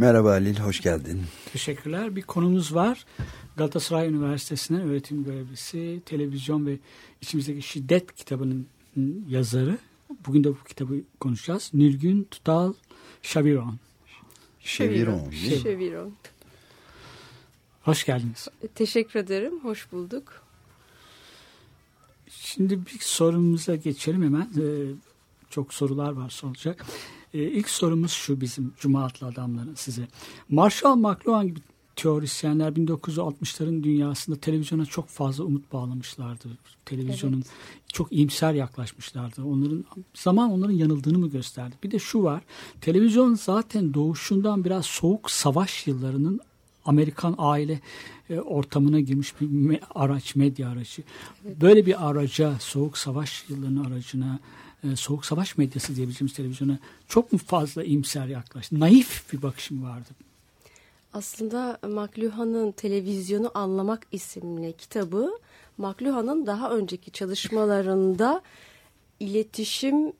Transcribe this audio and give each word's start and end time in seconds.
Merhaba 0.00 0.30
Halil, 0.30 0.56
hoş 0.56 0.80
geldin. 0.80 1.22
Teşekkürler. 1.52 2.16
Bir 2.16 2.22
konumuz 2.22 2.74
var. 2.74 3.04
Galatasaray 3.56 4.08
Üniversitesi'nden 4.08 4.82
öğretim 4.82 5.24
görevlisi, 5.24 6.00
televizyon 6.06 6.66
ve 6.66 6.78
içimizdeki 7.20 7.62
şiddet 7.62 8.14
kitabının 8.14 8.66
yazarı. 9.28 9.78
Bugün 10.26 10.44
de 10.44 10.48
bu 10.48 10.64
kitabı 10.68 10.94
konuşacağız. 11.20 11.70
Nilgün 11.74 12.28
Tutal 12.30 12.72
Şaviron. 13.22 13.78
Şeviron. 14.60 15.30
Şeviron. 15.30 16.14
Hoş 17.82 18.06
geldiniz. 18.06 18.48
Teşekkür 18.74 19.20
ederim. 19.20 19.60
Hoş 19.62 19.92
bulduk. 19.92 20.42
Şimdi 22.30 22.86
bir 22.86 22.98
sorumuza 23.00 23.76
geçelim 23.76 24.22
hemen. 24.22 24.48
Ee, 24.60 24.94
çok 25.50 25.74
sorular 25.74 26.12
var 26.12 26.30
sorulacak. 26.30 26.86
Ee, 27.34 27.38
ilk 27.38 27.70
sorumuz 27.70 28.10
şu 28.10 28.40
bizim 28.40 28.72
Cuma 28.78 29.04
adlı 29.04 29.26
adamların 29.26 29.74
size. 29.74 30.08
Marshall 30.48 30.96
McLuhan 30.96 31.48
gibi 31.48 31.60
teorisyenler 31.96 32.72
1960'ların 32.72 33.82
dünyasında 33.82 34.36
televizyona 34.36 34.86
çok 34.86 35.08
fazla 35.08 35.44
umut 35.44 35.72
bağlamışlardı. 35.72 36.48
Televizyonun 36.84 37.44
çok 37.92 38.12
iyimser 38.12 38.54
yaklaşmışlardı. 38.54 39.44
Onların 39.44 39.84
zaman 40.14 40.50
onların 40.50 40.74
yanıldığını 40.74 41.18
mı 41.18 41.30
gösterdi? 41.30 41.74
Bir 41.82 41.90
de 41.90 41.98
şu 41.98 42.22
var. 42.22 42.42
Televizyon 42.80 43.34
zaten 43.34 43.94
doğuşundan 43.94 44.64
biraz 44.64 44.86
soğuk 44.86 45.30
savaş 45.30 45.86
yıllarının 45.86 46.40
Amerikan 46.84 47.34
aile 47.38 47.80
e, 48.30 48.40
ortamına 48.40 49.00
girmiş 49.00 49.34
bir 49.40 49.80
araç, 49.94 50.36
medya 50.36 50.68
aracı. 50.68 51.02
Böyle 51.44 51.86
bir 51.86 52.08
araca, 52.08 52.54
soğuk 52.60 52.98
savaş 52.98 53.44
yıllarının 53.48 53.84
aracına, 53.84 54.38
e, 54.84 54.96
soğuk 54.96 55.26
savaş 55.26 55.58
medyası 55.58 55.96
diyebileceğimiz 55.96 56.34
televizyona 56.34 56.78
çok 57.08 57.32
mu 57.32 57.38
fazla 57.38 57.84
imser 57.84 58.26
yaklaştı? 58.26 58.80
Naif 58.80 59.32
bir 59.32 59.42
bakışım 59.42 59.82
vardı. 59.82 60.08
Aslında 61.12 61.78
McLuhan'ın 61.82 62.72
Televizyonu 62.72 63.50
Anlamak 63.54 64.06
isimli 64.12 64.72
kitabı 64.72 65.38
McLuhan'ın 65.78 66.46
daha 66.46 66.70
önceki 66.70 67.10
çalışmalarında 67.10 68.42
iletişim 69.20 70.12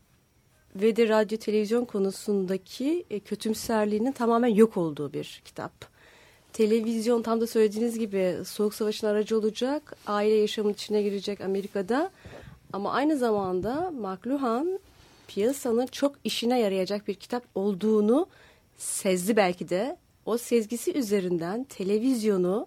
ve 0.76 0.96
de 0.96 1.08
radyo 1.08 1.38
televizyon 1.38 1.84
konusundaki 1.84 3.04
e, 3.10 3.20
kötümserliğinin 3.20 4.12
tamamen 4.12 4.48
yok 4.48 4.76
olduğu 4.76 5.12
bir 5.12 5.42
kitap. 5.44 5.72
Televizyon 6.52 7.22
tam 7.22 7.40
da 7.40 7.46
söylediğiniz 7.46 7.98
gibi 7.98 8.36
soğuk 8.46 8.74
savaşın 8.74 9.06
aracı 9.06 9.38
olacak, 9.38 9.96
aile 10.06 10.34
yaşamının 10.34 10.74
içine 10.74 11.02
girecek 11.02 11.40
Amerika'da. 11.40 12.10
Ama 12.72 12.92
aynı 12.92 13.16
zamanda 13.16 13.90
McLuhan 13.90 14.80
piyasanın 15.28 15.86
çok 15.86 16.16
işine 16.24 16.60
yarayacak 16.60 17.08
bir 17.08 17.14
kitap 17.14 17.44
olduğunu 17.54 18.26
sezdi 18.76 19.36
belki 19.36 19.68
de. 19.68 19.96
O 20.26 20.38
sezgisi 20.38 20.98
üzerinden 20.98 21.64
televizyonu 21.64 22.66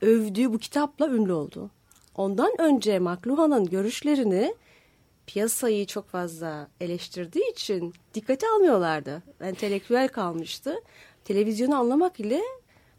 övdüğü 0.00 0.52
bu 0.52 0.58
kitapla 0.58 1.08
ünlü 1.08 1.32
oldu. 1.32 1.70
Ondan 2.14 2.60
önce 2.60 2.98
McLuhan'ın 2.98 3.64
görüşlerini 3.64 4.54
piyasayı 5.26 5.86
çok 5.86 6.08
fazla 6.08 6.68
eleştirdiği 6.80 7.52
için 7.52 7.94
dikkate 8.14 8.46
almıyorlardı. 8.48 9.22
Entelektüel 9.40 10.08
kalmıştı. 10.08 10.74
Televizyonu 11.24 11.76
anlamak 11.76 12.20
ile 12.20 12.40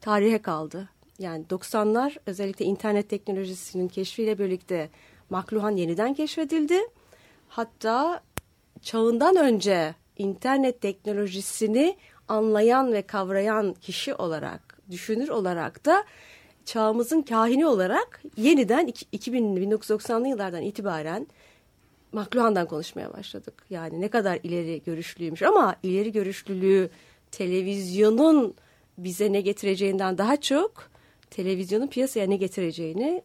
tarihe 0.01 0.41
kaldı. 0.41 0.89
Yani 1.19 1.45
90'lar 1.49 2.17
özellikle 2.25 2.65
internet 2.65 3.09
teknolojisinin 3.09 3.87
keşfiyle 3.87 4.39
birlikte 4.39 4.89
McLuhan 5.33 5.75
yeniden 5.75 6.13
keşfedildi. 6.13 6.79
Hatta 7.47 8.21
çağından 8.81 9.35
önce 9.35 9.95
internet 10.17 10.81
teknolojisini 10.81 11.97
anlayan 12.27 12.93
ve 12.93 13.01
kavrayan 13.01 13.73
kişi 13.73 14.15
olarak, 14.15 14.77
düşünür 14.91 15.29
olarak 15.29 15.85
da 15.85 16.03
çağımızın 16.65 17.21
kahini 17.21 17.65
olarak 17.65 18.21
yeniden 18.37 18.93
2000 19.11 19.55
1990'lı 19.55 20.27
yıllardan 20.27 20.61
itibaren 20.61 21.27
McLuhan'dan 22.11 22.67
konuşmaya 22.67 23.13
başladık. 23.13 23.53
Yani 23.69 24.01
ne 24.01 24.07
kadar 24.07 24.39
ileri 24.43 24.83
görüşlüymüş 24.83 25.41
ama 25.41 25.75
ileri 25.83 26.11
görüşlülüğü 26.11 26.89
televizyonun 27.31 28.53
bize 28.97 29.33
ne 29.33 29.41
getireceğinden 29.41 30.17
daha 30.17 30.41
çok 30.41 30.89
televizyonun 31.29 31.87
piyasaya 31.87 32.27
ne 32.27 32.35
getireceğini 32.35 33.23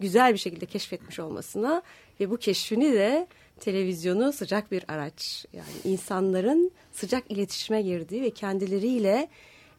güzel 0.00 0.32
bir 0.32 0.38
şekilde 0.38 0.66
keşfetmiş 0.66 1.18
olmasına 1.18 1.82
ve 2.20 2.30
bu 2.30 2.36
keşfini 2.36 2.92
de 2.92 3.26
televizyonu 3.60 4.32
sıcak 4.32 4.72
bir 4.72 4.84
araç 4.88 5.46
yani 5.52 5.68
insanların 5.84 6.70
sıcak 6.92 7.30
iletişime 7.30 7.82
girdiği 7.82 8.22
ve 8.22 8.30
kendileriyle 8.30 9.28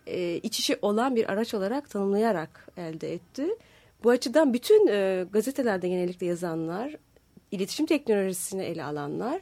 e, 0.08 0.36
iç 0.36 0.60
içe 0.60 0.80
olan 0.82 1.16
bir 1.16 1.32
araç 1.32 1.54
olarak 1.54 1.90
tanımlayarak 1.90 2.68
elde 2.78 3.14
etti. 3.14 3.48
Bu 4.04 4.10
açıdan 4.10 4.54
bütün 4.54 4.88
e, 4.88 5.26
gazetelerde 5.32 5.90
genellikle 5.90 6.26
yazanlar, 6.26 6.96
iletişim 7.52 7.86
teknolojisini 7.86 8.64
ele 8.64 8.84
alanlar 8.84 9.42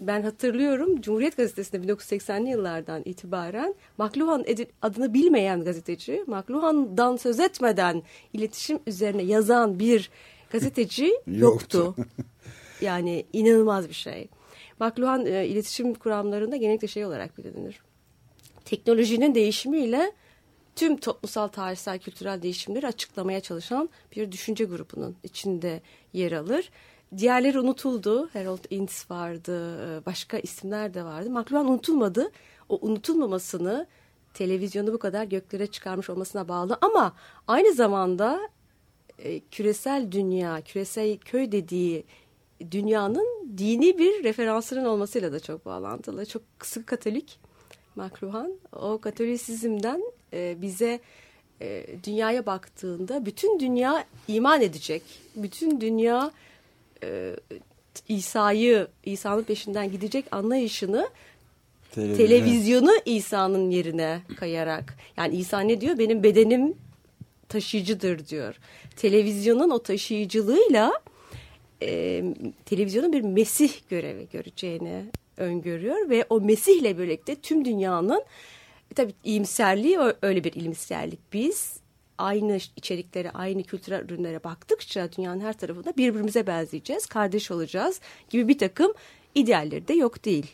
ben 0.00 0.22
hatırlıyorum 0.22 1.00
Cumhuriyet 1.00 1.36
Gazetesi'nde 1.36 1.86
1980'li 1.86 2.50
yıllardan 2.50 3.02
itibaren 3.04 3.74
McLuhan 3.98 4.44
adını 4.82 5.14
bilmeyen 5.14 5.64
gazeteci, 5.64 6.24
McLuhan'dan 6.26 7.16
söz 7.16 7.40
etmeden 7.40 8.02
iletişim 8.32 8.78
üzerine 8.86 9.22
yazan 9.22 9.78
bir 9.78 10.10
gazeteci 10.52 11.12
yoktu. 11.26 11.94
yani 12.80 13.24
inanılmaz 13.32 13.88
bir 13.88 13.94
şey. 13.94 14.28
McLuhan 14.80 15.26
e, 15.26 15.46
iletişim 15.46 15.94
kuramlarında 15.94 16.56
genellikle 16.56 16.88
şey 16.88 17.04
olarak 17.04 17.38
bilinir. 17.38 17.80
Teknolojinin 18.64 19.34
değişimiyle 19.34 20.12
tüm 20.76 20.96
toplumsal, 20.96 21.48
tarihsel, 21.48 21.98
kültürel 21.98 22.42
değişimleri 22.42 22.86
açıklamaya 22.86 23.40
çalışan 23.40 23.88
bir 24.16 24.32
düşünce 24.32 24.64
grubunun 24.64 25.16
içinde 25.22 25.82
yer 26.12 26.32
alır. 26.32 26.70
Diğerleri 27.16 27.58
unutuldu. 27.60 28.30
Harold 28.32 28.64
Ince 28.70 28.92
vardı, 29.10 29.78
e, 29.86 30.06
başka 30.06 30.38
isimler 30.38 30.94
de 30.94 31.04
vardı. 31.04 31.30
McLuhan 31.30 31.68
unutulmadı. 31.68 32.30
O 32.68 32.78
unutulmamasını 32.82 33.86
televizyonu 34.34 34.92
bu 34.92 34.98
kadar 34.98 35.24
göklere 35.24 35.66
çıkarmış 35.66 36.10
olmasına 36.10 36.48
bağlı 36.48 36.78
ama 36.80 37.12
aynı 37.46 37.72
zamanda 37.72 38.40
e, 39.18 39.40
küresel 39.40 40.12
dünya, 40.12 40.60
küresel 40.60 41.18
köy 41.18 41.52
dediği 41.52 42.04
dünyanın 42.70 43.26
dini 43.58 43.98
bir 43.98 44.24
referansının 44.24 44.84
olmasıyla 44.84 45.32
da 45.32 45.40
çok 45.40 45.66
bağlantılı. 45.66 46.26
Çok 46.26 46.42
sıkı 46.62 46.86
Katolik 46.86 47.38
McLuhan. 47.96 48.52
O 48.72 48.98
Katolisizmden 48.98 50.02
e, 50.32 50.62
bize 50.62 51.00
e, 51.60 51.86
dünyaya 52.04 52.46
baktığında 52.46 53.26
bütün 53.26 53.60
dünya 53.60 54.04
iman 54.28 54.60
edecek. 54.60 55.02
Bütün 55.36 55.80
dünya 55.80 56.30
e, 57.02 57.36
İsa'yı, 58.08 58.88
İsa'nın 59.04 59.42
peşinden 59.42 59.92
gidecek 59.92 60.24
anlayışını 60.30 61.08
Televizyon. 61.94 62.26
televizyonu 62.26 62.90
İsa'nın 63.04 63.70
yerine 63.70 64.20
kayarak. 64.36 64.96
Yani 65.16 65.36
İsa 65.36 65.60
ne 65.60 65.80
diyor? 65.80 65.98
Benim 65.98 66.22
bedenim 66.22 66.74
taşıyıcıdır 67.48 68.26
diyor. 68.26 68.54
Televizyonun 68.96 69.70
o 69.70 69.78
taşıyıcılığıyla 69.82 70.92
e, 71.82 72.24
televizyonun 72.64 73.12
bir 73.12 73.20
Mesih 73.20 73.72
görevi 73.90 74.26
göreceğini 74.32 75.04
öngörüyor 75.36 76.10
ve 76.10 76.26
o 76.30 76.40
Mesih'le 76.40 76.98
birlikte 76.98 77.34
tüm 77.34 77.64
dünyanın 77.64 78.22
e, 78.90 78.94
tabii 78.94 79.12
iyimserliği 79.24 79.98
öyle 80.22 80.44
bir 80.44 80.52
ilimserlik. 80.52 81.18
Biz 81.32 81.76
aynı 82.18 82.58
içeriklere, 82.76 83.30
aynı 83.30 83.62
kültürel 83.62 84.04
ürünlere 84.04 84.44
baktıkça 84.44 85.12
dünyanın 85.12 85.40
her 85.40 85.58
tarafında 85.58 85.96
birbirimize 85.96 86.46
benzeyeceğiz, 86.46 87.06
kardeş 87.06 87.50
olacağız 87.50 88.00
gibi 88.30 88.48
bir 88.48 88.58
takım 88.58 88.92
idealleri 89.34 89.88
de 89.88 89.94
yok 89.94 90.24
değil. 90.24 90.46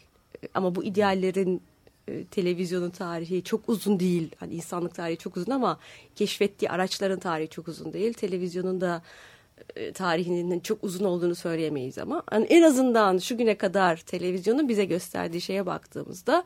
E, 0.42 0.48
Ama 0.54 0.74
bu 0.74 0.84
ideallerin 0.84 1.62
e, 2.08 2.24
televizyonun 2.24 2.90
tarihi 2.90 3.44
çok 3.44 3.68
uzun 3.68 4.00
değil. 4.00 4.30
Hani 4.36 4.54
insanlık 4.54 4.94
tarihi 4.94 5.18
çok 5.18 5.36
uzun 5.36 5.52
ama 5.52 5.78
keşfettiği 6.16 6.70
araçların 6.70 7.18
tarihi 7.18 7.48
çok 7.48 7.68
uzun 7.68 7.92
değil. 7.92 8.12
Televizyonun 8.12 8.80
da 8.80 9.02
e, 9.76 9.92
tarihinin 9.92 10.60
çok 10.60 10.84
uzun 10.84 11.04
olduğunu 11.04 11.34
söyleyemeyiz 11.34 11.98
ama 11.98 12.22
hani 12.30 12.44
en 12.44 12.62
azından 12.62 13.18
şu 13.18 13.38
güne 13.38 13.58
kadar 13.58 13.96
televizyonun 13.96 14.68
bize 14.68 14.84
gösterdiği 14.84 15.40
şeye 15.40 15.66
baktığımızda 15.66 16.44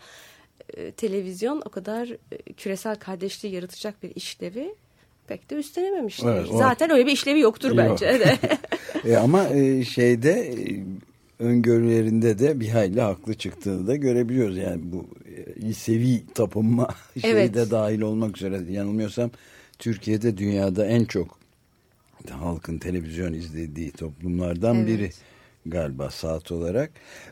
e, 0.77 0.93
televizyon 0.93 1.63
o 1.67 1.69
kadar 1.69 2.09
küresel 2.57 2.97
kardeşliği 2.97 3.55
yaratacak 3.55 4.03
bir 4.03 4.17
işlevi 4.17 4.75
pek 5.29 5.51
de 5.51 5.55
üstlenememişler. 5.55 6.37
Evet, 6.37 6.49
o- 6.53 6.59
Zaten 6.59 6.91
öyle 6.91 7.07
bir 7.07 7.13
işlevi 7.13 7.41
yoktur 7.41 7.69
Yok. 7.69 7.79
bence 7.79 8.07
de. 8.21 8.39
E, 9.05 9.17
ama 9.17 9.49
e, 9.49 9.85
şeyde 9.85 10.31
e, 10.33 10.55
öngörülerinde 11.39 12.39
de 12.39 12.61
bir 12.61 12.69
hayli 12.69 13.01
haklı 13.01 13.35
çıktığını 13.35 13.87
da 13.87 13.97
görebiliyoruz. 13.97 14.57
Yani 14.57 14.81
bu 14.85 15.07
e, 15.69 15.73
sevi 15.73 16.27
tapınma 16.35 16.89
şeyi 17.21 17.33
Evet. 17.33 17.55
de 17.55 17.71
dahil 17.71 18.01
olmak 18.01 18.37
üzere 18.37 18.61
yanılmıyorsam 18.73 19.31
Türkiye'de 19.79 20.39
dünyada 20.39 20.87
en 20.87 21.05
çok 21.05 21.39
halkın 22.31 22.79
televizyon 22.79 23.33
izlediği 23.33 23.91
toplumlardan 23.91 24.77
Evet. 24.77 24.89
biri 24.89 25.11
galiba 25.67 26.11
saat 26.11 26.53
olarak. 26.53 26.91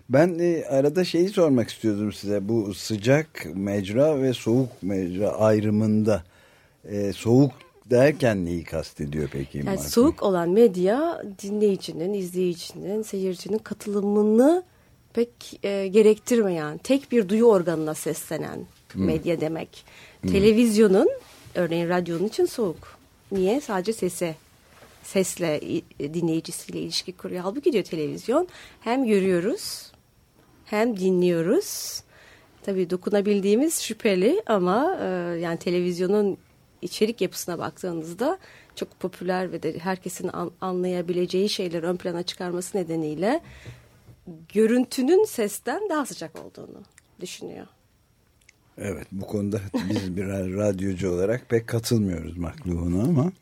Ben 0.09 0.39
e, 0.41 0.65
arada 0.65 1.05
şeyi 1.05 1.29
sormak 1.29 1.71
istiyordum 1.71 2.13
size. 2.13 2.49
Bu 2.49 2.75
sıcak 2.75 3.47
mecra 3.55 4.23
ve 4.23 4.33
soğuk 4.33 4.83
mecra 4.83 5.29
ayrımında 5.29 6.25
e, 6.85 7.13
soğuk 7.13 7.53
derken 7.91 8.45
neyi 8.45 8.65
kastediyor 8.65 9.29
peki? 9.33 9.63
Yani 9.67 9.79
soğuk 9.79 10.23
olan 10.23 10.49
medya 10.49 11.23
dinleyicinin, 11.43 12.15
izleyicinin, 12.15 13.03
seyircinin 13.03 13.59
katılımını 13.59 14.63
pek 15.13 15.61
e, 15.63 15.87
gerektirmeyen, 15.87 16.79
tek 16.79 17.13
bir 17.13 17.29
duyu 17.29 17.45
organına 17.45 17.95
seslenen 17.95 18.67
medya 18.95 19.41
demek. 19.41 19.85
Televizyonun, 20.23 21.09
örneğin 21.55 21.89
radyonun 21.89 22.27
için 22.27 22.45
soğuk. 22.45 22.99
Niye? 23.33 23.61
Sadece 23.61 23.93
sese, 23.93 24.35
sesle 25.03 25.61
dinleyicisiyle 26.01 26.81
ilişki 26.81 27.13
kuruyor. 27.13 27.43
Halbuki 27.43 27.73
diyor 27.73 27.85
televizyon 27.85 28.49
hem 28.81 29.07
görüyoruz 29.07 29.93
hem 30.65 30.97
dinliyoruz. 30.97 32.01
Tabii 32.63 32.91
dokunabildiğimiz 32.91 33.81
şüpheli 33.81 34.43
ama 34.47 34.99
e, 35.03 35.07
yani 35.41 35.59
televizyonun 35.59 36.39
içerik 36.83 37.21
yapısına 37.21 37.59
baktığınızda 37.59 38.39
çok 38.75 39.01
popüler 39.01 39.53
ve 39.53 39.63
de 39.63 39.79
herkesin 39.79 40.29
an- 40.29 40.51
anlayabileceği 40.61 41.49
şeyleri 41.49 41.87
ön 41.87 41.97
plana 41.97 42.23
çıkarması 42.23 42.79
nedeniyle 42.79 43.41
görüntünün 44.55 45.25
sesten 45.25 45.89
daha 45.91 46.07
sıcak 46.07 46.39
olduğunu 46.45 46.83
düşünüyor. 47.21 47.67
Evet 48.79 49.07
bu 49.13 49.27
konuda 49.27 49.61
biz 49.91 50.17
bir 50.17 50.27
radyocu 50.57 51.11
olarak 51.13 51.49
pek 51.49 51.67
katılmıyoruz 51.67 52.37
Makluhun'a 52.37 53.03
ama 53.03 53.33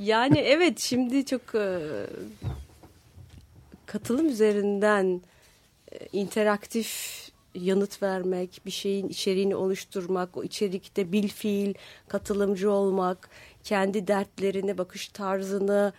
Yani 0.00 0.38
evet 0.38 0.78
şimdi 0.78 1.24
çok 1.26 1.54
e, 1.54 1.78
katılım 3.86 4.28
üzerinden 4.28 5.20
e, 5.92 5.98
interaktif 6.12 7.16
yanıt 7.56 8.02
vermek, 8.02 8.60
bir 8.66 8.70
şeyin 8.70 9.08
içeriğini 9.08 9.56
oluşturmak, 9.56 10.36
o 10.36 10.44
içerikte 10.44 11.12
bil 11.12 11.28
fiil 11.28 11.74
katılımcı 12.08 12.70
olmak, 12.70 13.28
kendi 13.64 14.06
dertlerini, 14.06 14.78
bakış 14.78 15.08
tarzını 15.08 15.92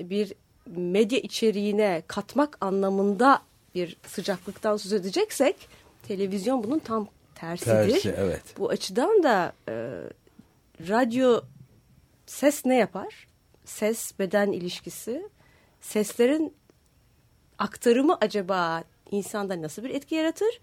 bir 0.00 0.32
medya 0.66 1.18
içeriğine 1.18 2.02
katmak 2.06 2.58
anlamında 2.60 3.42
bir 3.74 3.96
sıcaklıktan 4.06 4.76
söz 4.76 4.92
edeceksek 4.92 5.68
televizyon 6.08 6.64
bunun 6.64 6.78
tam 6.78 7.08
tersidir. 7.34 7.70
tersi 7.70 8.14
evet. 8.16 8.42
Bu 8.58 8.68
açıdan 8.68 9.22
da 9.22 9.52
e, 9.68 9.74
radyo 10.88 11.40
ses 12.26 12.64
ne 12.64 12.76
yapar? 12.76 13.26
Ses 13.64 14.18
beden 14.18 14.52
ilişkisi. 14.52 15.28
Seslerin 15.80 16.54
aktarımı 17.58 18.18
acaba 18.20 18.84
insanda 19.10 19.62
nasıl 19.62 19.84
bir 19.84 19.90
etki 19.90 20.14
yaratır? 20.14 20.60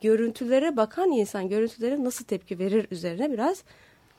Görüntülere 0.00 0.76
bakan 0.76 1.10
insan 1.10 1.48
görüntülere 1.48 2.04
nasıl 2.04 2.24
tepki 2.24 2.58
verir 2.58 2.86
üzerine 2.90 3.32
biraz 3.32 3.64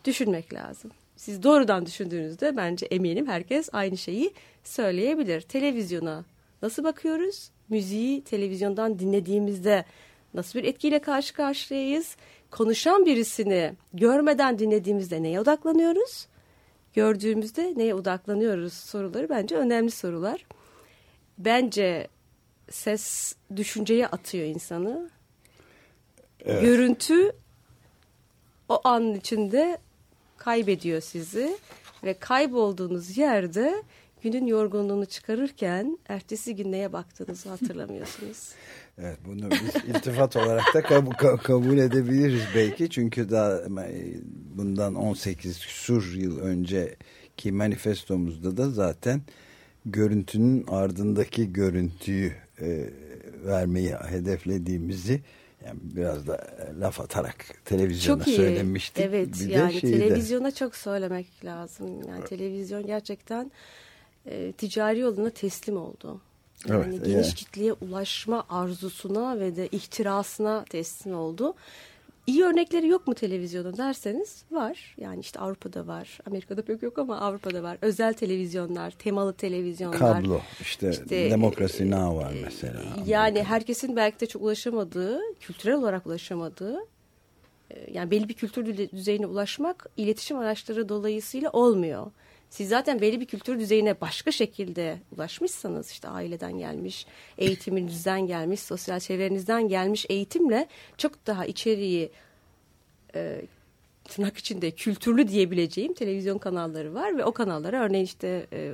düşünmek 0.05 0.53
lazım. 0.53 0.91
Siz 1.15 1.43
doğrudan 1.43 1.85
düşündüğünüzde 1.85 2.57
bence 2.57 2.85
eminim 2.85 3.27
herkes 3.27 3.69
aynı 3.73 3.97
şeyi 3.97 4.33
söyleyebilir. 4.63 5.41
Televizyona 5.41 6.25
nasıl 6.61 6.83
bakıyoruz? 6.83 7.49
Müziği 7.69 8.23
televizyondan 8.23 8.99
dinlediğimizde 8.99 9.85
nasıl 10.33 10.59
bir 10.59 10.63
etkiyle 10.63 10.99
karşı 10.99 11.33
karşıyayız? 11.33 12.15
Konuşan 12.51 13.05
birisini 13.05 13.73
görmeden 13.93 14.59
dinlediğimizde 14.59 15.23
neye 15.23 15.39
odaklanıyoruz? 15.39 16.27
Gördüğümüzde 16.93 17.73
neye 17.77 17.95
odaklanıyoruz 17.95 18.73
soruları 18.73 19.29
bence 19.29 19.55
önemli 19.55 19.91
sorular. 19.91 20.45
Bence 21.37 22.07
ses 22.69 23.35
düşünceye 23.55 24.07
atıyor 24.07 24.45
insanı. 24.45 25.09
Evet. 26.47 26.61
Görüntü 26.61 27.31
o 28.69 28.81
an 28.83 29.13
içinde 29.13 29.77
kaybediyor 30.37 31.01
sizi 31.01 31.57
ve 32.03 32.13
kaybolduğunuz 32.13 33.17
yerde 33.17 33.83
günün 34.23 34.47
yorgunluğunu 34.47 35.05
çıkarırken 35.05 35.97
ertesi 36.09 36.55
gün 36.55 36.71
neye 36.71 36.93
baktığınızı 36.93 37.49
hatırlamıyorsunuz. 37.49 38.49
Evet 39.01 39.17
bunu 39.25 39.51
biz 39.51 39.83
iltifat 39.83 40.35
olarak 40.35 40.73
da 40.73 40.79
kab- 40.79 41.13
ka- 41.13 41.37
kabul 41.37 41.77
edebiliriz 41.77 42.41
belki. 42.55 42.89
Çünkü 42.89 43.29
daha 43.29 43.61
e, 43.61 44.13
bundan 44.55 44.95
18 44.95 45.59
küsur 45.59 46.13
yıl 46.13 46.39
önceki 46.39 47.51
manifestomuzda 47.51 48.57
da 48.57 48.69
zaten 48.69 49.21
görüntünün 49.85 50.65
ardındaki 50.67 51.53
görüntüyü 51.53 52.31
e, 52.61 52.89
vermeyi 53.45 53.95
hedeflediğimizi 53.95 55.21
yani 55.67 55.79
biraz 55.83 56.27
da 56.27 56.35
e, 56.37 56.79
laf 56.79 56.99
atarak 57.01 57.45
televizyona 57.65 58.17
Çok 58.19 58.27
iyi. 58.27 58.35
söylemiştik. 58.35 59.03
Evet 59.05 59.29
Bir 59.39 59.49
yani 59.49 59.73
şeyde- 59.73 59.99
televizyona 59.99 60.51
çok 60.51 60.75
söylemek 60.75 61.45
lazım. 61.45 62.07
Yani 62.09 62.23
televizyon 62.25 62.85
gerçekten 62.85 63.51
e, 64.25 64.51
ticari 64.51 64.99
yoluna 64.99 65.29
teslim 65.29 65.77
oldu. 65.77 66.21
Yani 66.67 66.85
Evet, 66.95 67.05
geniş 67.05 67.25
yani. 67.27 67.35
kitleye 67.35 67.73
ulaşma 67.73 68.45
arzusuna 68.49 69.39
ve 69.39 69.55
de 69.55 69.67
ihtirasına 69.67 70.65
teslim 70.69 71.15
oldu. 71.15 71.53
İyi 72.27 72.43
örnekleri 72.43 72.87
yok 72.87 73.07
mu 73.07 73.13
televizyonun 73.13 73.77
derseniz 73.77 74.43
var. 74.51 74.95
Yani 74.97 75.19
işte 75.19 75.39
Avrupa'da 75.39 75.87
var. 75.87 76.19
Amerika'da 76.27 76.61
pek 76.61 76.83
yok 76.83 76.97
ama 76.99 77.19
Avrupa'da 77.19 77.63
var. 77.63 77.77
Özel 77.81 78.13
televizyonlar, 78.13 78.91
temalı 78.91 79.33
televizyonlar. 79.33 79.99
kablo 79.99 80.39
işte, 80.61 80.89
İşte, 80.89 81.29
demokrasi 81.31 81.91
now 81.91 82.15
var 82.17 82.33
mesela. 82.43 82.81
Yani 83.05 83.43
herkesin 83.43 83.95
belki 83.95 84.19
de 84.19 84.25
çok 84.25 84.41
ulaşamadığı, 84.41 85.19
kültürel 85.39 85.75
olarak 85.75 86.07
ulaşamadığı, 86.07 86.77
e, 87.71 87.91
yani 87.93 88.11
belli 88.11 88.29
bir 88.29 88.33
kültür 88.33 88.65
düze- 88.65 88.91
düzeyine 88.91 89.25
ulaşmak 89.25 89.85
iletişim 89.97 90.37
araçları 90.37 90.89
dolayısıyla 90.89 91.49
olmuyor. 91.49 92.11
Siz 92.49 92.69
zaten 92.69 93.01
belli 93.01 93.19
bir 93.19 93.25
kültür 93.25 93.59
düzeyine 93.59 94.01
başka 94.01 94.31
şekilde 94.31 94.97
ulaşmışsanız 95.15 95.91
işte 95.91 96.07
aileden 96.07 96.57
gelmiş, 96.57 97.05
eğitiminizden 97.37 98.27
gelmiş, 98.27 98.59
sosyal 98.59 98.99
çevrenizden 98.99 99.67
gelmiş 99.67 100.05
eğitimle 100.09 100.67
çok 100.97 101.27
daha 101.27 101.45
içeriği 101.45 102.11
e, 103.17 103.41
tırnak 104.03 104.37
içinde 104.37 104.71
kültürlü 104.71 105.27
diyebileceğim 105.27 105.93
televizyon 105.93 106.37
kanalları 106.37 106.93
var 106.93 107.17
ve 107.17 107.25
o 107.25 107.31
kanallara 107.31 107.83
örneğin 107.83 108.05
işte 108.05 108.47
e, 108.53 108.73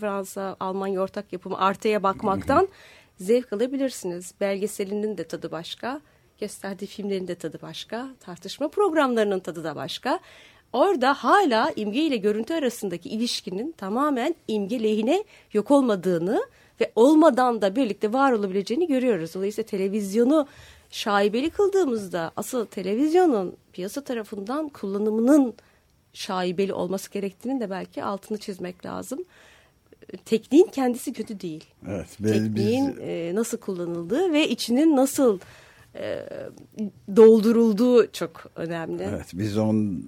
Fransa, 0.00 0.56
Almanya 0.60 1.00
ortak 1.00 1.32
yapımı 1.32 1.58
Arte'ye 1.58 2.02
bakmaktan 2.02 2.68
zevk 3.20 3.52
alabilirsiniz. 3.52 4.34
Belgeselinin 4.40 5.18
de 5.18 5.24
tadı 5.24 5.50
başka, 5.50 6.00
gösterdiği 6.40 6.86
filmlerin 6.86 7.28
de 7.28 7.34
tadı 7.34 7.58
başka, 7.62 8.08
tartışma 8.20 8.68
programlarının 8.68 9.40
tadı 9.40 9.64
da 9.64 9.76
başka. 9.76 10.20
Orada 10.72 11.14
hala 11.14 11.72
imge 11.76 12.00
ile 12.00 12.16
görüntü 12.16 12.54
arasındaki 12.54 13.08
ilişkinin 13.08 13.72
tamamen 13.72 14.34
imge 14.48 14.82
lehine 14.82 15.24
yok 15.52 15.70
olmadığını 15.70 16.46
ve 16.80 16.92
olmadan 16.94 17.62
da 17.62 17.76
birlikte 17.76 18.12
var 18.12 18.32
olabileceğini 18.32 18.86
görüyoruz. 18.86 19.34
Dolayısıyla 19.34 19.66
televizyonu 19.66 20.46
şaibeli 20.96 21.50
kıldığımızda 21.50 22.32
asıl 22.36 22.66
televizyonun 22.66 23.56
piyasa 23.72 24.00
tarafından 24.04 24.68
kullanımının 24.68 25.54
şaibeli 26.12 26.72
olması 26.72 27.10
gerektiğini 27.10 27.60
de 27.60 27.70
belki 27.70 28.04
altını 28.04 28.38
çizmek 28.38 28.86
lazım. 28.86 29.18
Tekniğin 30.24 30.66
kendisi 30.66 31.12
kötü 31.12 31.40
değil. 31.40 31.64
Evet, 31.88 32.06
biz- 32.20 32.32
Tekniğin 32.32 32.88
biz- 32.90 32.98
e, 33.00 33.32
nasıl 33.34 33.58
kullanıldığı 33.58 34.32
ve 34.32 34.48
içinin 34.48 34.96
nasıl 34.96 35.38
e, 35.94 36.26
doldurulduğu 37.16 38.12
çok 38.12 38.46
önemli. 38.56 39.02
Evet 39.02 39.26
biz 39.32 39.56
on 39.58 40.04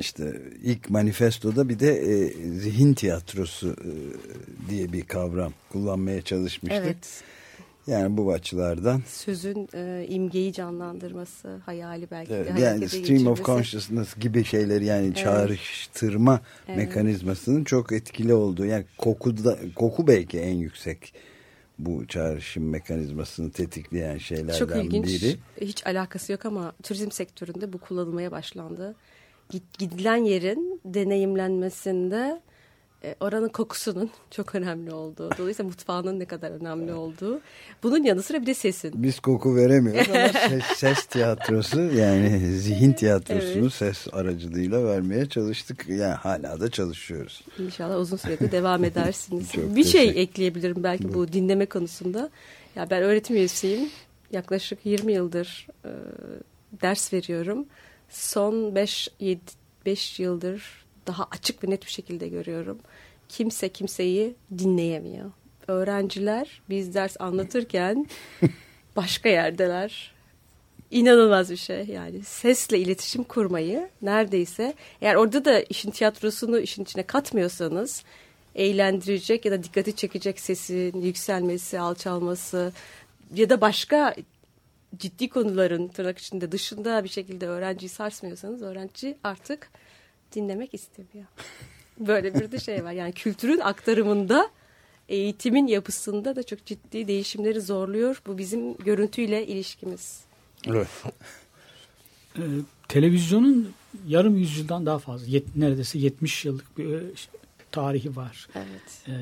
işte 0.00 0.42
ilk 0.62 0.90
manifestoda 0.90 1.68
bir 1.68 1.78
de 1.78 1.92
e, 1.96 2.28
zihin 2.58 2.94
tiyatrosu 2.94 3.68
e, 3.68 3.90
diye 4.70 4.92
bir 4.92 5.02
kavram 5.02 5.52
kullanmaya 5.72 6.22
çalışmıştık. 6.22 6.82
Evet. 6.84 7.22
Yani 7.86 8.16
bu 8.16 8.32
açılardan 8.32 9.02
Sözün 9.06 9.68
e, 9.74 10.06
imgeyi 10.08 10.52
canlandırması, 10.52 11.56
hayali 11.66 12.10
belki 12.10 12.34
evet, 12.34 12.56
de 12.56 12.60
yani 12.60 12.88
stream 12.88 13.26
of 13.26 13.44
consciousness 13.44 14.14
gibi 14.16 14.44
şeyleri 14.44 14.84
yani 14.84 15.14
çağrıştırma 15.14 16.40
Evet. 16.68 16.76
mekanizmasının 16.76 17.64
çok 17.64 17.92
etkili 17.92 18.34
olduğu 18.34 18.64
yani 18.64 18.84
kokuda 18.98 19.58
koku 19.74 20.06
belki 20.06 20.38
en 20.38 20.54
yüksek 20.54 21.14
bu 21.78 22.06
çağrışım 22.06 22.70
mekanizmasını 22.70 23.50
tetikleyen 23.50 24.18
şeylerden 24.18 24.58
Çok 24.58 24.76
ilginç. 24.76 25.06
biri. 25.06 25.36
Hiç 25.60 25.86
alakası 25.86 26.32
yok 26.32 26.46
ama 26.46 26.72
turizm 26.82 27.10
sektöründe 27.10 27.72
bu 27.72 27.78
kullanılmaya 27.78 28.30
başlandı. 28.30 28.94
Gidilen 29.78 30.24
yerin 30.24 30.80
deneyimlenmesinde 30.84 32.40
oranın 33.20 33.48
kokusunun 33.48 34.10
çok 34.30 34.54
önemli 34.54 34.92
olduğu. 34.92 35.30
Dolayısıyla 35.38 35.68
mutfağının 35.68 36.20
ne 36.20 36.24
kadar 36.24 36.50
önemli 36.50 36.92
olduğu. 36.92 37.40
Bunun 37.82 38.04
yanı 38.04 38.22
sıra 38.22 38.40
bir 38.40 38.46
de 38.46 38.54
sesin. 38.54 38.92
Biz 38.94 39.20
koku 39.20 39.56
veremiyoruz 39.56 40.08
ama 40.10 40.28
ses, 40.48 40.64
ses 40.76 41.06
tiyatrosu 41.06 41.80
yani 41.80 42.38
zihin 42.38 42.92
tiyatrosunu 42.92 43.62
Evet. 43.62 43.72
ses 43.72 44.06
aracılığıyla 44.12 44.84
vermeye 44.84 45.28
çalıştık. 45.28 45.86
Yani 45.88 46.14
hala 46.14 46.60
da 46.60 46.70
çalışıyoruz. 46.70 47.42
İnşallah 47.58 47.98
uzun 47.98 48.16
sürede 48.16 48.52
devam 48.52 48.84
edersiniz. 48.90 49.52
Çok 49.52 49.76
bir 49.76 49.84
şey 49.84 50.08
ekleyebilirim 50.22 50.82
belki 50.82 51.14
bu 51.14 51.32
dinleme 51.32 51.66
konusunda. 51.66 52.30
Ya 52.76 52.90
ben 52.90 53.02
öğretim 53.02 53.36
üyesiyim. 53.36 53.88
Yaklaşık 54.32 54.78
20 54.86 55.12
yıldır 55.12 55.66
e, 55.84 55.90
ders 56.82 57.12
veriyorum. 57.12 57.66
Son 58.08 58.74
5 58.74 59.08
5 59.86 60.20
yıldır 60.20 60.81
daha 61.06 61.26
açık 61.30 61.64
ve 61.64 61.70
net 61.70 61.86
bir 61.86 61.90
şekilde 61.90 62.28
görüyorum. 62.28 62.78
Kimse 63.28 63.68
kimseyi 63.68 64.34
dinleyemiyor. 64.58 65.30
Öğrenciler 65.68 66.60
biz 66.70 66.94
ders 66.94 67.20
anlatırken 67.20 68.06
başka 68.96 69.28
yerdeler. 69.28 70.12
İnanılmaz 70.90 71.50
bir 71.50 71.56
şey 71.56 71.84
yani 71.86 72.22
sesle 72.22 72.78
iletişim 72.78 73.24
kurmayı 73.24 73.88
neredeyse 74.02 74.74
eğer 75.00 75.14
orada 75.14 75.44
da 75.44 75.60
işin 75.60 75.90
tiyatrosunu 75.90 76.60
işin 76.60 76.82
içine 76.82 77.02
katmıyorsanız 77.02 78.04
eğlendirecek 78.54 79.44
ya 79.44 79.52
da 79.52 79.62
dikkati 79.62 79.96
çekecek 79.96 80.40
sesin 80.40 81.00
yükselmesi, 81.00 81.80
alçalması 81.80 82.72
ya 83.34 83.50
da 83.50 83.60
başka 83.60 84.14
ciddi 84.98 85.28
konuların 85.28 85.88
tırnak 85.88 86.18
içinde 86.18 86.52
dışında 86.52 87.04
bir 87.04 87.08
şekilde 87.08 87.46
öğrenciyi 87.46 87.88
sarsmıyorsanız 87.88 88.62
öğrenci 88.62 89.16
artık 89.24 89.70
dinlemek 90.32 90.74
istemiyor. 90.74 91.26
Böyle 91.98 92.34
bir 92.34 92.52
de 92.52 92.58
şey 92.58 92.84
var 92.84 92.92
yani 92.92 93.12
kültürün 93.12 93.58
aktarımında 93.60 94.50
eğitimin 95.08 95.66
yapısında 95.66 96.36
da 96.36 96.42
çok 96.42 96.66
ciddi 96.66 97.08
değişimleri 97.08 97.60
zorluyor. 97.60 98.22
Bu 98.26 98.38
bizim 98.38 98.76
görüntüyle 98.76 99.46
ilişkimiz. 99.46 100.20
Evet. 100.66 100.88
Ee, 102.38 102.40
televizyonun 102.88 103.72
yarım 104.08 104.36
yüzyıldan 104.36 104.86
daha 104.86 104.98
fazla, 104.98 105.26
yet- 105.26 105.56
neredeyse 105.56 105.98
70 105.98 106.44
yıllık 106.44 106.78
bir 106.78 106.94
e, 106.94 107.00
tarihi 107.72 108.16
var. 108.16 108.48
Evet. 108.54 109.08
Ee, 109.08 109.12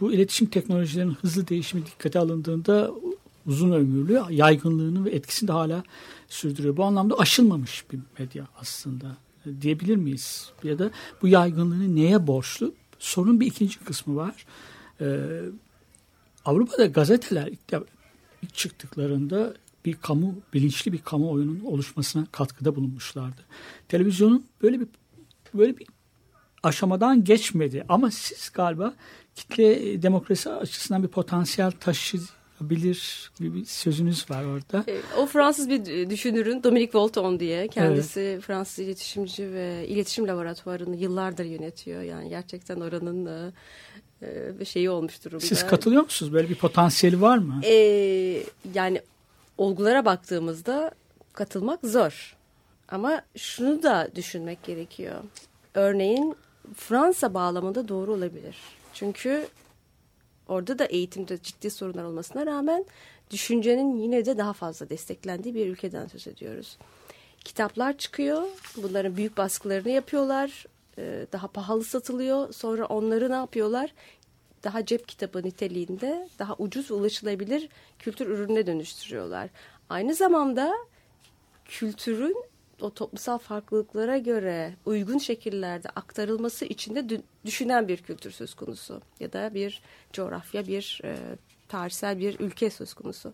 bu 0.00 0.12
iletişim 0.12 0.46
teknolojilerinin 0.46 1.14
hızlı 1.14 1.48
değişimi 1.48 1.86
dikkate 1.86 2.18
alındığında 2.18 2.90
uzun 3.46 3.72
ömürlü 3.72 4.22
yaygınlığını 4.30 5.04
ve 5.04 5.10
etkisini 5.10 5.48
de 5.48 5.52
hala 5.52 5.82
sürdürüyor. 6.28 6.76
Bu 6.76 6.84
anlamda 6.84 7.18
aşılmamış 7.18 7.84
bir 7.92 7.98
medya 8.18 8.46
aslında 8.60 9.16
diyebilir 9.60 9.96
miyiz? 9.96 10.52
Ya 10.64 10.78
da 10.78 10.90
bu 11.22 11.28
yaygınlığını 11.28 11.96
neye 11.96 12.26
borçlu? 12.26 12.74
Sorunun 12.98 13.40
bir 13.40 13.46
ikinci 13.46 13.78
kısmı 13.78 14.16
var. 14.16 14.46
Ee, 15.00 15.18
Avrupa'da 16.44 16.86
gazeteler 16.86 17.46
ilk, 17.46 17.82
ilk 18.42 18.54
çıktıklarında 18.54 19.54
bir 19.84 19.94
kamu 19.94 20.34
bilinçli 20.54 20.92
bir 20.92 20.98
kamuoyunun 20.98 21.60
oluşmasına 21.60 22.26
katkıda 22.32 22.76
bulunmuşlardı. 22.76 23.40
Televizyonun 23.88 24.46
böyle 24.62 24.80
bir 24.80 24.86
böyle 25.54 25.78
bir 25.78 25.86
aşamadan 26.62 27.24
geçmedi 27.24 27.84
ama 27.88 28.10
siz 28.10 28.50
galiba 28.54 28.94
kitle 29.34 30.02
demokrasi 30.02 30.50
açısından 30.50 31.02
bir 31.02 31.08
potansiyel 31.08 31.70
taşıyabilir 32.58 33.30
gibi 33.38 33.54
bir 33.54 33.64
sözünüz 33.64 34.30
var 34.30 34.44
orada. 34.44 34.84
E, 34.88 35.00
O 35.18 35.26
Fransız 35.26 35.68
bir 35.68 36.10
düşünürün 36.10 36.62
Dominique 36.62 37.00
Volton 37.00 37.40
diye 37.40 37.68
kendisi 37.68 38.38
Fransız 38.42 38.78
iletişimci 38.78 39.52
ve 39.52 39.86
iletişim 39.88 40.28
laboratuvarını 40.28 40.96
yıllardır 40.96 41.44
yönetiyor. 41.44 42.02
Yani 42.02 42.28
gerçekten 42.28 42.80
oranın 42.80 43.26
e, 43.26 43.52
e, 44.22 44.60
bir 44.60 44.64
şeyi 44.64 44.90
olmuş 44.90 45.24
durumda. 45.24 45.44
Siz 45.44 45.66
katılıyor 45.66 46.02
musunuz? 46.02 46.32
Böyle 46.32 46.48
bir 46.48 46.54
potansiyeli 46.54 47.20
var 47.20 47.38
mı? 47.38 47.60
E, 47.64 48.42
yani 48.74 49.02
olgulara 49.58 50.04
baktığımızda 50.04 50.90
katılmak 51.32 51.80
zor. 51.82 52.36
Ama 52.88 53.22
şunu 53.36 53.82
da 53.82 54.08
düşünmek 54.14 54.62
gerekiyor. 54.62 55.14
Örneğin 55.74 56.36
Fransa 56.76 57.34
bağlamında 57.34 57.88
doğru 57.88 58.12
olabilir. 58.12 58.56
Çünkü 58.94 59.46
orada 60.48 60.78
da 60.78 60.84
eğitimde 60.84 61.42
ciddi 61.42 61.70
sorunlar 61.70 62.04
olmasına 62.04 62.46
rağmen 62.46 62.84
düşüncenin 63.30 63.96
yine 63.96 64.26
de 64.26 64.38
daha 64.38 64.52
fazla 64.52 64.90
desteklendiği 64.90 65.54
bir 65.54 65.66
ülkeden 65.66 66.06
söz 66.06 66.28
ediyoruz. 66.28 66.78
Kitaplar 67.44 67.98
çıkıyor. 67.98 68.42
Bunların 68.76 69.16
büyük 69.16 69.36
baskılarını 69.36 69.90
yapıyorlar. 69.90 70.66
Ee, 70.98 71.26
Daha 71.32 71.48
pahalı 71.48 71.84
satılıyor. 71.84 72.52
Sonra 72.52 72.86
onları 72.86 73.30
ne 73.30 73.34
yapıyorlar? 73.34 73.94
Daha 74.64 74.86
cep 74.86 75.08
kitabı 75.08 75.42
niteliğinde 75.42 76.28
daha 76.38 76.54
ucuz 76.58 76.90
ulaşılabilir 76.90 77.68
kültür 77.98 78.26
ürününe 78.26 78.66
dönüştürüyorlar. 78.66 79.48
Aynı 79.88 80.14
zamanda 80.14 80.74
kültürün 81.64 82.36
o 82.80 82.90
toplumsal 82.90 83.38
farklılıklara 83.38 84.18
göre 84.18 84.74
uygun 84.86 85.18
şekillerde 85.18 85.88
aktarılması 85.88 86.64
için 86.64 86.94
de 86.94 87.00
dü- 87.00 87.22
düşünen 87.44 87.88
bir 87.88 87.96
kültür 87.96 88.30
söz 88.30 88.54
konusu 88.54 89.00
ya 89.20 89.32
da 89.32 89.54
bir 89.54 89.82
coğrafya, 90.12 90.66
bir 90.66 91.00
e, 91.04 91.16
tarihsel 91.68 92.18
bir 92.18 92.40
ülke 92.40 92.70
söz 92.70 92.94
konusu. 92.94 93.32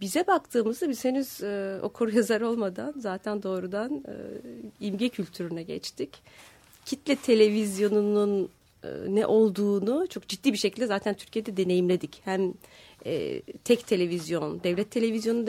Bize 0.00 0.26
baktığımızda 0.26 0.88
biz 0.88 1.04
henüz 1.04 1.42
e, 1.42 1.78
okur 1.82 2.12
yazar 2.12 2.40
olmadan 2.40 2.94
zaten 2.96 3.42
doğrudan 3.42 4.04
e, 4.08 4.14
imge 4.86 5.08
kültürüne 5.08 5.62
geçtik. 5.62 6.22
Kitle 6.84 7.16
televizyonunun 7.16 8.48
e, 8.84 8.88
ne 9.08 9.26
olduğunu 9.26 10.06
çok 10.08 10.28
ciddi 10.28 10.52
bir 10.52 10.58
şekilde 10.58 10.86
zaten 10.86 11.14
Türkiye'de 11.14 11.56
deneyimledik. 11.56 12.20
Hem 12.24 12.54
e, 13.06 13.42
tek 13.64 13.86
televizyon, 13.86 14.62
devlet 14.62 14.90
televizyonu 14.90 15.46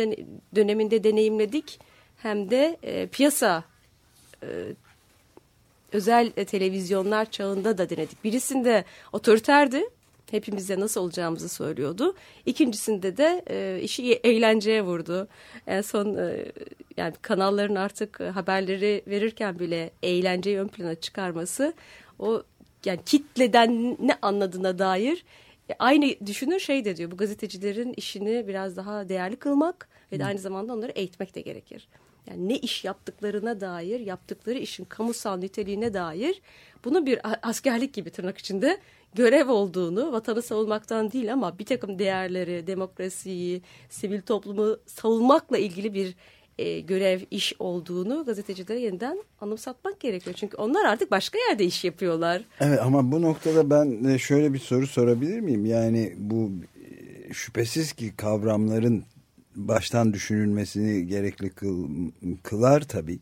döneminde 0.56 1.04
deneyimledik 1.04 1.80
hem 2.22 2.50
de 2.50 2.78
e, 2.84 3.08
piyasa 3.08 3.64
e, 4.44 4.48
özel 5.92 6.32
e, 6.38 6.46
televizyonlar 6.46 7.32
çağında 7.32 7.78
da 7.78 7.90
denedik. 7.90 8.24
Birisinde 8.24 8.86
otoriterdi. 9.14 9.84
Hepimize 10.32 10.80
nasıl 10.80 11.02
olacağımızı 11.02 11.50
söylüyordu. 11.50 12.16
İkincisinde 12.46 13.18
de 13.18 13.44
e, 13.50 13.82
işi 13.82 14.14
eğlenceye 14.14 14.82
vurdu. 14.82 15.28
En 15.68 15.82
son 15.82 16.18
e, 16.18 16.46
yani 16.98 17.14
kanalların 17.22 17.76
artık 17.76 18.22
e, 18.22 18.30
haberleri 18.30 19.04
verirken 19.08 19.60
bile 19.60 19.92
eğlenceyi 20.04 20.60
ön 20.60 20.68
plana 20.68 20.96
çıkarması 20.96 21.74
o 22.20 22.44
yani 22.86 23.00
kitleden 23.06 23.98
ne 24.00 24.18
anladığına 24.22 24.80
dair 24.80 25.26
e, 25.70 25.76
aynı 25.80 26.16
düşünür 26.26 26.60
şey 26.60 26.86
de 26.86 26.98
diyor. 26.98 27.12
Bu 27.12 27.18
gazetecilerin 27.18 27.94
işini 27.98 28.48
biraz 28.48 28.78
daha 28.78 29.10
değerli 29.10 29.36
kılmak 29.36 29.88
ve 30.12 30.20
de 30.20 30.26
aynı 30.26 30.40
zamanda 30.40 30.74
onları 30.74 30.92
eğitmek 30.92 31.36
de 31.36 31.42
gerekir. 31.42 31.88
Yani 32.30 32.50
ne 32.50 32.58
iş 32.58 32.86
yaptıklarına 32.86 33.62
dair, 33.62 34.00
yaptıkları 34.00 34.60
işin 34.60 34.86
kamusal 34.86 35.38
niteliğine 35.38 35.94
dair 35.94 36.42
bunun 36.86 37.06
bir 37.06 37.20
askerlik 37.50 37.94
gibi 37.94 38.10
tırnak 38.10 38.38
içinde 38.38 38.78
görev 39.16 39.50
olduğunu, 39.50 40.12
vatanı 40.12 40.42
savunmaktan 40.42 41.12
değil 41.12 41.34
ama 41.34 41.60
bir 41.60 41.66
takım 41.66 42.00
değerleri, 42.00 42.68
demokrasiyi, 42.68 43.62
sivil 43.90 44.22
toplumu 44.22 44.78
savunmakla 44.86 45.58
ilgili 45.58 45.94
bir 45.94 46.16
e, 46.58 46.80
görev, 46.80 47.22
iş 47.32 47.54
olduğunu 47.60 48.26
gazetecilere 48.26 48.80
yeniden 48.80 49.24
anımsatmak 49.42 50.00
gerekiyor. 50.00 50.36
Çünkü 50.40 50.58
onlar 50.58 50.86
artık 50.86 51.12
başka 51.12 51.40
yerde 51.50 51.66
iş 51.66 51.84
yapıyorlar. 51.84 52.44
Evet 52.60 52.80
ama 52.84 53.12
bu 53.12 53.22
noktada 53.22 53.70
ben 53.70 54.04
de 54.04 54.20
şöyle 54.20 54.54
bir 54.54 54.60
soru 54.60 54.88
sorabilir 54.88 55.40
miyim? 55.40 55.66
Yani 55.66 56.14
bu 56.18 56.52
e, 57.30 57.34
şüphesiz 57.34 57.94
ki 57.94 58.14
kavramların 58.18 59.04
baştan 59.68 60.14
düşünülmesini 60.14 61.08
gerekli 61.08 61.50
kıl, 61.50 61.88
kılar 62.44 62.82
tabii. 62.82 63.20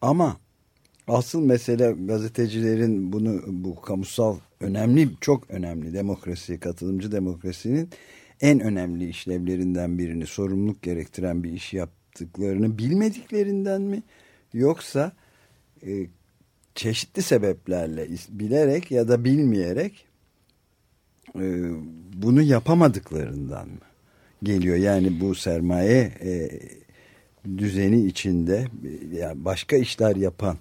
Ama 0.00 0.36
asıl 1.08 1.40
mesele 1.40 1.92
gazetecilerin 2.06 3.12
bunu 3.12 3.42
bu 3.46 3.80
kamusal 3.80 4.38
önemli 4.60 5.08
çok 5.20 5.50
önemli 5.50 5.94
demokrasi 5.94 6.60
katılımcı 6.60 7.12
demokrasinin 7.12 7.90
en 8.40 8.60
önemli 8.60 9.08
işlevlerinden 9.08 9.98
birini 9.98 10.26
sorumluluk 10.26 10.82
gerektiren 10.82 11.44
bir 11.44 11.52
iş 11.52 11.74
yaptıklarını 11.74 12.78
bilmediklerinden 12.78 13.82
mi 13.82 14.02
yoksa 14.52 15.12
e, 15.86 16.06
çeşitli 16.74 17.22
sebeplerle 17.22 18.08
bilerek 18.28 18.90
ya 18.90 19.08
da 19.08 19.24
bilmeyerek 19.24 20.06
e, 21.34 21.70
bunu 22.14 22.42
yapamadıklarından 22.42 23.68
mı 23.68 23.78
geliyor? 24.46 24.76
Yani 24.76 25.20
bu 25.20 25.34
sermaye 25.34 26.12
e, 26.24 26.50
düzeni 27.58 28.06
içinde 28.06 28.66
e, 29.12 29.16
yani 29.16 29.44
başka 29.44 29.76
işler 29.76 30.16
yapan 30.16 30.56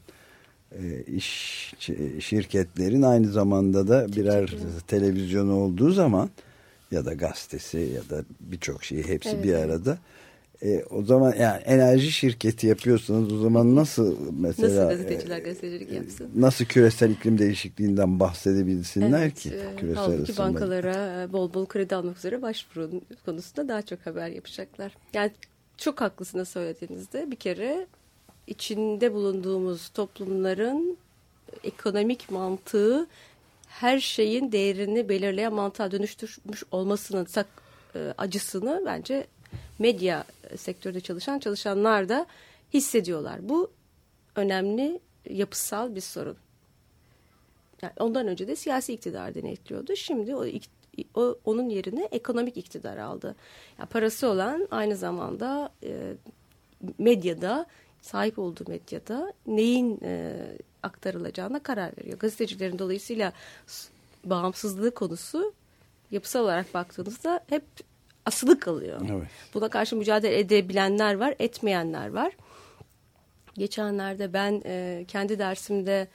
e, 0.72 1.04
iş 1.04 1.27
şirketlerin 2.20 3.01
aynı 3.01 3.27
zamanda 3.27 3.88
da 3.88 4.08
birer 4.15 4.56
televizyon 4.88 5.50
olduğu 5.50 5.92
zaman 5.92 6.30
ya 6.92 7.06
da 7.06 7.13
gazetesi 7.13 7.77
ya 7.77 8.18
da 8.18 8.25
birçok 8.39 8.84
şeyi 8.84 9.08
hepsi 9.08 9.30
Evet, 9.30 9.44
bir 9.44 9.54
arada. 9.54 9.98
E, 10.65 10.84
o 10.89 11.03
zaman 11.03 11.34
yani 11.39 11.62
enerji 11.62 12.12
şirketi 12.12 12.67
yapıyorsanız 12.67 13.34
o 13.34 13.38
zaman 13.38 13.75
nasıl 13.75 14.15
mesela 14.39 14.86
Nasıl 14.86 14.98
gazeteciler 14.98 15.38
e, 15.38 15.39
gazetecilik 15.39 15.91
yapsın? 15.91 16.29
nasıl 16.36 16.65
küresel 16.65 17.10
iklim 17.12 17.38
değişikliğinden 17.38 18.19
bahsedebilsinler 18.19 19.22
Evet, 19.22 19.36
ki 19.39 19.50
e, 19.50 19.75
küresel 19.75 19.98
halbuki 20.03 20.31
ısınma. 20.31 20.50
bankalara 20.53 21.22
e, 21.24 21.34
bol 21.34 21.53
bol 21.53 21.65
kredi 21.65 21.95
almak 21.95 22.17
üzere 22.17 22.41
başvurun 22.41 23.01
konusunda 23.25 23.67
daha 23.67 23.81
çok 23.81 24.05
haber 24.05 24.27
yapacaklar. 24.29 24.98
Yani 25.13 25.31
çok 25.77 26.01
haklısınız 26.01 26.50
söylediğinizde. 26.50 27.31
Bir 27.31 27.36
kere 27.36 27.88
içinde 28.48 29.13
bulunduğumuz 29.13 29.89
toplumların 29.89 30.98
ekonomik 31.63 32.31
mantığı 32.31 33.07
her 33.67 34.00
şeyin 34.00 34.51
değerini 34.51 35.10
belirleyen 35.10 35.53
mantığa 35.53 35.91
dönüştürmüş 35.91 36.63
olmasının 36.72 37.25
sak, 37.25 37.48
e, 37.95 38.13
acısını 38.17 38.84
bence 38.86 39.27
medya 39.79 40.24
sektöründe 40.58 41.01
çalışan 41.01 41.39
çalışanlar 41.39 42.10
da 42.10 42.25
hissediyorlar. 42.74 43.50
Bu 43.50 43.72
önemli 44.36 45.00
yapısal 45.29 45.96
bir 45.96 46.01
sorun. 46.01 46.38
Yani 47.82 47.94
ondan 48.00 48.27
önce 48.27 48.48
de 48.48 48.55
siyasi 48.55 48.94
iktidar 48.94 49.36
denetliyordu. 49.36 49.96
Şimdi 49.96 50.36
o, 50.36 50.46
o 51.15 51.38
onun 51.46 51.70
yerine 51.70 52.08
ekonomik 52.12 52.58
iktidar 52.58 52.98
aldı. 52.98 53.36
Yani 53.79 53.89
parası 53.89 54.27
olan 54.27 54.67
aynı 54.72 54.96
zamanda 54.96 55.70
e, 55.84 56.13
medyada 56.98 57.65
sahip 58.01 58.39
olduğu 58.39 58.63
medyada 58.67 59.34
neyin 59.48 60.00
e, 60.03 60.34
aktarılacağına 60.84 61.60
karar 61.60 61.98
veriyor. 61.98 62.20
Gazetecilerin 62.20 62.79
dolayısıyla 62.79 63.34
bağımsızlığı 64.24 64.94
konusu 64.94 65.53
yapısal 66.12 66.44
olarak 66.44 66.74
baktığınızda 66.74 67.39
hep 67.48 67.63
asılı 68.25 68.60
kalıyor. 68.60 69.01
Evet. 69.12 69.27
Buna 69.53 69.70
karşı 69.70 69.96
mücadele 69.96 70.39
edebilenler 70.39 71.13
var, 71.15 71.36
etmeyenler 71.39 72.08
var. 72.10 72.34
Geçenlerde 73.53 74.34
ben 74.34 74.62
e, 74.65 75.05
kendi 75.08 75.39
dersimde 75.39 76.08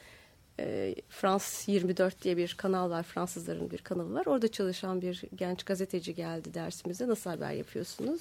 e, 0.61 0.95
Frans 1.09 1.69
24 1.69 2.23
diye 2.23 2.37
bir 2.37 2.55
kanal 2.59 2.91
var. 2.91 3.03
Fransızların 3.03 3.71
bir 3.71 3.79
kanalı 3.79 4.15
var. 4.15 4.27
Orada 4.27 4.49
çalışan 4.49 5.03
bir 5.03 5.23
genç 5.35 5.65
gazeteci 5.65 6.15
geldi 6.15 6.55
dersimize. 6.55 7.09
Nasıl 7.09 7.31
haber 7.31 7.53
yapıyorsunuz? 7.53 8.21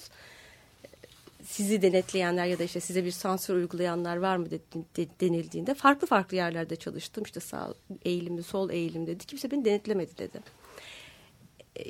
Sizi 1.44 1.82
denetleyenler 1.82 2.46
ya 2.46 2.58
da 2.58 2.64
işte 2.64 2.80
size 2.80 3.04
bir 3.04 3.10
sansür 3.10 3.54
uygulayanlar 3.54 4.16
var 4.16 4.36
mı 4.36 4.50
de- 4.50 4.58
de- 4.96 5.08
denildiğinde 5.20 5.74
farklı 5.74 6.06
farklı 6.06 6.36
yerlerde 6.36 6.76
çalıştım. 6.76 7.24
İşte 7.24 7.40
sağ 7.40 7.74
eğilimli, 8.04 8.42
sol 8.42 8.70
eğilim 8.70 9.06
dedi. 9.06 9.26
Kimse 9.26 9.50
beni 9.50 9.64
denetlemedi 9.64 10.18
dedi. 10.18 10.40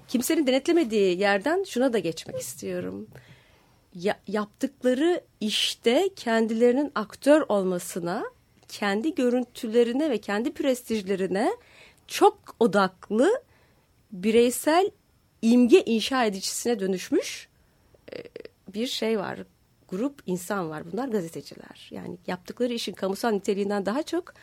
Kimsenin 0.09 0.47
denetlemediği 0.47 1.19
yerden 1.19 1.65
şuna 1.65 1.93
da 1.93 1.99
geçmek 1.99 2.41
istiyorum 2.41 3.09
ya- 3.95 4.21
yaptıkları 4.29 5.21
işte 5.41 6.11
kendilerinin 6.17 6.93
aktör 6.95 7.41
olmasına, 7.49 8.25
kendi 8.69 9.15
görüntülerine 9.15 10.11
ve 10.11 10.19
kendi 10.19 10.53
prestijlerine 10.53 11.51
çok 12.07 12.57
odaklı 12.61 13.43
bireysel 14.13 14.91
imge 15.43 15.83
inşa 15.87 16.25
edicisine 16.25 16.81
dönüşmüş 16.81 17.49
e, 18.13 18.17
bir 18.75 18.87
şey 18.87 19.19
var. 19.19 19.39
Grup 19.89 20.23
insan 20.27 20.71
var. 20.71 20.93
Bunlar 20.93 21.09
gazeteciler. 21.09 21.89
Yani 21.91 22.17
yaptıkları 22.27 22.73
işin 22.73 22.93
kamusal 22.93 23.31
niteliğinden 23.31 23.87
daha 23.87 24.03
çok 24.03 24.35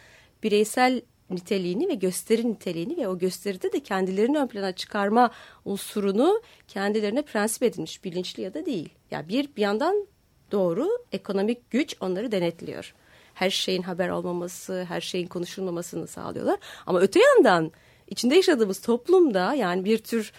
bireysel 0.44 1.02
niteliğini 1.30 1.88
ve 1.88 1.94
gösteri 1.94 2.52
niteliğini 2.52 2.98
ve 2.98 3.08
o 3.08 3.18
gösteride 3.18 3.74
de 3.74 3.80
kendilerini 3.80 4.38
ön 4.38 4.48
plana 4.48 4.72
çıkarma 4.72 5.32
unsurunu 5.66 6.42
kendilerine 6.68 7.22
prensip 7.22 7.64
edilmiş 7.64 8.04
bilinçli 8.04 8.44
ya 8.44 8.54
da 8.54 8.66
değil. 8.66 8.90
Ya 9.12 9.28
bir 9.28 9.56
bir 9.56 9.62
yandan 9.62 10.08
doğru 10.52 10.90
ekonomik 11.12 11.72
güç 11.72 11.96
onları 12.00 12.32
denetliyor. 12.32 12.94
Her 13.34 13.50
şeyin 13.50 13.82
haber 13.82 14.10
olmaması, 14.10 14.86
her 14.90 15.02
şeyin 15.02 15.28
konuşulmamasını 15.28 16.08
sağlıyorlar. 16.08 16.60
Ama 16.86 17.00
öte 17.00 17.20
yandan 17.20 17.72
içinde 18.08 18.36
yaşadığımız 18.36 18.82
toplumda 18.82 19.54
yani 19.54 19.86
bir 19.86 19.98
tür 19.98 20.32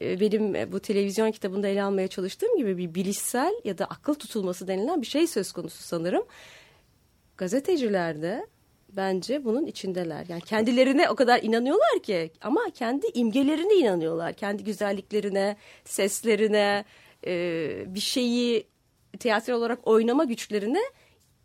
e, 0.00 0.20
benim 0.20 0.54
e, 0.54 0.72
bu 0.72 0.80
televizyon 0.80 1.30
kitabında 1.30 1.68
ele 1.68 1.82
almaya 1.82 2.08
çalıştığım 2.08 2.56
gibi 2.56 2.78
bir 2.78 2.94
bilişsel 2.94 3.52
ya 3.64 3.78
da 3.78 3.84
akıl 3.84 4.14
tutulması 4.14 4.68
denilen 4.68 5.02
bir 5.02 5.06
şey 5.06 5.26
söz 5.26 5.52
konusu 5.52 5.82
sanırım. 5.82 6.24
Gazeteciler 7.36 8.22
de 8.22 8.46
bence 8.96 9.44
bunun 9.44 9.66
içindeler. 9.66 10.24
Yani 10.28 10.40
kendilerine 10.40 11.10
o 11.10 11.14
kadar 11.14 11.42
inanıyorlar 11.42 12.02
ki 12.02 12.30
ama 12.40 12.60
kendi 12.74 13.06
imgelerine 13.14 13.74
inanıyorlar. 13.74 14.32
Kendi 14.32 14.64
güzelliklerine, 14.64 15.56
seslerine, 15.84 16.84
e, 17.26 17.94
bir 17.94 18.00
şeyi 18.00 18.66
tiyatro 19.18 19.56
olarak 19.56 19.86
oynama 19.88 20.24
güçlerine 20.24 20.80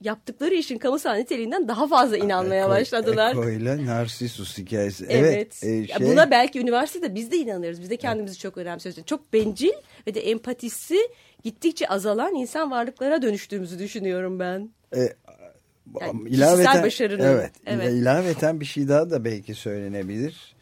yaptıkları 0.01 0.53
işin 0.55 0.77
kamusal 0.77 1.15
niteliğinden 1.15 1.67
daha 1.67 1.87
fazla 1.87 2.17
inanmaya 2.17 2.65
Eko- 2.65 2.69
başladılar. 2.69 3.31
Eko 3.31 3.49
ile 3.49 3.85
Narsisus 3.85 4.57
hikayesi. 4.57 5.05
Evet. 5.09 5.33
Evet. 5.63 5.63
e, 5.63 5.87
şey- 5.97 6.07
Buna 6.07 6.31
belki 6.31 6.59
üniversitede 6.59 7.15
biz 7.15 7.31
de 7.31 7.37
inanıyoruz. 7.37 7.81
Biz 7.81 7.89
de 7.89 7.97
kendimizi 7.97 8.37
çok 8.39 8.57
önemsiyoruz. 8.57 9.05
Çok 9.05 9.33
bencil 9.33 9.71
ve 10.07 10.13
de 10.13 10.19
empatisi 10.19 10.97
gittikçe 11.43 11.87
azalan 11.87 12.35
insan 12.35 12.71
varlıklara 12.71 13.21
dönüştüğümüzü 13.21 13.79
düşünüyorum 13.79 14.39
ben. 14.39 14.69
E, 14.95 14.99
Yani 16.01 16.29
ilaveten, 16.29 16.83
başarının, 16.83 17.23
evet, 17.23 17.51
evet. 17.65 17.91
ilaveten 17.93 18.59
bir 18.59 18.65
şey 18.65 18.87
daha 18.87 19.09
da 19.09 19.25
belki 19.25 19.55
söylenebilir. 19.55 20.55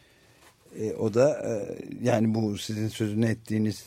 E, 0.78 0.92
o 0.92 1.14
da 1.14 1.30
e, 1.30 1.78
yani 2.02 2.34
bu 2.34 2.58
sizin 2.58 2.88
sözünü 2.88 3.26
ettiğiniz 3.26 3.84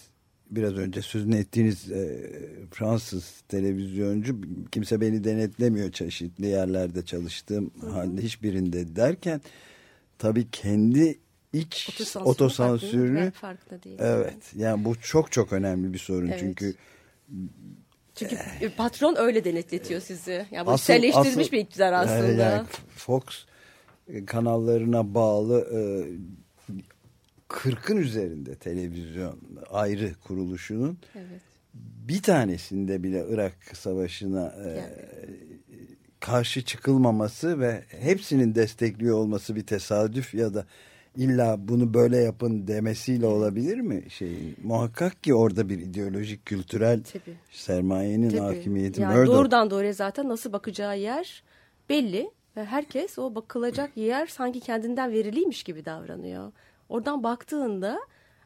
biraz 0.51 0.73
önce 0.73 1.01
sözünü 1.01 1.35
ettiğiniz 1.35 1.91
e, 1.91 2.29
Fransız 2.71 3.41
televizyoncu 3.49 4.41
kimse 4.71 5.01
beni 5.01 5.23
denetlemiyor 5.23 5.91
çeşitli 5.91 6.45
yerlerde 6.45 7.05
çalıştığım 7.05 7.71
halde 7.91 8.21
hiçbirinde 8.21 8.95
derken 8.95 9.41
tabii 10.19 10.47
kendi 10.51 11.19
iç 11.53 11.89
Otosansürü 11.89 12.29
otosansürünü 12.29 13.19
farkında- 13.19 13.31
farkında 13.31 13.83
değil. 13.83 13.97
evet 13.99 14.37
yani 14.55 14.85
bu 14.85 14.95
çok 15.01 15.31
çok 15.31 15.53
önemli 15.53 15.93
bir 15.93 15.97
sorun 15.99 16.27
Evet. 16.27 16.39
çünkü 16.39 16.75
Çünkü 18.15 18.37
patron 18.77 19.15
öyle 19.17 19.43
denetletiyor 19.43 20.01
sizi. 20.01 20.45
Yani 20.51 20.65
bu 20.67 20.71
Asıl- 20.71 20.83
selleştirilmiş 20.85 21.37
asıl- 21.45 21.51
bir 21.51 21.57
iktidar 21.59 21.93
aslında. 21.93 22.41
Yani 22.43 22.67
Fox 22.95 23.23
e, 24.07 24.25
kanallarına 24.25 25.13
bağlı 25.15 25.67
e, 25.73 25.79
40'ın 27.49 27.97
üzerinde 27.97 28.55
televizyon 28.55 29.39
ayrı 29.71 30.13
kuruluşunun 30.27 30.97
Evet. 31.15 31.41
bir 32.07 32.21
tanesinde 32.21 33.03
bile 33.03 33.25
Irak 33.29 33.53
Savaşı'na 33.73 34.55
e, 34.65 34.69
Yani. 34.69 34.83
karşı 36.19 36.61
çıkılmaması 36.61 37.59
ve 37.59 37.83
hepsinin 37.87 38.55
destekliyor 38.55 39.17
olması 39.17 39.55
bir 39.55 39.63
tesadüf 39.65 40.33
ya 40.33 40.53
da 40.53 40.65
illa 41.15 41.67
bunu 41.67 41.93
böyle 41.93 42.17
yapın 42.17 42.67
demesiyle 42.67 43.25
olabilir 43.25 43.77
mi? 43.79 44.03
Şey 44.09 44.55
muhakkak 44.63 45.23
ki 45.23 45.33
orada 45.33 45.69
bir 45.69 45.79
ideolojik 45.79 46.45
kültürel 46.45 47.03
Tabii. 47.03 47.35
sermayenin 47.51 48.29
Tabii. 48.29 48.39
hakimiyeti 48.41 49.01
Yani 49.01 49.15
Murdoch. 49.17 49.33
doğrudan 49.35 49.71
doğruya 49.71 49.93
zaten 49.93 50.29
nasıl 50.29 50.53
bakacağı 50.53 50.99
yer 50.99 51.43
belli 51.89 52.31
ve 52.57 52.65
herkes 52.65 53.19
o 53.19 53.35
bakılacak 53.35 53.97
yer 53.97 54.27
sanki 54.27 54.59
kendinden 54.59 55.11
veriliymiş 55.11 55.63
gibi 55.63 55.85
davranıyor. 55.85 56.51
Oradan 56.89 57.23
baktığında 57.23 57.99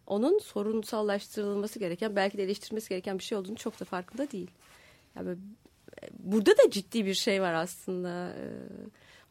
onun 0.08 0.40
sorunsallaştırılması 0.40 1.80
gereken 1.80 2.16
belki 2.16 2.38
de 2.38 2.44
eleştirilmesi 2.44 2.90
gereken 2.90 3.18
bir 3.18 3.24
şey 3.24 3.38
olduğunu 3.38 3.56
çok 3.56 3.80
da 3.80 3.86
farkında 3.86 4.32
değil. 4.32 4.52
Yani 5.16 5.38
burada 6.20 6.52
da 6.52 6.72
ciddi 6.72 7.06
bir 7.06 7.14
şey 7.14 7.42
var 7.42 7.54
aslında. 7.54 8.30
Ee, 8.30 8.48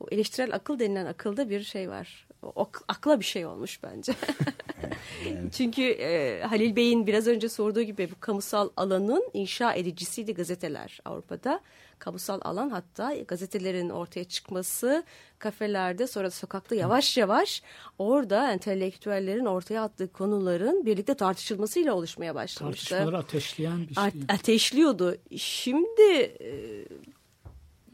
O 0.01 0.07
eleştirel 0.11 0.55
akıl 0.55 0.79
denilen 0.79 1.07
akılda 1.07 1.51
bir 1.51 1.61
şey 1.63 1.89
var. 1.91 2.26
O 2.57 2.71
akla 2.89 3.21
bir 3.21 3.25
şey 3.25 3.47
olmuş 3.47 3.83
bence. 3.83 4.13
Çünkü 5.53 5.83
e, 5.83 6.43
Halil 6.43 6.77
Bey'in 6.77 7.07
biraz 7.07 7.27
önce 7.27 7.49
sorduğu 7.49 7.83
gibi 7.83 8.11
bu 8.11 8.21
kamusal 8.21 8.69
alanın 8.77 9.31
inşa 9.33 9.75
edicisiydi 9.75 10.35
gazeteler 10.35 11.01
Avrupa'da. 11.05 11.61
Kamusal 11.99 12.41
alan 12.43 12.71
hatta 12.71 13.15
gazetelerin 13.15 13.91
ortaya 13.91 14.25
çıkması 14.25 15.05
kafelerde 15.39 16.07
sonra 16.07 16.31
sokakta 16.31 16.75
yavaş 16.75 17.17
yavaş 17.17 17.63
orada 17.99 18.53
entelektüellerin 18.53 19.45
ortaya 19.45 19.83
attığı 19.83 20.13
konuların 20.13 20.87
birlikte 20.87 21.15
tartışılmasıyla 21.15 21.95
oluşmaya 21.95 22.35
başlamıştı. 22.35 22.89
Tartışmaları 22.89 23.19
ateşleyen 23.19 23.89
bir 23.89 23.95
şey. 23.95 24.05
Ate- 24.05 24.33
ateşliyordu. 24.35 25.17
Şimdi 25.37 26.13
e, 26.41 26.51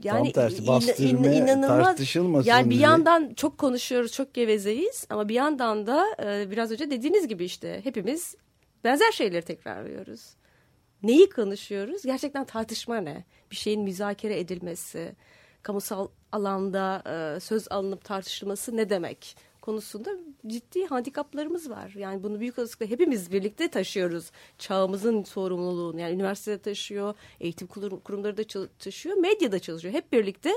yani 0.04 0.32
Tam 0.32 0.42
tersi, 0.42 0.62
in- 0.62 0.66
bastırmaya, 0.68 1.34
inanılmaz. 1.34 1.68
tartışılmasın 1.86 2.48
Yani 2.48 2.66
bir 2.66 2.70
diye. 2.70 2.82
yandan 2.82 3.34
çok 3.34 3.58
konuşuyoruz, 3.58 4.12
çok 4.12 4.34
gevezeyiz 4.34 5.06
ama 5.10 5.28
bir 5.28 5.34
yandan 5.34 5.86
da 5.86 6.04
e, 6.24 6.50
biraz 6.50 6.72
önce 6.72 6.90
dediğiniz 6.90 7.28
gibi 7.28 7.44
işte 7.44 7.80
hepimiz 7.84 8.34
benzer 8.84 9.12
şeyleri 9.12 9.42
tekrarlıyoruz. 9.44 10.20
Neyi 11.02 11.30
konuşuyoruz? 11.30 12.02
Gerçekten 12.02 12.44
tartışma 12.44 12.96
ne? 12.96 13.24
Bir 13.50 13.56
şeyin 13.56 13.82
müzakere 13.82 14.40
edilmesi, 14.40 15.12
kamusal 15.62 16.08
alanda 16.32 17.02
e, 17.36 17.40
söz 17.40 17.66
alınıp 17.72 18.04
tartışılması 18.04 18.76
ne 18.76 18.90
demek? 18.90 19.36
Konusunda 19.62 20.10
ciddi 20.46 20.86
handikaplarımız 20.86 21.70
var. 21.70 21.92
Yani 21.96 22.22
bunu 22.22 22.40
büyük 22.40 22.58
olasılıkla 22.58 22.86
hepimiz 22.86 23.32
birlikte 23.32 23.68
taşıyoruz. 23.68 24.30
Çağımızın 24.58 25.22
sorumluluğunu 25.22 26.00
yani 26.00 26.14
üniversitede 26.14 26.58
taşıyor, 26.58 27.14
eğitim 27.40 27.66
kurum- 27.68 28.00
kurumları 28.00 28.36
da 28.36 28.68
taşıyor, 28.78 29.16
medya 29.16 29.52
da 29.52 29.58
çalışıyor. 29.58 29.94
Hep 29.94 30.12
birlikte 30.12 30.50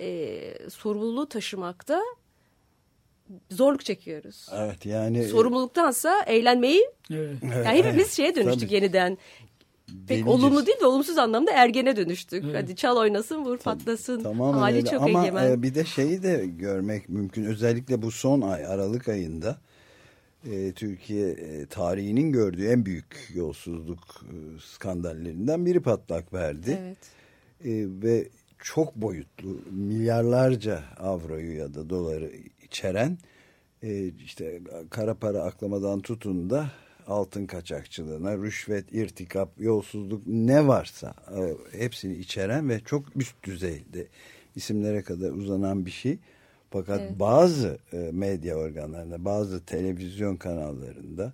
e, 0.00 0.68
sorumluluğu 0.70 1.28
taşımakta 1.28 2.02
zorluk 3.50 3.84
çekiyoruz. 3.84 4.46
Evet 4.54 4.86
yani 4.86 5.24
Sorumluluktansa 5.24 6.22
eğlenmeyi 6.22 6.90
Evet. 7.10 7.36
yani 7.42 7.78
hepimiz 7.78 8.12
şeye 8.16 8.34
dönüştük 8.34 8.62
Tabii. 8.68 8.74
yeniden. 8.74 9.18
Pek 10.08 10.26
olumlu 10.26 10.66
değil 10.66 10.80
de 10.80 10.86
olumsuz 10.86 11.18
anlamda 11.18 11.52
ergene 11.52 11.96
dönüştük. 11.96 12.44
Evet. 12.44 12.56
Hadi 12.62 12.76
çal 12.76 12.96
oynasın 12.96 13.44
vur 13.44 13.58
patlasın. 13.58 14.22
Tamamen 14.22 14.58
Hali 14.58 14.76
öyle. 14.76 14.90
çok 14.90 15.02
Ama 15.02 15.22
egemen. 15.22 15.50
e, 15.50 15.62
bir 15.62 15.74
de 15.74 15.84
şeyi 15.84 16.22
de 16.22 16.46
görmek 16.46 17.08
mümkün. 17.08 17.44
Özellikle 17.44 18.02
bu 18.02 18.10
son 18.10 18.40
ay 18.40 18.66
Aralık 18.66 19.08
ayında 19.08 19.58
e, 20.50 20.72
Türkiye 20.72 21.30
e, 21.30 21.66
tarihinin 21.66 22.32
gördüğü 22.32 22.66
en 22.66 22.86
büyük 22.86 23.30
yolsuzluk 23.34 23.98
e, 24.22 24.34
skandallerinden 24.60 25.66
biri 25.66 25.80
patlak 25.80 26.32
verdi. 26.32 26.78
Evet. 26.82 26.98
E, 27.64 27.70
ve 28.02 28.28
çok 28.58 28.96
boyutlu 28.96 29.58
milyarlarca 29.70 30.82
avroyu 30.98 31.56
ya 31.56 31.74
da 31.74 31.90
doları 31.90 32.30
içeren 32.62 33.18
e, 33.82 34.08
işte 34.08 34.60
kara 34.90 35.14
para 35.14 35.42
aklamadan 35.42 36.00
tutun 36.00 36.50
da 36.50 36.70
altın 37.10 37.46
kaçakçılığına, 37.46 38.36
rüşvet, 38.36 38.92
irtikap, 38.92 39.60
yolsuzluk 39.60 40.22
ne 40.26 40.66
varsa 40.66 41.14
e, 41.36 41.78
hepsini 41.78 42.14
içeren 42.14 42.68
ve 42.68 42.80
çok 42.80 43.16
üst 43.16 43.42
düzeyde 43.42 44.06
isimlere 44.56 45.02
kadar 45.02 45.30
uzanan 45.30 45.86
bir 45.86 45.90
şey. 45.90 46.18
Fakat 46.70 47.00
Evet. 47.00 47.20
bazı 47.20 47.78
e, 47.92 47.96
medya 48.12 48.56
organlarında, 48.56 49.24
bazı 49.24 49.64
televizyon 49.64 50.36
kanallarında 50.36 51.32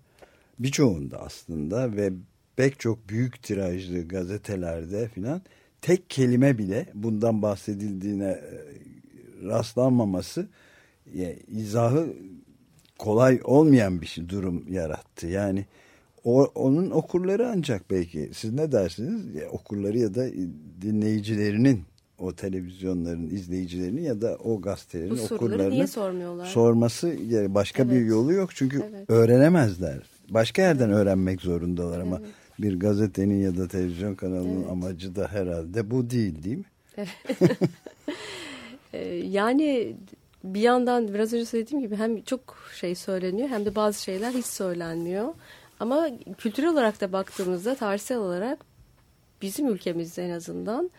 birçoğunda 0.58 1.20
aslında 1.20 1.96
ve 1.96 2.12
pek 2.56 2.80
çok 2.80 3.08
büyük 3.08 3.42
tirajlı 3.42 4.08
gazetelerde 4.08 5.08
filan 5.08 5.42
tek 5.82 6.10
kelime 6.10 6.58
bile 6.58 6.86
bundan 6.94 7.42
bahsedildiğine 7.42 8.28
e, 8.30 8.64
rastlanmaması 9.44 10.48
izahı 11.48 12.14
kolay 12.98 13.40
olmayan 13.44 14.00
bir 14.00 14.06
şey 14.06 14.28
durum 14.28 14.64
yarattı. 14.70 15.26
Yani 15.26 15.64
o, 16.24 16.44
onun 16.54 16.90
okurları 16.90 17.48
ancak 17.48 17.90
belki 17.90 18.30
siz 18.34 18.52
ne 18.52 18.72
dersiniz? 18.72 19.34
Ya, 19.34 19.48
okurları 19.50 19.98
ya 19.98 20.14
da 20.14 20.26
dinleyicilerinin 20.82 21.82
o 22.18 22.32
televizyonların 22.32 23.26
izleyicilerinin 23.30 24.02
ya 24.02 24.20
da 24.20 24.36
o 24.44 24.60
gazetelerin 24.60 25.10
Bu 25.10 25.16
sormuyorlar? 25.86 26.46
sorması 26.46 27.08
yani 27.28 27.54
başka 27.54 27.90
bir 27.90 27.96
Evet. 27.96 28.08
yolu 28.10 28.32
yok 28.32 28.50
çünkü 28.54 28.82
Evet. 28.90 29.10
öğrenemezler. 29.10 29.98
Başka 30.30 30.62
yerden 30.62 30.90
öğrenmek 30.90 31.40
zorundalar 31.40 32.00
ama 32.00 32.20
bir 32.58 32.80
gazetenin 32.80 33.42
ya 33.42 33.56
da 33.56 33.68
televizyon 33.68 34.14
kanalının 34.14 34.60
Evet. 34.60 34.70
amacı 34.70 35.16
da 35.16 35.28
herhalde 35.32 35.90
bu 35.90 36.10
değil 36.10 36.42
değil 36.44 36.56
mi? 36.58 36.64
Ee, 38.92 39.14
yani 39.14 39.96
bir 40.44 40.60
yandan 40.60 41.14
biraz 41.14 41.32
önce 41.32 41.44
söylediğim 41.44 41.84
gibi 41.84 41.96
hem 41.96 42.22
çok 42.22 42.58
şey 42.80 42.94
söyleniyor 42.94 43.48
hem 43.48 43.64
de 43.64 43.74
bazı 43.74 44.02
şeyler 44.02 44.32
hiç 44.32 44.46
söylenmiyor. 44.46 45.34
Ama 45.80 46.08
kültürel 46.38 46.70
olarak 46.70 47.00
da 47.00 47.12
baktığımızda 47.12 47.74
tarihsel 47.74 48.18
olarak 48.18 48.58
bizim 49.42 49.68
ülkemizde 49.68 50.24
en 50.24 50.30
azından 50.30 50.90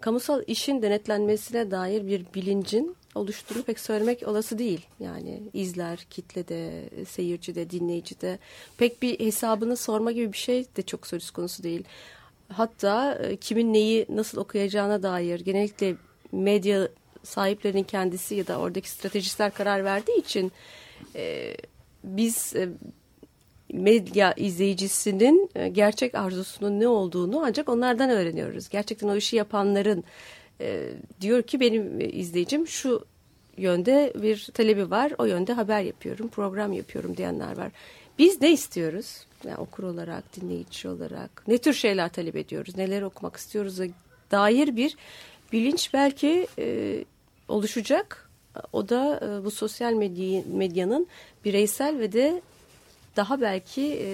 kamusal 0.00 0.42
işin 0.46 0.82
denetlenmesine 0.82 1.70
dair 1.70 2.06
bir 2.06 2.26
bilincin 2.34 2.96
oluştuğunu 3.14 3.62
pek 3.62 3.80
söylemek 3.80 4.28
olası 4.28 4.58
değil. 4.58 4.86
Yani 5.00 5.42
izler, 5.52 6.06
kitlede, 6.10 6.84
seyircide, 7.08 7.70
dinleyicide 7.70 8.38
pek 8.78 9.02
bir 9.02 9.20
hesabını 9.20 9.76
sorma 9.76 10.12
gibi 10.12 10.32
bir 10.32 10.38
şey 10.38 10.66
de 10.76 10.82
çok 10.82 11.06
söz 11.06 11.30
konusu 11.30 11.62
değil. 11.62 11.84
Hatta 12.48 13.14
e, 13.14 13.36
kimin 13.36 13.72
neyi 13.72 14.06
nasıl 14.08 14.38
okuyacağına 14.38 15.02
dair 15.02 15.40
genellikle 15.40 15.96
medya 16.32 16.88
sahiplerinin 17.22 17.82
kendisi 17.82 18.34
ya 18.34 18.46
da 18.46 18.58
oradaki 18.58 18.90
stratejistler 18.90 19.54
karar 19.54 19.84
verdiği 19.84 20.18
için 20.18 20.52
e, 21.14 21.54
biz 22.04 22.56
e, 22.56 22.68
medya 23.72 24.32
izleyicisinin 24.32 25.50
e, 25.54 25.68
gerçek 25.68 26.14
arzusunun 26.14 26.80
ne 26.80 26.88
olduğunu 26.88 27.42
ancak 27.44 27.68
onlardan 27.68 28.10
öğreniyoruz. 28.10 28.68
Gerçekten 28.68 29.08
o 29.08 29.16
işi 29.16 29.36
yapanların 29.36 30.04
e, 30.60 30.90
diyor 31.20 31.42
ki 31.42 31.60
benim 31.60 32.00
izleyicim 32.00 32.66
şu 32.66 33.04
yönde 33.56 34.12
bir 34.22 34.48
talebi 34.54 34.90
var, 34.90 35.12
o 35.18 35.24
yönde 35.24 35.52
haber 35.52 35.82
yapıyorum, 35.82 36.28
program 36.28 36.72
yapıyorum 36.72 37.16
diyenler 37.16 37.56
var. 37.56 37.72
Biz 38.18 38.40
ne 38.40 38.52
istiyoruz? 38.52 39.26
Yani 39.44 39.56
okur 39.56 39.84
olarak, 39.84 40.36
dinleyici 40.36 40.88
olarak 40.88 41.44
ne 41.48 41.58
tür 41.58 41.72
şeyler 41.72 42.08
talep 42.08 42.36
ediyoruz, 42.36 42.76
neler 42.76 43.02
okumak 43.02 43.36
istiyoruz 43.36 43.80
dair 44.30 44.76
bir 44.76 44.96
bilinç 45.52 45.94
belki 45.94 46.46
e, 46.58 47.04
oluşacak. 47.48 48.30
O 48.72 48.88
da 48.88 49.20
e, 49.22 49.44
bu 49.44 49.50
sosyal 49.50 49.92
medya, 49.92 50.42
medyanın 50.52 51.06
bireysel 51.44 51.98
ve 51.98 52.12
de 52.12 52.42
daha 53.16 53.40
belki 53.40 53.98
e, 54.02 54.10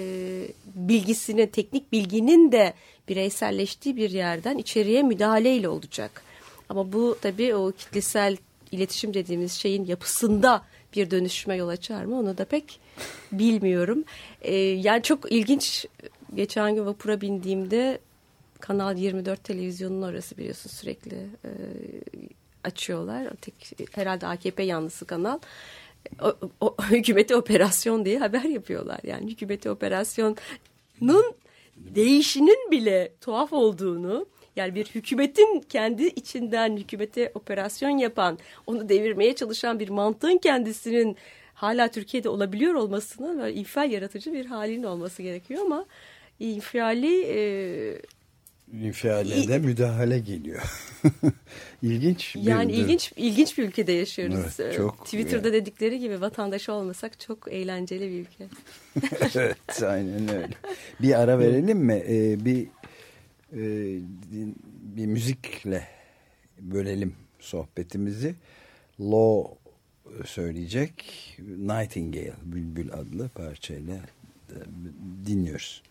bilgisinin, 0.75 1.47
teknik 1.47 1.93
bilginin 1.93 2.53
de 2.53 2.75
bireyselleştiği 3.09 3.97
bir 3.97 4.11
yerden 4.11 4.59
içeriye 4.59 5.03
müdahaleyle 5.03 5.69
olacak. 5.69 6.23
Ama 6.69 6.93
bu 6.93 7.19
tabii 7.23 7.55
o 7.55 7.73
kitlesel 7.73 8.37
iletişim 8.73 9.15
dediğimiz 9.15 9.53
şeyin 9.53 9.85
yapısında 9.85 10.63
bir 10.97 11.11
dönüşüme 11.11 11.57
yol 11.57 11.69
açar 11.69 12.05
mı 12.05 12.19
onu 12.19 12.39
da 12.39 12.45
pek 12.45 12.81
bilmiyorum. 13.33 14.05
E, 14.43 14.55
yani 14.57 15.03
çok 15.03 15.33
ilginç 15.33 15.87
geçen 16.35 16.75
gün 16.75 16.87
vapura 16.87 17.21
bindiğimde 17.21 17.99
Kanal 18.65 18.97
24 18.97 19.45
televizyonun 19.45 20.03
orası 20.03 20.37
biliyorsun 20.39 20.71
sürekli 20.71 21.17
e, 21.17 21.51
açıyorlar. 22.65 23.31
Tek, 23.41 23.89
herhalde 23.97 24.27
AKP 24.27 24.63
yanlısı 24.63 25.07
kanal. 25.07 25.39
O, 26.23 26.35
o, 26.61 26.77
hükümeti 26.91 27.37
operasyon 27.37 28.05
diye 28.05 28.19
haber 28.19 28.43
yapıyorlar. 28.43 29.01
Yani 29.03 29.31
hükümeti 29.31 29.71
operasyonun 29.71 30.37
değişinin 31.77 32.71
bile 32.71 33.13
tuhaf 33.21 33.53
olduğunu 33.53 34.27
yani 34.57 34.75
bir 34.75 34.87
hükümetin 34.87 35.61
kendi 35.69 36.07
içinden 36.07 36.77
hükümete 36.77 37.33
operasyon 37.35 37.99
yapan, 37.99 38.39
onu 38.67 38.89
devirmeye 38.89 39.35
çalışan 39.35 39.81
bir 39.81 39.89
mantığın 39.89 40.39
kendisinin 40.39 41.17
hala 41.55 41.89
Türkiye'de 41.89 42.29
olabiliyor 42.29 42.75
olmasının 42.75 43.39
böyle 43.39 43.55
infial 43.55 43.91
yaratıcı 43.91 44.33
bir 44.33 44.47
halinin 44.47 44.83
olması 44.83 45.23
gerekiyor 45.23 45.63
ama 45.65 45.87
infiali 46.41 47.23
e, 47.23 47.99
İnfiale 48.83 49.49
de 49.49 49.59
müdahale 49.59 50.19
geliyor. 50.19 50.63
İlginç 51.83 52.37
bir 52.37 52.43
Yani 52.43 52.73
durum. 52.73 52.81
ilginç 52.85 53.13
ilginç 53.17 53.59
bir 53.59 53.65
ülkede 53.69 53.93
yaşıyoruz. 53.93 54.61
Evet, 54.61 54.75
Ee, 54.75 54.77
çok- 54.77 55.05
Twitter'da 55.05 55.53
dedikleri 55.53 55.99
gibi 55.99 56.21
vatandaş 56.21 56.69
olmasak 56.69 57.21
çok 57.21 57.53
eğlenceli 57.53 58.11
bir 58.11 58.21
ülke. 58.21 58.47
evet 59.41 59.83
aynen 59.83 60.29
öyle. 60.29 60.49
Bir 61.03 61.21
ara 61.21 61.39
verelim 61.39 61.79
mi? 61.79 62.05
Ee, 62.09 62.45
bir 62.45 62.67
e, 63.53 63.63
bir 64.97 65.07
müzikle 65.07 65.89
bölelim 66.61 67.15
sohbetimizi. 67.41 68.35
Law 69.01 69.55
söyleyecek 70.25 70.95
Nightingale 71.59 72.35
Bülbül 72.45 72.93
adlı 72.93 73.29
parçayla 73.29 73.97
dinliyoruz. 75.27 75.83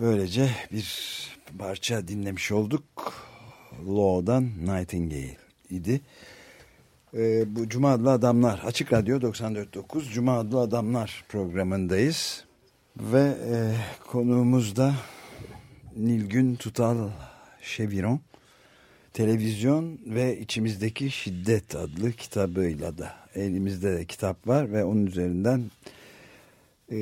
Böylece 0.00 0.50
bir 0.72 0.88
parça 1.58 2.08
dinlemiş 2.08 2.52
olduk. 2.52 2.84
Law'dan 3.86 4.44
Nightingale 4.44 5.36
idi. 5.70 6.00
Ee, 7.14 7.56
bu 7.56 7.68
Cuma 7.68 7.92
Adlı 7.92 8.10
Adamlar, 8.10 8.60
Açık 8.64 8.92
Radyo 8.92 9.18
94.9 9.18 10.12
Cuma 10.12 10.38
Adlı 10.38 10.60
Adamlar 10.60 11.24
programındayız. 11.28 12.44
Ve 12.96 13.36
e, 13.52 13.74
konuğumuz 14.06 14.76
da 14.76 14.94
Nilgün 15.96 16.54
Tutal 16.54 17.10
Şeviron. 17.62 18.20
Televizyon 19.12 19.98
ve 20.06 20.40
içimizdeki 20.40 21.10
şiddet 21.10 21.74
adlı 21.74 22.12
kitabıyla 22.12 22.98
da 22.98 23.14
elimizde 23.34 23.96
de 23.96 24.04
kitap 24.04 24.48
var 24.48 24.72
ve 24.72 24.84
onun 24.84 25.06
üzerinden 25.06 25.70
e, 26.92 26.98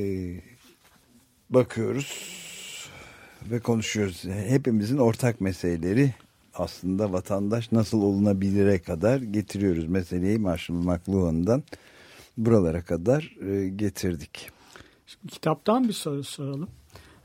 bakıyoruz 1.50 2.41
ve 3.50 3.60
konuşuyoruz. 3.60 4.24
Hepimizin 4.24 4.98
ortak 4.98 5.40
meseleleri 5.40 6.14
aslında 6.54 7.12
vatandaş 7.12 7.72
nasıl 7.72 8.02
olunabilire 8.02 8.82
kadar 8.82 9.18
getiriyoruz. 9.18 9.86
Meseleyi 9.86 10.38
Marshall 10.38 10.76
McLuhan'dan 10.76 11.62
buralara 12.36 12.84
kadar 12.84 13.36
e, 13.46 13.68
getirdik. 13.68 14.50
Şimdi 15.06 15.26
kitaptan 15.34 15.88
bir 15.88 15.92
soru 15.92 16.24
soralım. 16.24 16.68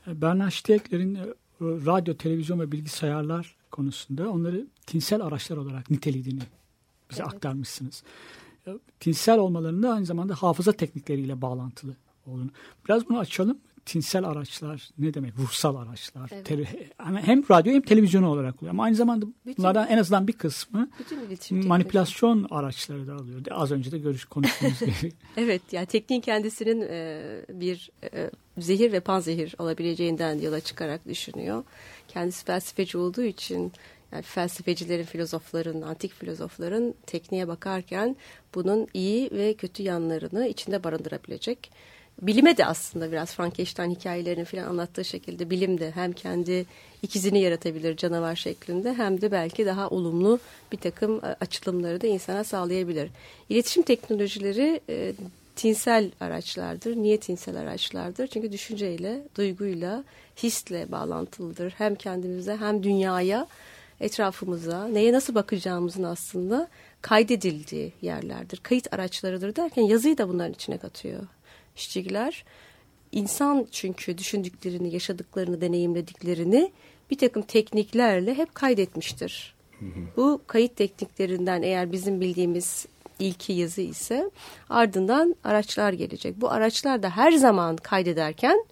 E, 0.06 0.20
Bernard 0.20 0.50
Stiegler'in 0.50 1.14
e, 1.14 1.24
radyo, 1.60 2.14
televizyon 2.14 2.60
ve 2.60 2.72
bilgisayarlar 2.72 3.56
konusunda 3.70 4.30
onları 4.30 4.66
tinsel 4.86 5.20
araçlar 5.22 5.56
olarak 5.56 5.90
nitelediğini 5.90 6.42
bize 7.10 7.22
Evet. 7.22 7.34
aktarmışsınız. 7.34 8.02
Tinsel 9.00 9.38
olmalarında 9.38 9.92
aynı 9.92 10.06
zamanda 10.06 10.34
hafıza 10.34 10.72
teknikleriyle 10.72 11.42
bağlantılı 11.42 11.96
olduğunu. 12.26 12.50
Biraz 12.86 13.08
bunu 13.08 13.18
açalım. 13.18 13.58
Tinsel 13.88 14.24
araçlar 14.24 14.88
ne 14.98 15.14
demek? 15.14 15.38
Ruhsal 15.38 15.76
araçlar. 15.76 16.30
Evet. 16.34 16.46
Tele- 16.50 16.66
hem- 17.22 17.42
radyo 17.50 17.72
hem 17.72 17.82
televizyon 17.82 18.22
olarak 18.22 18.56
oluyor. 18.62 18.70
Ama 18.74 18.84
aynı 18.84 18.96
zamanda 18.96 19.26
Bütün- 19.46 19.56
bunlardan 19.58 19.88
en 19.88 19.98
azından 19.98 20.28
bir 20.28 20.32
kısmı 20.32 20.88
manipülasyon 21.50 22.46
araçları 22.50 23.06
da 23.06 23.14
alıyor. 23.14 23.40
Az 23.50 23.72
önce 23.72 23.92
de 23.92 23.98
görüş 23.98 24.24
konuştuğumuz 24.24 24.80
gibi. 25.00 25.12
Evet 25.36 25.62
yani 25.72 25.86
tekniğin 25.86 26.20
kendisinin 26.20 26.80
e, 26.90 27.22
bir 27.48 27.90
e, 28.14 28.30
zehir 28.58 28.92
ve 28.92 29.00
panzehir 29.00 29.54
olabileceğinden 29.58 30.38
yola 30.40 30.60
çıkarak 30.60 31.08
düşünüyor. 31.08 31.64
Kendisi 32.08 32.44
felsefeci 32.44 32.98
olduğu 32.98 33.22
için 33.22 33.72
yani 34.12 34.22
felsefecilerin, 34.22 35.04
filozofların, 35.04 35.82
antik 35.82 36.12
filozofların 36.12 36.94
tekniğe 37.06 37.48
bakarken 37.48 38.16
bunun 38.54 38.86
iyi 38.94 39.30
ve 39.30 39.54
kötü 39.54 39.82
yanlarını 39.82 40.46
içinde 40.48 40.84
barındırabilecek. 40.84 41.70
Bilime 42.22 42.56
de 42.56 42.66
aslında 42.66 43.12
biraz 43.12 43.34
Frankenstein 43.34 43.90
hikayelerini 43.90 44.44
falan 44.44 44.62
anlattığı 44.62 45.04
şekilde 45.04 45.50
bilim 45.50 45.80
de 45.80 45.90
hem 45.90 46.12
kendi 46.12 46.66
ikizini 47.02 47.40
yaratabilir 47.40 47.96
canavar 47.96 48.36
şeklinde 48.36 48.94
hem 48.94 49.20
de 49.20 49.32
belki 49.32 49.66
daha 49.66 49.88
olumlu 49.88 50.38
bir 50.72 50.76
takım 50.76 51.24
e, 51.24 51.36
açılımları 51.40 52.00
da 52.00 52.06
insana 52.06 52.44
sağlayabilir. 52.44 53.10
İletişim 53.48 53.82
teknolojileri 53.82 54.80
e, 54.88 55.12
tinsel 55.56 56.10
araçlardır. 56.20 56.96
Niye 56.96 57.20
tinsel 57.20 57.56
araçlardır? 57.56 58.26
Çünkü 58.26 58.52
düşünceyle, 58.52 59.22
duyguyla, 59.36 60.04
hisle 60.42 60.92
bağlantılıdır. 60.92 61.70
Hem 61.70 61.94
kendimize 61.94 62.56
hem 62.56 62.82
dünyaya, 62.82 63.46
etrafımıza, 64.00 64.88
neye 64.88 65.12
nasıl 65.12 65.34
bakacağımızın 65.34 66.02
aslında 66.02 66.68
kaydedildiği 67.02 67.92
yerlerdir. 68.02 68.60
Kayıt 68.62 68.94
araçlarıdır 68.94 69.56
derken 69.56 69.82
yazıyı 69.82 70.18
da 70.18 70.28
bunların 70.28 70.52
içine 70.52 70.78
katıyor. 70.78 71.20
İşçiler 71.78 72.44
insan 73.12 73.66
çünkü 73.72 74.18
düşündüklerini, 74.18 74.94
yaşadıklarını, 74.94 75.60
deneyimlediklerini 75.60 76.72
bir 77.10 77.18
takım 77.18 77.42
tekniklerle 77.42 78.34
hep 78.34 78.54
kaydetmiştir. 78.54 79.54
Bu 80.16 80.40
kayıt 80.46 80.76
tekniklerinden 80.76 81.62
eğer 81.62 81.92
bizim 81.92 82.20
bildiğimiz 82.20 82.86
ilki 83.18 83.52
yazı 83.52 83.80
ise 83.80 84.30
ardından 84.70 85.36
araçlar 85.44 85.92
gelecek. 85.92 86.40
Bu 86.40 86.50
araçlar 86.50 87.02
da 87.02 87.10
her 87.10 87.32
zaman 87.32 87.76
kaydederken 87.76 88.64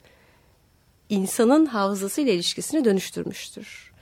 insanın 1.08 1.66
hafızasıyla 1.66 2.32
ilişkisini 2.32 2.84
dönüştürmüştür. 2.84 3.92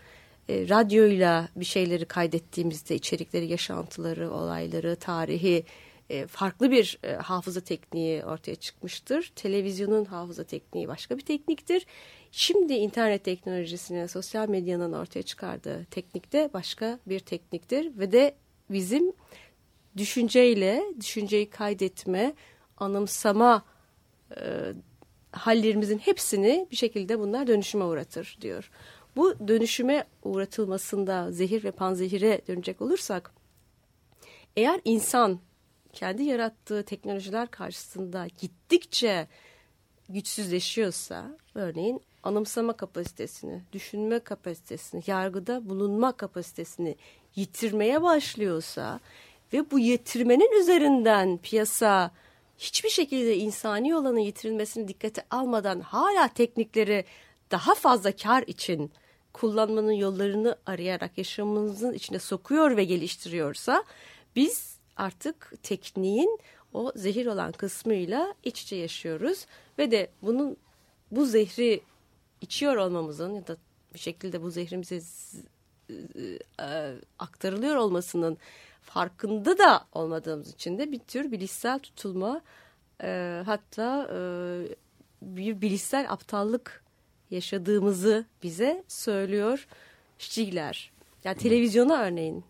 E, 0.48 0.68
radyoyla 0.68 1.48
bir 1.56 1.64
şeyleri 1.64 2.04
kaydettiğimizde 2.04 2.94
içerikleri, 2.94 3.46
yaşantıları, 3.46 4.30
olayları, 4.30 4.96
tarihi 4.96 5.64
e, 6.10 6.26
farklı 6.26 6.70
bir 6.70 6.98
e, 7.02 7.12
hafıza 7.12 7.60
tekniği 7.60 8.24
ortaya 8.24 8.54
çıkmıştır. 8.54 9.32
Televizyonun 9.36 10.04
hafıza 10.04 10.44
tekniği 10.44 10.88
başka 10.88 11.18
bir 11.18 11.22
tekniktir. 11.22 11.86
Şimdi 12.32 12.72
internet 12.72 13.24
teknolojisinin, 13.24 14.06
sosyal 14.06 14.48
medyanın 14.48 14.92
ortaya 14.92 15.22
çıkardığı 15.22 15.84
teknik 15.84 16.32
de 16.32 16.50
başka 16.54 16.98
bir 17.06 17.20
tekniktir 17.20 17.98
ve 17.98 18.12
de 18.12 18.34
bizim 18.70 19.12
düşünceyle, 19.96 20.84
düşünceyi 21.00 21.50
kaydetme, 21.50 22.34
anımsama 22.76 23.64
e, 24.36 24.72
hallerimizin 25.32 25.98
hepsini 25.98 26.66
bir 26.70 26.76
şekilde 26.76 27.18
bunlar 27.18 27.46
dönüşüme 27.46 27.84
uğratır 27.84 28.38
diyor. 28.40 28.70
Bu 29.16 29.48
dönüşüme 29.48 30.04
uğratılmasında 30.22 31.32
zehir 31.32 31.64
ve 31.64 31.70
panzehire 31.70 32.40
dönecek 32.48 32.82
olursak 32.82 33.32
eğer 34.56 34.80
insan 34.84 35.40
kendi 35.94 36.22
yarattığı 36.22 36.82
teknolojiler 36.82 37.50
karşısında 37.50 38.26
gittikçe 38.40 39.28
güçsüzleşiyorsa 40.08 41.36
örneğin 41.54 42.00
anımsama 42.22 42.72
kapasitesini, 42.72 43.62
düşünme 43.72 44.18
kapasitesini, 44.18 45.02
yargıda 45.06 45.68
bulunma 45.68 46.12
kapasitesini 46.12 46.96
yitirmeye 47.36 48.02
başlıyorsa 48.02 49.00
ve 49.52 49.70
bu 49.70 49.78
yitirmenin 49.78 50.60
üzerinden 50.60 51.38
piyasa 51.38 52.10
hiçbir 52.58 52.90
şekilde 52.90 53.36
insani 53.36 53.96
olanın 53.96 54.18
yitirilmesini 54.18 54.88
dikkate 54.88 55.22
almadan 55.30 55.80
hala 55.80 56.28
teknikleri 56.28 57.04
daha 57.50 57.74
fazla 57.74 58.12
kar 58.12 58.42
için 58.46 58.92
kullanmanın 59.32 59.92
yollarını 59.92 60.56
arayarak 60.66 61.18
yaşamımızın 61.18 61.92
içine 61.92 62.18
sokuyor 62.18 62.76
ve 62.76 62.84
geliştiriyorsa 62.84 63.84
biz 64.36 64.73
artık 64.96 65.52
tekniğin 65.62 66.38
o 66.72 66.92
zehir 66.96 67.26
olan 67.26 67.52
kısmıyla 67.52 68.34
iç 68.44 68.62
içe 68.62 68.76
yaşıyoruz 68.76 69.46
ve 69.78 69.90
de 69.90 70.10
bunun 70.22 70.56
bu 71.10 71.26
zehri 71.26 71.80
içiyor 72.40 72.76
olmamızın 72.76 73.34
ya 73.34 73.46
da 73.46 73.56
bir 73.94 73.98
şekilde 73.98 74.42
bu 74.42 74.50
zehrimize 74.50 75.00
e, 76.60 76.94
aktarılıyor 77.18 77.76
olmasının 77.76 78.38
farkında 78.82 79.58
da 79.58 79.86
olmadığımız 79.92 80.54
için 80.54 80.78
de 80.78 80.92
bir 80.92 80.98
tür 80.98 81.32
bilişsel 81.32 81.78
tutulma 81.78 82.40
e, 83.02 83.42
hatta 83.46 84.08
e, 84.12 84.18
bir 85.22 85.60
bilişsel 85.60 86.12
aptallık 86.12 86.84
yaşadığımızı 87.30 88.24
bize 88.42 88.84
söylüyor 88.88 89.66
Stiegler. 90.18 90.92
Yani 91.24 91.38
televizyona 91.38 92.00
örneğin 92.00 92.44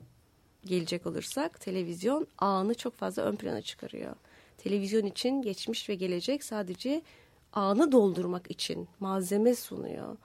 gelecek 0.66 1.07
olursak 1.07 1.61
televizyon 1.61 2.27
anı 2.38 2.74
çok 2.74 2.94
fazla 2.94 3.22
ön 3.22 3.37
plana 3.37 3.62
çıkarıyor. 3.62 4.16
Televizyon 4.59 5.07
için 5.07 5.42
geçmiş 5.42 5.88
ve 5.88 5.94
gelecek 5.94 6.44
sadece 6.44 7.03
anı 7.53 7.92
doldurmak 7.92 8.50
için 8.50 8.88
malzeme 9.00 9.55
sunuyor. 9.55 10.16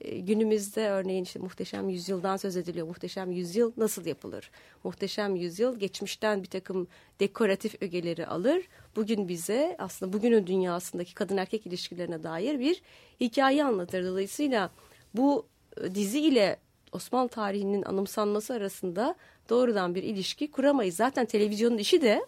E, 0.00 0.18
günümüzde 0.18 0.88
örneğin 0.90 1.24
işte 1.24 1.38
muhteşem 1.38 1.88
yüzyıldan 1.88 2.36
söz 2.36 2.56
ediliyor. 2.56 2.86
Muhteşem 2.86 3.30
yüzyıl 3.30 3.72
nasıl 3.76 4.06
yapılır? 4.06 4.50
Muhteşem 4.84 5.36
yüzyıl 5.36 5.78
geçmişten 5.78 6.42
bir 6.42 6.48
takım 6.48 6.88
dekoratif 7.20 7.82
ögeleri 7.82 8.26
alır. 8.26 8.68
Bugün 8.96 9.28
bize 9.28 9.76
aslında 9.78 10.12
bugünün 10.12 10.46
dünyasındaki 10.46 11.14
kadın 11.14 11.36
erkek 11.36 11.66
ilişkilerine 11.66 12.22
dair 12.22 12.58
bir 12.58 12.82
hikaye 13.20 13.64
anlatır. 13.64 14.04
Dolayısıyla 14.04 14.70
bu 15.14 15.46
e, 15.80 15.94
dizi 15.94 16.20
ile 16.20 16.56
Osmanlı 16.94 17.28
tarihinin 17.28 17.82
anımsanması 17.82 18.54
arasında 18.54 19.14
doğrudan 19.48 19.94
bir 19.94 20.02
ilişki 20.02 20.50
kuramayız. 20.50 20.96
Zaten 20.96 21.26
televizyonun 21.26 21.78
işi 21.78 22.02
de 22.02 22.26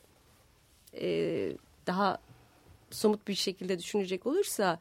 e, 1.00 1.52
daha 1.86 2.18
somut 2.90 3.28
bir 3.28 3.34
şekilde 3.34 3.78
düşünecek 3.78 4.26
olursa 4.26 4.78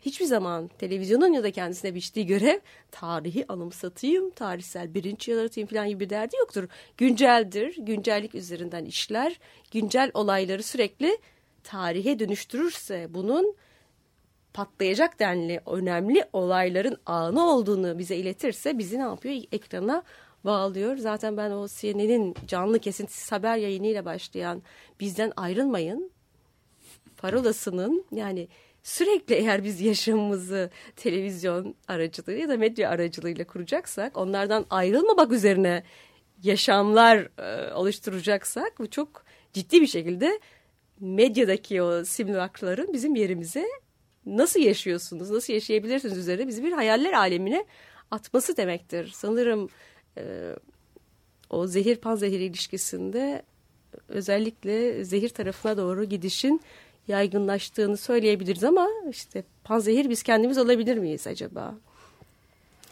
hiçbir 0.00 0.24
zaman 0.24 0.70
televizyonun 0.78 1.32
ya 1.32 1.42
da 1.42 1.50
kendisine 1.50 1.94
biçtiği 1.94 2.26
görev 2.26 2.58
tarihi 2.90 3.44
anımsatayım, 3.48 4.30
tarihsel 4.30 4.94
bilinç 4.94 5.28
yaratayım 5.28 5.68
falan 5.68 5.88
gibi 5.88 6.00
bir 6.00 6.10
derdi 6.10 6.36
yoktur. 6.36 6.68
Günceldir, 6.96 7.76
güncellik 7.78 8.34
üzerinden 8.34 8.84
işler, 8.84 9.40
güncel 9.70 10.10
olayları 10.14 10.62
sürekli 10.62 11.18
tarihe 11.64 12.18
dönüştürürse 12.18 13.06
bunun 13.10 13.56
patlayacak 14.54 15.20
denli 15.20 15.60
önemli 15.66 16.24
olayların 16.32 16.96
anı 17.06 17.50
olduğunu 17.50 17.98
bize 17.98 18.16
iletirse 18.16 18.78
bizi 18.78 18.98
ne 18.98 19.02
yapıyor? 19.02 19.34
Ekrana 19.52 20.02
bağlıyor. 20.44 20.96
Zaten 20.96 21.36
ben 21.36 21.50
o 21.50 21.68
CNN'in 21.68 22.34
canlı 22.46 22.78
kesintisiz 22.78 23.32
haber 23.32 23.56
yayınıyla 23.56 24.04
başlayan 24.04 24.62
bizden 25.00 25.32
ayrılmayın 25.36 26.10
parolasının 27.16 28.04
yani 28.12 28.48
sürekli 28.82 29.34
eğer 29.34 29.64
biz 29.64 29.80
yaşamımızı 29.80 30.70
televizyon 30.96 31.74
aracılığı 31.88 32.32
ya 32.32 32.48
da 32.48 32.56
medya 32.56 32.90
aracılığıyla 32.90 33.46
kuracaksak 33.46 34.16
onlardan 34.16 34.66
ayrılmamak 34.70 35.32
üzerine 35.32 35.82
yaşamlar 36.42 37.28
e, 37.38 37.74
oluşturacaksak 37.74 38.78
bu 38.78 38.90
çok 38.90 39.24
ciddi 39.52 39.80
bir 39.80 39.86
şekilde 39.86 40.40
medyadaki 41.00 41.82
o 41.82 42.04
simülakların 42.04 42.92
bizim 42.92 43.14
yerimize 43.14 43.66
nasıl 44.36 44.60
yaşıyorsunuz, 44.60 45.30
nasıl 45.30 45.52
yaşayabilirsiniz 45.52 46.18
üzerine 46.18 46.48
bizi 46.48 46.64
bir 46.64 46.72
hayaller 46.72 47.12
alemine 47.12 47.64
atması 48.10 48.56
demektir. 48.56 49.12
Sanırım 49.14 49.68
e, 50.18 50.54
o 51.50 51.66
zehir 51.66 51.96
panzehir 51.96 52.40
ilişkisinde 52.40 53.42
özellikle 54.08 55.04
zehir 55.04 55.28
tarafına 55.28 55.76
doğru 55.76 56.04
gidişin 56.04 56.60
yaygınlaştığını 57.08 57.96
söyleyebiliriz 57.96 58.64
ama 58.64 58.88
işte 59.10 59.44
panzehir 59.64 60.10
biz 60.10 60.22
kendimiz 60.22 60.58
olabilir 60.58 60.98
miyiz 60.98 61.26
acaba? 61.26 61.74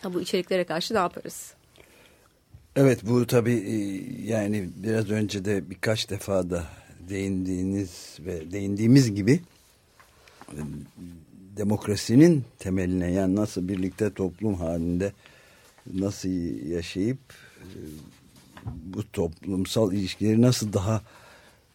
Ha, 0.02 0.14
bu 0.14 0.20
içeriklere 0.20 0.64
karşı 0.64 0.94
ne 0.94 0.98
yaparız? 0.98 1.54
Evet 2.76 3.00
bu 3.02 3.26
tabii 3.26 3.52
e, 3.52 3.74
yani 4.32 4.68
biraz 4.76 5.10
önce 5.10 5.44
de 5.44 5.70
birkaç 5.70 6.10
defa 6.10 6.50
da 6.50 6.66
değindiğiniz 7.08 8.16
ve 8.20 8.52
değindiğimiz 8.52 9.14
gibi 9.14 9.40
demokrasinin 11.58 12.44
temeline 12.58 13.12
yani 13.12 13.36
nasıl 13.36 13.68
birlikte 13.68 14.12
toplum 14.12 14.54
halinde 14.54 15.12
nasıl 15.94 16.28
yaşayıp 16.68 17.18
e, 17.58 17.78
bu 18.66 19.12
toplumsal 19.12 19.92
ilişkileri 19.92 20.42
nasıl 20.42 20.72
daha 20.72 21.02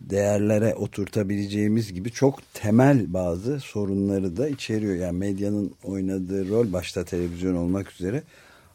değerlere 0.02 0.76
oturtabileceğimiz 0.76 1.94
gibi 1.94 2.12
çok 2.12 2.54
temel 2.54 3.14
bazı 3.14 3.60
sorunları 3.60 4.38
da 4.38 4.50
içeriyor. 4.50 4.96
Yani 4.96 5.18
medyanın 5.18 5.74
oynadığı 5.84 6.50
rol 6.50 6.74
başta 6.74 7.06
televizyon 7.06 7.56
olmak 7.56 7.92
üzere 7.92 8.24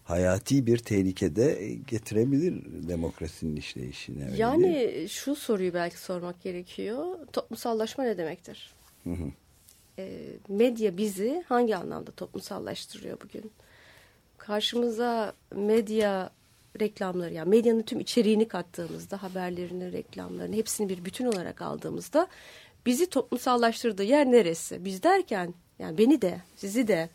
hayati 0.04 0.66
bir 0.66 0.78
tehlikede 0.78 1.76
getirebilir 1.86 2.54
demokrasinin 2.88 3.56
işleyişine. 3.56 4.24
öyle? 4.24 4.36
Yani 4.36 5.06
şu 5.09 5.36
soruyu 5.36 5.74
belki 5.74 5.98
sormak 5.98 6.42
gerekiyor. 6.42 7.06
Toplumsallaşma 7.32 8.04
ne 8.04 8.18
demektir? 8.18 8.72
Ee, 9.99 10.18
medya 10.49 10.96
bizi 10.96 11.44
hangi 11.49 11.76
anlamda 11.76 12.11
toplumsallaştırıyor 12.11 13.20
bugün? 13.20 13.51
Karşımıza 14.38 15.32
medya 15.55 16.30
reklamları 16.80 17.34
yani 17.34 17.49
medyanın 17.49 17.82
tüm 17.82 18.01
içeriğini 18.01 18.49
kattığımızda 18.49 19.22
haberlerini, 19.22 19.92
reklamlarını 19.92 20.57
hepsini 20.57 20.88
bir 20.88 21.05
bütün 21.05 21.26
olarak 21.26 21.62
aldığımızda 21.62 22.28
bizi 22.86 23.07
toplumsallaştırdığı 23.11 24.05
yer 24.05 24.26
neresi? 24.26 24.84
Biz 24.84 25.03
derken 25.03 25.55
yani 25.78 25.99
beni 25.99 26.22
de 26.22 26.40
sizi 26.57 26.88
de 26.88 27.09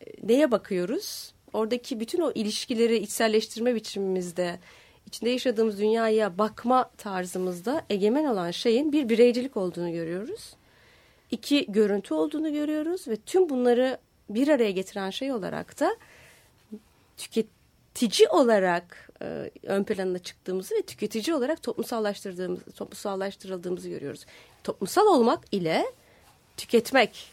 e, 0.00 0.28
neye 0.28 0.50
bakıyoruz? 0.50 1.34
Oradaki 1.52 2.00
bütün 2.00 2.20
o 2.20 2.32
ilişkileri 2.32 2.96
içselleştirme 2.96 3.74
biçimimizde, 3.74 4.58
içinde 5.06 5.30
yaşadığımız 5.30 5.78
dünyaya 5.78 6.38
bakma 6.38 6.90
tarzımızda 6.98 7.84
egemen 7.90 8.24
olan 8.24 8.50
şeyin 8.50 8.92
bir 8.92 9.08
bireycilik 9.08 9.56
olduğunu 9.56 9.92
görüyoruz. 9.92 10.54
İki 11.30 11.72
görüntü 11.72 12.14
olduğunu 12.14 12.52
görüyoruz 12.52 13.08
ve 13.08 13.16
tüm 13.16 13.48
bunları 13.48 13.98
bir 14.30 14.48
araya 14.48 14.70
getiren 14.70 15.10
şey 15.10 15.32
olarak 15.32 15.80
da 15.80 15.96
tüketici 17.16 18.28
olarak 18.28 19.10
e, 19.22 19.50
ön 19.62 19.84
plana 19.84 20.18
çıktığımızı 20.18 20.74
ve 20.74 20.82
tüketici 20.82 21.36
olarak 21.36 21.62
toplumsallaştırdığımız, 21.62 22.60
toplumsallaştırıldığımızı 22.76 23.88
görüyoruz. 23.88 24.26
Toplumsal 24.64 25.06
olmak 25.06 25.44
ile 25.52 25.84
tüketmek 26.56 27.30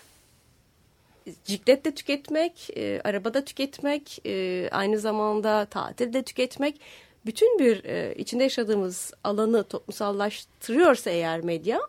cikletle 1.46 1.92
tüketmek, 1.92 2.70
e, 2.78 3.02
arabada 3.04 3.46
tüketmek, 3.46 4.26
e, 4.26 4.70
aynı 4.72 5.00
zamanda 5.00 5.66
tatilde 5.66 6.24
tüketmek, 6.24 6.82
bütün 7.26 7.60
bir 7.60 7.84
e, 7.84 8.16
içinde 8.16 8.44
yaşadığımız 8.44 9.14
alanı 9.24 9.64
toplumsallaştırıyorsa 9.64 11.10
eğer 11.10 11.42
medya, 11.42 11.80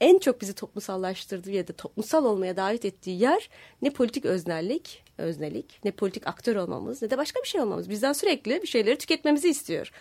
en 0.00 0.18
çok 0.18 0.40
bizi 0.40 0.52
toplumsallaştırdığı 0.54 1.50
ya 1.50 1.68
da 1.68 1.72
toplumsal 1.72 2.24
olmaya 2.24 2.56
davet 2.56 2.84
ettiği 2.84 3.20
yer 3.20 3.50
ne 3.82 3.90
politik 3.90 4.24
öznellik, 4.24 5.02
öznelik, 5.18 5.80
ne 5.84 5.90
politik 5.90 6.26
aktör 6.26 6.56
olmamız 6.56 7.02
ne 7.02 7.10
de 7.10 7.18
başka 7.18 7.40
bir 7.40 7.48
şey 7.48 7.60
olmamız. 7.60 7.90
Bizden 7.90 8.12
sürekli 8.12 8.62
bir 8.62 8.66
şeyleri 8.66 8.98
tüketmemizi 8.98 9.48
istiyor. 9.48 9.92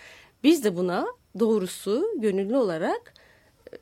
Biz 0.44 0.64
de 0.64 0.76
buna 0.76 1.08
doğrusu 1.40 2.08
gönüllü 2.18 2.58
olarak 2.58 3.14
e, 3.72 3.78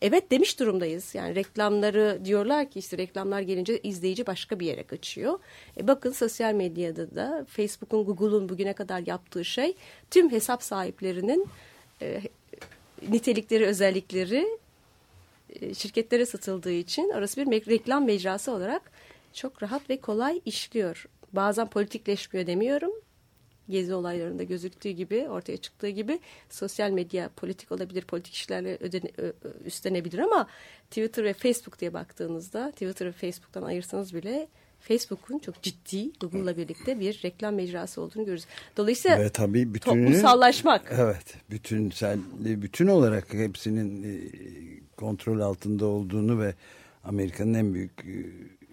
evet 0.00 0.30
demiş 0.30 0.60
durumdayız. 0.60 1.14
Yani 1.14 1.34
reklamları 1.34 2.20
diyorlar 2.24 2.70
ki 2.70 2.78
işte 2.78 2.98
reklamlar 2.98 3.40
gelince 3.40 3.78
izleyici 3.78 4.26
başka 4.26 4.60
bir 4.60 4.66
yere 4.66 4.82
kaçıyor. 4.82 5.38
E 5.76 5.88
bakın 5.88 6.12
sosyal 6.12 6.54
medyada 6.54 7.14
da 7.14 7.46
Facebook'un, 7.48 8.04
Google'un 8.04 8.48
bugüne 8.48 8.72
kadar 8.72 9.02
yaptığı 9.06 9.44
şey 9.44 9.74
tüm 10.10 10.30
hesap 10.30 10.62
sahiplerinin 10.62 11.48
e, 12.02 12.20
nitelikleri, 13.08 13.66
özellikleri 13.66 14.58
şirketlere 15.74 16.26
satıldığı 16.26 16.72
için 16.72 17.12
orası 17.14 17.40
bir 17.40 17.66
reklam 17.66 18.04
mecrası 18.04 18.52
olarak 18.52 18.90
çok 19.32 19.62
rahat 19.62 19.90
ve 19.90 20.00
kolay 20.00 20.40
işliyor. 20.44 21.06
Bazen 21.32 21.70
politikleşmiyor 21.70 22.46
demiyorum. 22.46 22.92
Gezi 23.68 23.94
olaylarında 23.94 24.42
gözüktüğü 24.42 24.90
gibi, 24.90 25.28
ortaya 25.28 25.56
çıktığı 25.56 25.88
gibi 25.88 26.20
sosyal 26.50 26.90
medya 26.90 27.28
politik 27.28 27.72
olabilir, 27.72 28.02
politik 28.02 28.34
işlerle 28.34 28.78
ödene, 28.80 29.10
üstlenebilir 29.64 30.18
ama 30.18 30.46
Twitter 30.90 31.24
ve 31.24 31.32
Facebook 31.32 31.80
diye 31.80 31.94
baktığınızda 31.94 32.70
Twitter 32.70 33.06
ve 33.06 33.12
Facebook'tan 33.12 33.62
ayırsanız 33.62 34.14
bile 34.14 34.48
Facebook'un 34.88 35.38
çok 35.38 35.62
ciddi 35.62 36.10
Google'la 36.20 36.56
birlikte 36.56 37.00
bir 37.00 37.20
reklam 37.24 37.54
mecrası 37.54 38.00
olduğunu 38.00 38.24
görürüz. 38.24 38.44
Dolayısıyla 38.76 39.20
Ve 39.20 39.30
tabii 39.30 39.74
bütününü, 39.74 40.04
toplumsallaşmak. 40.04 40.92
Evet. 40.98 41.34
Bütünsel, 41.50 42.18
bütün 42.38 42.86
olarak 42.86 43.34
hepsinin 43.34 44.02
e, 44.02 44.20
kontrol 44.96 45.40
altında 45.40 45.86
olduğunu 45.86 46.40
ve 46.40 46.54
Amerika'nın 47.04 47.54
en 47.54 47.74
büyük 47.74 48.04
e, 48.04 48.16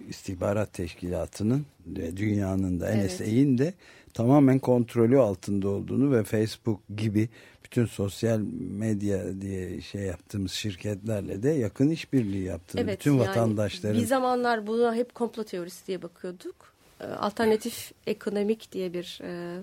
istihbarat 0.10 0.74
teşkilatının 0.74 1.66
ve 1.88 2.18
dünyanın 2.18 2.80
da 2.80 2.92
Evet. 2.92 3.12
NSA'in 3.12 3.58
de 3.58 3.74
tamamen 4.14 4.60
kontrolü 4.60 5.20
altında 5.20 5.70
olduğunu 5.70 6.12
ve 6.12 6.24
Facebook 6.24 6.80
gibi 6.98 7.30
bütün 7.72 7.86
sosyal 7.86 8.40
medya 8.60 9.42
diye 9.42 9.82
şey 9.82 10.02
yaptığımız 10.02 10.52
şirketlerle 10.52 11.44
de 11.44 11.50
yakın 11.50 11.90
işbirliği 11.90 12.44
yaptığını 12.44 12.82
Evet, 12.82 13.00
bütün 13.00 13.12
yani 13.12 13.30
vatandaşların 13.30 14.02
Bir 14.02 14.06
zamanlar 14.06 14.68
buna 14.68 14.96
hep 14.96 15.16
komplo 15.16 15.44
teorisi 15.44 15.88
diye 15.88 16.02
bakıyorduk. 16.02 16.74
Ee, 17.00 17.04
Alternatif 17.04 17.92
Ekonomik 18.08 18.72
diye 18.72 18.94
bir 18.94 19.20
e, 19.24 19.62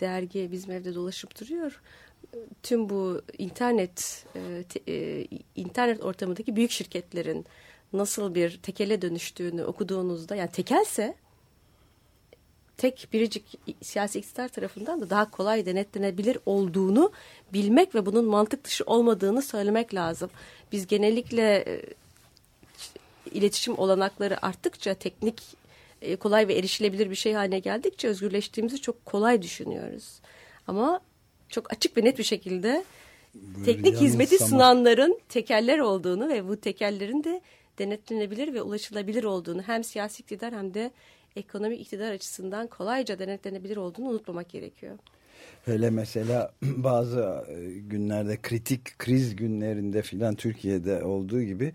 dergi 0.00 0.48
bizim 0.52 0.72
evde 0.72 0.94
dolaşıp 0.94 1.40
duruyor. 1.40 1.80
Tüm 2.62 2.88
bu 2.88 3.22
internet 3.38 4.26
e, 4.36 4.64
te- 4.68 4.92
e, 4.92 5.26
internet 5.56 6.04
ortamındaki 6.04 6.56
büyük 6.56 6.70
şirketlerin 6.70 7.46
nasıl 7.92 8.34
bir 8.34 8.60
tekele 8.62 9.02
dönüştüğünü 9.02 9.64
okuduğunuzda 9.64 10.36
yani 10.36 10.50
tekelse 10.50 11.14
tek 12.82 13.08
biricik 13.12 13.44
siyasi 13.82 14.18
iktidar 14.18 14.48
tarafından 14.48 15.00
da 15.00 15.10
daha 15.10 15.30
kolay 15.30 15.66
denetlenebilir 15.66 16.38
olduğunu 16.46 17.12
bilmek 17.52 17.94
ve 17.94 18.06
bunun 18.06 18.24
mantık 18.24 18.64
dışı 18.64 18.84
olmadığını 18.84 19.42
söylemek 19.42 19.94
lazım. 19.94 20.30
Biz 20.72 20.86
genellikle 20.86 21.56
e, 21.56 21.82
iletişim 23.30 23.78
olanakları 23.78 24.46
arttıkça 24.46 24.94
teknik 24.94 25.42
e, 26.02 26.16
kolay 26.16 26.48
ve 26.48 26.54
erişilebilir 26.54 27.10
bir 27.10 27.14
şey 27.14 27.32
haline 27.32 27.58
geldikçe 27.58 28.08
özgürleştiğimizi 28.08 28.80
çok 28.80 29.04
kolay 29.04 29.42
düşünüyoruz. 29.42 30.20
Ama 30.66 31.00
çok 31.48 31.72
açık 31.72 31.96
ve 31.96 32.04
net 32.04 32.18
bir 32.18 32.24
şekilde 32.24 32.84
teknik 33.64 33.96
hizmeti 33.96 34.34
yanılsama. 34.34 34.50
sunanların 34.50 35.20
tekeller 35.28 35.78
olduğunu 35.78 36.28
ve 36.28 36.48
bu 36.48 36.56
tekellerin 36.56 37.24
de 37.24 37.40
denetlenebilir 37.78 38.54
ve 38.54 38.62
ulaşılabilir 38.62 39.24
olduğunu 39.24 39.62
hem 39.62 39.84
siyasi 39.84 40.22
iktidar 40.22 40.54
hem 40.54 40.74
de 40.74 40.90
ekonomik 41.36 41.80
iktidar 41.80 42.12
açısından 42.12 42.66
kolayca 42.66 43.18
denetlenebilir 43.18 43.76
olduğunu 43.76 44.08
unutmamak 44.08 44.48
gerekiyor. 44.48 44.98
Hele 45.64 45.90
mesela 45.90 46.52
bazı 46.62 47.44
e, 47.48 47.78
günlerde 47.78 48.38
kritik 48.42 48.98
kriz 48.98 49.36
günlerinde 49.36 50.02
filan 50.02 50.34
Türkiye'de 50.34 51.04
olduğu 51.04 51.42
gibi 51.42 51.72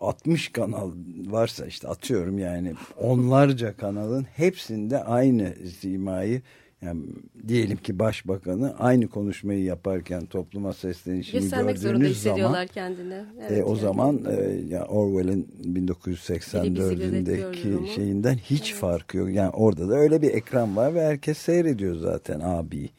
60 0.00 0.52
kanal 0.52 0.92
varsa 1.26 1.66
işte 1.66 1.88
atıyorum 1.88 2.38
yani 2.38 2.74
onlarca 2.96 3.76
kanalın 3.76 4.24
hepsinde 4.24 5.04
aynı 5.04 5.54
simayı 5.80 6.42
yani 6.82 7.02
diyelim 7.48 7.76
ki 7.76 7.98
başbakanı 7.98 8.74
aynı 8.78 9.08
konuşmayı 9.08 9.64
yaparken 9.64 10.26
topluma 10.26 10.72
seslenişini 10.72 11.40
Göstermek 11.40 11.82
gördüğünüz 11.82 12.22
zaman 12.22 12.66
kendini. 12.66 13.14
e, 13.14 13.24
Evet, 13.48 13.64
o 13.64 13.68
yani. 13.68 13.80
zaman 13.80 14.24
e, 14.24 14.60
ya 14.68 14.86
Orwell'in 14.86 15.48
Biri 15.64 15.88
bizi 15.88 15.92
1984'ündeki 15.92 16.96
gözetliyor 16.96 17.86
şeyinden 17.86 18.34
hiç 18.34 18.74
farkı 18.74 19.16
yok. 19.16 19.30
Yani 19.30 19.50
orada 19.50 19.88
da 19.88 19.94
öyle 19.94 20.22
bir 20.22 20.30
ekran 20.30 20.76
var 20.76 20.94
ve 20.94 21.04
herkes 21.04 21.38
seyrediyor 21.38 21.96
zaten 21.96 22.40
abi. 22.40 22.90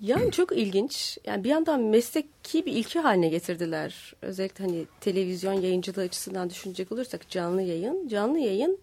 Yani 0.00 0.30
çok 0.32 0.56
ilginç. 0.56 1.18
Yani 1.26 1.44
bir 1.44 1.48
yandan 1.48 1.80
mesleki 1.80 2.66
bir 2.66 2.72
ilki 2.72 2.98
haline 2.98 3.28
getirdiler. 3.28 4.14
Özellikle 4.22 4.64
hani 4.64 4.84
televizyon 5.00 5.52
yayıncılığı 5.52 6.02
açısından 6.02 6.50
düşünecek 6.50 6.92
olursak 6.92 7.30
canlı 7.30 7.62
yayın. 7.62 8.08
Canlı 8.08 8.38
yayın 8.38 8.78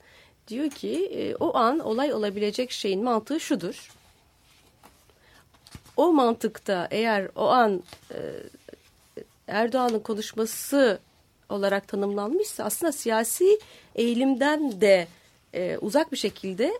diyor 0.48 0.70
ki 0.70 1.06
e, 1.06 1.36
o 1.36 1.58
an 1.58 1.80
olay 1.80 2.14
olabilecek 2.14 2.72
şeyin 2.72 3.04
mantığı 3.04 3.39
şudur. 3.39 3.91
O 5.98 6.14
mantıkta 6.14 6.88
eğer 6.91 7.30
o 7.36 7.48
an 7.48 7.84
e, 8.12 8.18
Erdoğan'ın 9.48 10.00
konuşması 10.00 11.00
olarak 11.50 11.88
tanımlanmışsa 11.88 12.64
aslında 12.64 12.91
siyasi 12.91 13.60
eğilimden 13.96 14.82
de 14.82 15.08
e, 15.54 15.78
uzak 15.78 16.12
bir 16.12 16.18
şekilde 16.18 16.74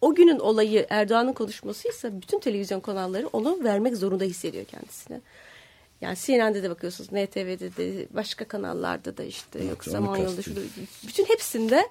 o 0.00 0.14
günün 0.14 0.38
olayı 0.38 0.86
Erdoğan'ın 0.90 1.32
konuşmasıysa 1.32 2.20
bütün 2.22 2.38
televizyon 2.38 2.80
kanalları 2.80 3.28
onu 3.32 3.64
vermek 3.64 3.96
zorunda 3.96 4.24
hissediyor 4.24 4.64
kendisine. 4.64 5.20
Yani 6.00 6.16
CNN'de 6.16 6.62
de 6.62 6.70
bakıyorsunuz, 6.70 7.12
NTV'de 7.12 7.76
de, 7.76 8.06
başka 8.10 8.44
kanallarda 8.44 9.16
da 9.16 9.24
işte 9.24 9.58
Evet, 9.58 9.70
yok 9.70 9.82
onu 9.86 9.92
Samanyolu'da 9.92 10.36
kastediyorum. 10.36 10.70
şurada 10.74 11.08
bütün 11.08 11.24
hepsinde 11.24 11.88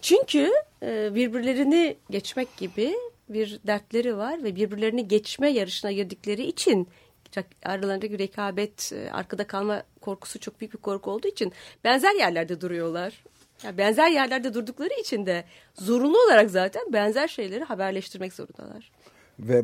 çünkü 0.00 0.52
e, 0.82 1.14
birbirlerini 1.14 1.96
geçmek 2.10 2.56
gibi 2.56 2.94
bir 3.28 3.60
dertleri 3.66 4.16
var 4.16 4.44
ve 4.44 4.56
birbirlerini 4.56 5.08
geçme 5.08 5.50
yarışına 5.50 5.92
girdikleri 5.92 6.46
için 6.46 6.88
aralarındaki 7.64 8.18
rekabet, 8.18 8.92
e, 8.92 9.10
arkada 9.10 9.46
kalma 9.46 9.82
korkusu 10.00 10.40
çok 10.40 10.60
büyük 10.60 10.72
bir 10.72 10.78
korku 10.78 11.10
olduğu 11.10 11.28
için 11.28 11.52
benzer 11.84 12.14
yerlerde 12.14 12.60
duruyorlar. 12.60 13.22
Yani 13.64 13.78
benzer 13.78 14.10
yerlerde 14.10 14.54
durdukları 14.54 15.00
için 15.00 15.26
de 15.26 15.44
zorunlu 15.74 16.24
olarak 16.24 16.50
zaten 16.50 16.92
benzer 16.92 17.28
şeyleri 17.28 17.64
haberleştirmek 17.64 18.32
zorundalar. 18.32 18.90
Ve 19.40 19.62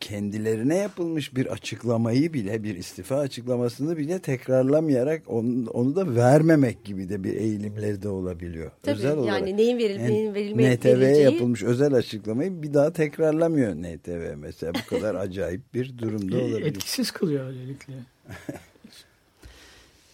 kendilerine 0.00 0.76
yapılmış 0.76 1.36
bir 1.36 1.46
açıklamayı 1.46 2.32
bile 2.32 2.62
bir 2.62 2.76
istifa 2.76 3.16
açıklamasını 3.16 3.96
bile 3.96 4.18
tekrarlamayarak 4.18 5.22
onu, 5.26 5.70
onu 5.70 5.96
da 5.96 6.14
vermemek 6.14 6.84
gibi 6.84 7.08
de 7.08 7.24
bir 7.24 7.34
eğilimleri 7.34 8.02
de 8.02 8.08
olabiliyor. 8.08 8.70
Tabii, 8.82 8.94
özel 8.96 9.08
yani 9.08 9.20
olarak. 9.20 9.42
neyin 9.42 9.78
verilip 9.78 10.00
neyin 10.00 10.34
verilme- 10.34 10.76
NTV'ye 10.76 10.94
verileceği- 10.94 11.22
yapılmış 11.32 11.62
özel 11.62 11.94
açıklamayı 11.94 12.62
bir 12.62 12.74
daha 12.74 12.92
tekrarlamıyor 12.92 13.74
NTV 13.74 14.34
mesela. 14.36 14.72
Bu 14.74 14.96
kadar 14.96 15.14
acayip 15.14 15.74
bir 15.74 15.98
durumda 15.98 16.36
E, 16.36 16.42
olabilir. 16.42 16.66
Etkisiz 16.66 17.10
kılıyor 17.10 17.46
öylelikle. 17.46 17.92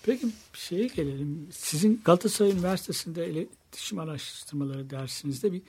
Peki 0.03 0.26
şeye 0.53 0.86
gelelim. 0.86 1.46
Sizin 1.51 2.01
Galatasaray 2.05 2.53
Üniversitesi'nde 2.53 3.28
iletişim 3.30 3.98
araştırmaları 3.98 4.90
dersinizde 4.90 5.53
bir 5.53 5.62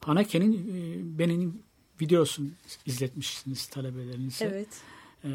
Haneke'nin 0.00 0.52
e, 0.54 1.18
Benen'in 1.18 1.62
videosunu 2.00 2.48
izletmişsiniz 2.86 3.66
talebelerinize. 3.66 4.44
Evet. 4.44 4.68
E, 5.24 5.28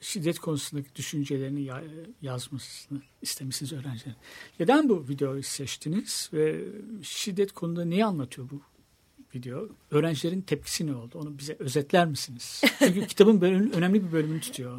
şiddet 0.00 0.38
konusundaki 0.38 0.94
düşüncelerini 0.94 1.62
ya- 1.62 1.82
yazmasını 2.22 3.00
istemişsiniz 3.22 3.72
öğrencilerin. 3.72 4.16
Neden 4.60 4.88
bu 4.88 5.08
videoyu 5.08 5.42
seçtiniz 5.42 6.30
ve 6.32 6.60
şiddet 7.02 7.52
konuda 7.52 7.84
neyi 7.84 8.04
anlatıyor 8.04 8.48
bu 8.50 8.60
video? 9.34 9.68
Öğrencilerin 9.90 10.40
tepkisi 10.40 10.86
ne 10.86 10.94
oldu? 10.94 11.18
Onu 11.18 11.38
bize 11.38 11.56
özetler 11.58 12.06
misiniz? 12.06 12.60
Çünkü 12.78 13.06
kitabın 13.06 13.40
bölüm- 13.40 13.72
önemli 13.72 14.06
bir 14.06 14.12
bölümünü 14.12 14.40
tutuyor. 14.40 14.78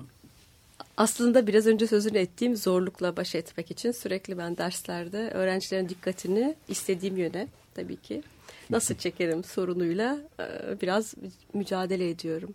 Aslında 0.98 1.48
biraz 1.48 1.68
önce 1.68 1.88
sözünü 1.88 2.18
ettiğim 2.18 2.56
zorlukla 2.58 3.18
baş 3.18 3.36
etmek 3.36 3.72
için 3.72 3.92
sürekli 3.92 4.38
ben 4.38 4.58
derslerde 4.58 5.32
öğrencilerin 5.32 5.90
dikkatini 5.90 6.56
istediğim 6.68 7.18
yöne 7.18 7.48
tabii 7.74 7.96
ki 7.98 8.24
nasıl 8.72 8.96
çekerim 8.96 9.44
sorunuyla 9.44 10.18
e, 10.40 10.82
biraz 10.82 11.16
mücadele 11.54 12.10
ediyorum. 12.10 12.54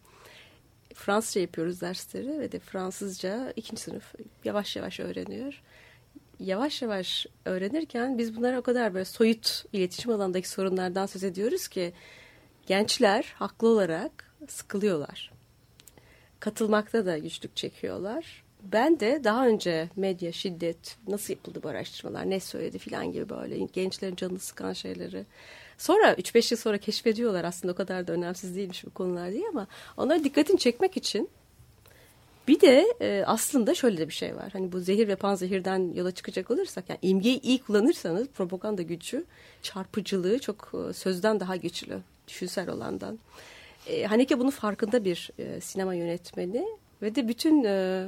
Fransızca 0.95 1.41
yapıyoruz 1.41 1.81
dersleri 1.81 2.41
ve 2.41 2.53
de 2.53 2.59
Fransızca 2.59 3.53
ikinci 3.57 3.83
sınıf 3.83 4.15
yavaş 4.45 4.77
yavaş 4.77 5.01
öğreniyor. 5.01 5.63
Yavaş 6.41 6.83
yavaş 6.83 7.27
öğrenirken 7.45 8.19
biz 8.19 8.37
bunlara 8.37 8.59
o 8.59 8.63
kadar 8.63 8.95
böyle 8.95 9.05
soyut 9.05 9.65
iletişim 9.73 10.13
alanındaki 10.13 10.49
sorunlardan 10.49 11.07
söz 11.07 11.25
ediyoruz 11.25 11.69
ki 11.69 11.93
gençler 12.67 13.35
haklı 13.39 13.69
olarak 13.69 14.33
sıkılıyorlar 14.49 15.37
katılmakta 16.41 17.07
da 17.07 17.19
güçlük 17.19 17.57
çekiyorlar. 17.57 18.45
Ben 18.73 19.01
de 19.01 19.21
daha 19.25 19.47
önce 19.47 19.89
medya, 19.97 20.33
şiddet, 20.33 20.97
nasıl 21.09 21.33
yapıldı 21.33 21.61
bu 21.63 21.69
araştırmalar, 21.69 22.31
ne 22.31 22.41
söyledi 22.41 22.79
filan 22.79 23.13
gibi 23.13 23.29
böyle 23.29 23.59
gençlerin 23.59 24.17
canını 24.17 24.39
sıkan 24.39 24.73
şeyleri. 24.73 25.25
Sonra 25.79 26.13
3-5 26.13 26.55
yıl 26.55 26.59
sonra 26.59 26.79
keşfediyorlar 26.79 27.45
aslında 27.45 27.73
o 27.73 27.77
kadar 27.77 28.07
da 28.07 28.13
önemsiz 28.13 28.57
değilmiş 28.57 28.85
bu 28.87 28.91
konular 28.91 29.33
diye 29.33 29.49
ama 29.49 29.67
onların 29.97 30.25
dikkatini 30.25 30.59
çekmek 30.59 30.97
için 30.97 31.29
bir 32.49 32.61
de 32.61 32.87
e, 33.01 33.25
aslında 33.27 33.75
şöyle 33.75 33.99
de 33.99 34.09
bir 34.09 34.13
şey 34.13 34.37
var. 34.37 34.51
Hani 34.53 34.73
bu 34.73 34.81
zehir 34.81 35.09
ve 35.09 35.17
panzehirden 35.17 35.93
yola 35.95 36.11
çıkacak 36.11 36.51
olursak 36.51 36.85
yani 36.89 36.99
imgeyi 37.03 37.41
iyi 37.41 37.59
kullanırsanız 37.59 38.29
propaganda 38.29 38.83
gücü, 38.83 39.25
çarpıcılığı 39.63 40.39
çok 40.39 40.73
e, 40.91 40.93
sözden 40.93 41.41
daha 41.41 41.57
güçlü, 41.57 41.99
düşünsel 42.29 42.71
olandan. 42.71 43.19
E, 43.87 44.05
Haneke 44.05 44.39
bunun 44.39 44.51
farkında 44.51 45.05
bir 45.05 45.31
e, 45.39 45.61
sinema 45.61 45.95
yönetmeni 45.95 46.67
ve 47.03 47.15
de 47.15 47.29
bütün 47.29 47.65
e, 47.65 48.07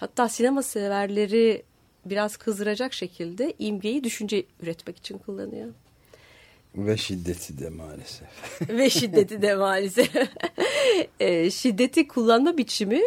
hatta 0.00 0.28
sinema 0.28 0.62
severleri 0.62 1.62
biraz 2.04 2.36
kızdıracak 2.36 2.92
şekilde 2.92 3.54
imgeyi 3.58 4.04
düşünce 4.04 4.44
üretmek 4.62 4.96
için 4.96 5.18
kullanıyor. 5.18 5.68
Ve 6.74 6.96
şiddeti 6.96 7.58
de 7.58 7.68
maalesef. 7.68 8.28
ve 8.68 8.90
şiddeti 8.90 9.42
de 9.42 9.54
maalesef. 9.54 10.10
e, 11.20 11.50
şiddeti 11.50 12.08
kullanma 12.08 12.58
biçimi 12.58 13.02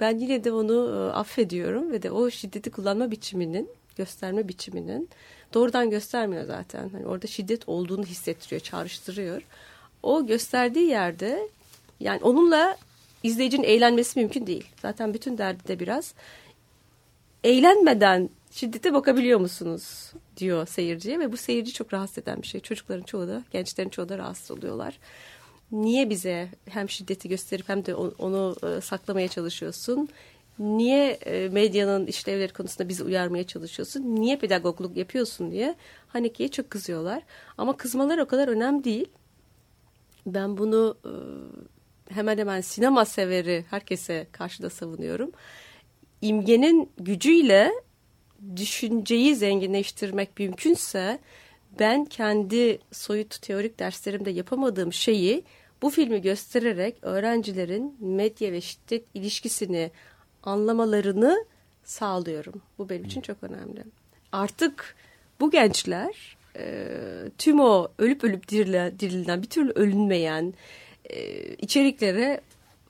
ben 0.00 0.18
yine 0.18 0.44
de 0.44 0.52
onu 0.52 0.74
e, 0.74 1.12
affediyorum 1.12 1.92
ve 1.92 2.02
de 2.02 2.10
o 2.10 2.30
şiddeti 2.30 2.70
kullanma 2.70 3.10
biçiminin 3.10 3.70
gösterme 3.96 4.48
biçiminin 4.48 5.08
doğrudan 5.54 5.90
göstermiyor 5.90 6.44
zaten. 6.44 6.88
Hani 6.88 7.06
orada 7.06 7.26
şiddet 7.26 7.68
olduğunu 7.68 8.04
hissettiriyor, 8.04 8.60
çağrıştırıyor. 8.60 9.42
O 10.02 10.26
gösterdiği 10.26 10.88
yerde 10.88 11.48
yani 12.00 12.20
onunla 12.22 12.76
izleyicinin 13.26 13.62
eğlenmesi 13.62 14.18
mümkün 14.18 14.46
değil. 14.46 14.64
Zaten 14.82 15.14
bütün 15.14 15.38
derdi 15.38 15.68
de 15.68 15.80
biraz 15.80 16.14
eğlenmeden 17.44 18.30
şiddete 18.50 18.94
bakabiliyor 18.94 19.40
musunuz 19.40 20.12
diyor 20.36 20.66
seyirciye 20.66 21.18
ve 21.18 21.32
bu 21.32 21.36
seyirci 21.36 21.72
çok 21.72 21.94
rahatsız 21.94 22.18
eden 22.18 22.42
bir 22.42 22.46
şey. 22.46 22.60
Çocukların 22.60 23.02
çoğu 23.02 23.28
da 23.28 23.44
gençlerin 23.50 23.88
çoğu 23.88 24.08
da 24.08 24.18
rahatsız 24.18 24.50
oluyorlar. 24.50 24.98
Niye 25.72 26.10
bize 26.10 26.48
hem 26.68 26.88
şiddeti 26.88 27.28
gösterip 27.28 27.68
hem 27.68 27.86
de 27.86 27.94
onu 27.94 28.56
e, 28.62 28.80
saklamaya 28.80 29.28
çalışıyorsun? 29.28 30.08
Niye 30.58 31.10
e, 31.10 31.48
medyanın 31.48 32.06
işlevleri 32.06 32.52
konusunda 32.52 32.88
bizi 32.88 33.04
uyarmaya 33.04 33.46
çalışıyorsun? 33.46 34.00
Niye 34.00 34.38
pedagogluk 34.38 34.96
yapıyorsun 34.96 35.50
diye 35.50 35.74
Haneke'ye 36.08 36.50
çok 36.50 36.70
kızıyorlar. 36.70 37.22
Ama 37.58 37.76
kızmalar 37.76 38.18
o 38.18 38.26
kadar 38.26 38.48
önemli 38.48 38.84
değil. 38.84 39.08
Ben 40.26 40.58
bunu 40.58 40.96
e, 41.04 41.12
hemen 42.10 42.38
hemen 42.38 42.60
sinema 42.60 43.04
severi 43.04 43.64
herkese 43.70 44.26
karşıda 44.32 44.70
savunuyorum. 44.70 45.32
İmgenin 46.22 46.90
gücüyle 46.98 47.72
düşünceyi 48.56 49.36
zenginleştirmek 49.36 50.38
mümkünse 50.38 51.18
ben 51.78 52.04
kendi 52.04 52.78
soyut 52.92 53.42
teorik 53.42 53.78
derslerimde 53.78 54.30
yapamadığım 54.30 54.92
şeyi 54.92 55.44
bu 55.82 55.90
filmi 55.90 56.22
göstererek 56.22 56.96
öğrencilerin 57.02 57.96
medya 58.00 58.52
ve 58.52 58.60
şiddet 58.60 59.04
ilişkisini 59.14 59.90
anlamalarını 60.42 61.44
sağlıyorum. 61.84 62.62
Bu 62.78 62.88
benim 62.88 63.04
için 63.04 63.20
çok 63.20 63.42
önemli. 63.42 63.84
Artık 64.32 64.96
bu 65.40 65.50
gençler 65.50 66.36
tüm 67.38 67.60
o 67.60 67.88
ölüp 67.98 68.24
ölüp 68.24 68.48
dirile, 68.48 68.94
dirilen 68.98 69.42
bir 69.42 69.48
türlü 69.48 69.70
ölünmeyen 69.70 70.54
e, 71.10 71.54
içeriklere 71.54 72.40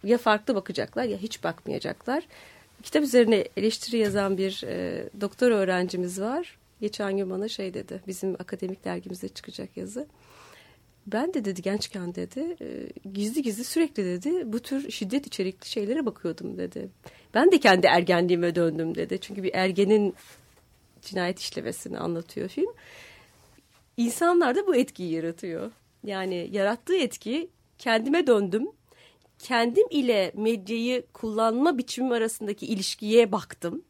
ya 0.04 0.18
farklı 0.18 0.54
bakacaklar 0.54 1.04
ya 1.04 1.18
hiç 1.18 1.44
bakmayacaklar. 1.44 2.26
Kitap 2.82 3.02
üzerine 3.02 3.44
eleştiri 3.56 3.96
yazan 3.96 4.38
bir 4.38 4.62
e, 4.66 5.08
doktor 5.20 5.50
öğrencimiz 5.50 6.20
var. 6.20 6.58
Geçen 6.80 7.16
gün 7.16 7.30
bana 7.30 7.48
şey 7.48 7.74
dedi. 7.74 8.00
Bizim 8.06 8.34
akademik 8.34 8.84
dergimizde 8.84 9.28
çıkacak 9.28 9.76
yazı. 9.76 10.06
Ben 11.06 11.34
de 11.34 11.44
dedi 11.44 11.62
gençken 11.62 12.14
dedi 12.14 12.56
e, 12.60 12.88
gizli 13.14 13.42
gizli 13.42 13.64
sürekli 13.64 14.04
dedi 14.04 14.52
bu 14.52 14.60
tür 14.60 14.90
şiddet 14.90 15.26
içerikli 15.26 15.68
şeylere 15.68 16.06
bakıyordum 16.06 16.58
dedi. 16.58 16.88
Ben 17.34 17.52
de 17.52 17.60
kendi 17.60 17.86
ergenliğime 17.86 18.54
döndüm 18.54 18.94
dedi. 18.94 19.18
Çünkü 19.20 19.42
bir 19.42 19.54
ergenin 19.54 20.14
cinayet 21.02 21.38
işlemesini 21.38 21.98
anlatıyor 21.98 22.48
film. 22.48 22.72
İnsanlarda 23.96 24.66
bu 24.66 24.76
etkiyi 24.76 25.12
yaratıyor. 25.12 25.70
Yani 26.04 26.48
yarattığı 26.52 26.96
etki 26.96 27.48
kendime 27.78 28.26
döndüm. 28.26 28.68
Kendim 29.38 29.86
ile 29.90 30.32
medyayı 30.34 31.06
kullanma 31.12 31.78
biçimim 31.78 32.12
arasındaki 32.12 32.66
ilişkiye 32.66 33.32
baktım. 33.32 33.84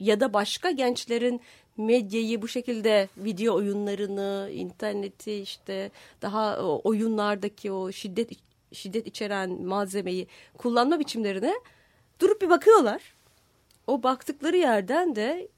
Ya 0.00 0.20
da 0.20 0.32
başka 0.32 0.70
gençlerin 0.70 1.40
medyayı 1.76 2.42
bu 2.42 2.48
şekilde 2.48 3.08
video 3.16 3.54
oyunlarını, 3.54 4.50
interneti 4.52 5.32
işte 5.32 5.90
daha 6.22 6.66
o 6.66 6.80
oyunlardaki 6.84 7.72
o 7.72 7.92
şiddet 7.92 8.30
şiddet 8.72 9.06
içeren 9.06 9.62
malzemeyi 9.62 10.26
kullanma 10.58 11.00
biçimlerine 11.00 11.54
durup 12.20 12.42
bir 12.42 12.50
bakıyorlar. 12.50 13.14
O 13.86 14.02
baktıkları 14.02 14.56
yerden 14.56 15.16
de 15.16 15.48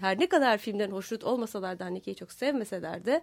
her 0.00 0.20
ne 0.20 0.28
kadar 0.28 0.58
filmden 0.58 0.90
hoşnut 0.90 1.24
olmasalar 1.24 1.78
da 1.78 1.84
Hanneke'yi 1.84 2.16
çok 2.16 2.32
sevmeseler 2.32 3.04
de 3.04 3.22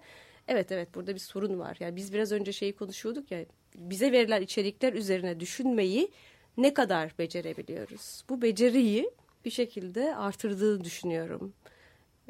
evet 0.50 0.72
evet 0.72 0.96
burada 0.96 1.14
bir 1.14 1.20
sorun 1.20 1.60
var. 1.60 1.78
Yani 1.80 1.96
biz 1.96 2.14
biraz 2.14 2.32
önce 2.32 2.52
şeyi 2.54 2.76
konuşuyorduk 2.76 3.32
ya 3.32 3.46
bize 3.76 4.12
verilen 4.12 4.42
içerikler 4.42 4.94
üzerine 4.94 5.40
düşünmeyi 5.40 6.12
ne 6.58 6.74
kadar 6.74 7.14
becerebiliyoruz? 7.20 8.24
Bu 8.30 8.42
beceriyi 8.42 9.12
bir 9.46 9.50
şekilde 9.52 10.16
artırdığını 10.16 10.84
düşünüyorum. 10.84 11.54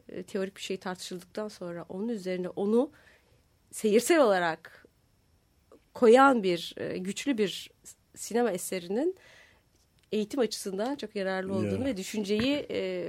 E, 0.10 0.24
teorik 0.24 0.56
bir 0.56 0.62
şey 0.62 0.78
tartışıldıktan 0.78 1.48
sonra 1.48 1.86
onun 1.90 2.08
üzerine 2.08 2.50
onu 2.50 2.92
seyirsel 3.72 4.20
olarak 4.20 4.86
koyan 5.94 6.44
bir 6.44 6.76
e, 6.78 6.98
güçlü 6.98 7.38
bir 7.38 7.72
sinema 8.16 8.52
eserinin 8.52 9.16
eğitim 10.12 10.40
açısından 10.40 10.96
çok 10.96 11.16
yararlı 11.16 11.54
olduğunu 11.54 11.80
Ya. 11.80 11.86
ve 11.86 11.98
düşünceyi 11.98 12.68
e, 12.72 13.04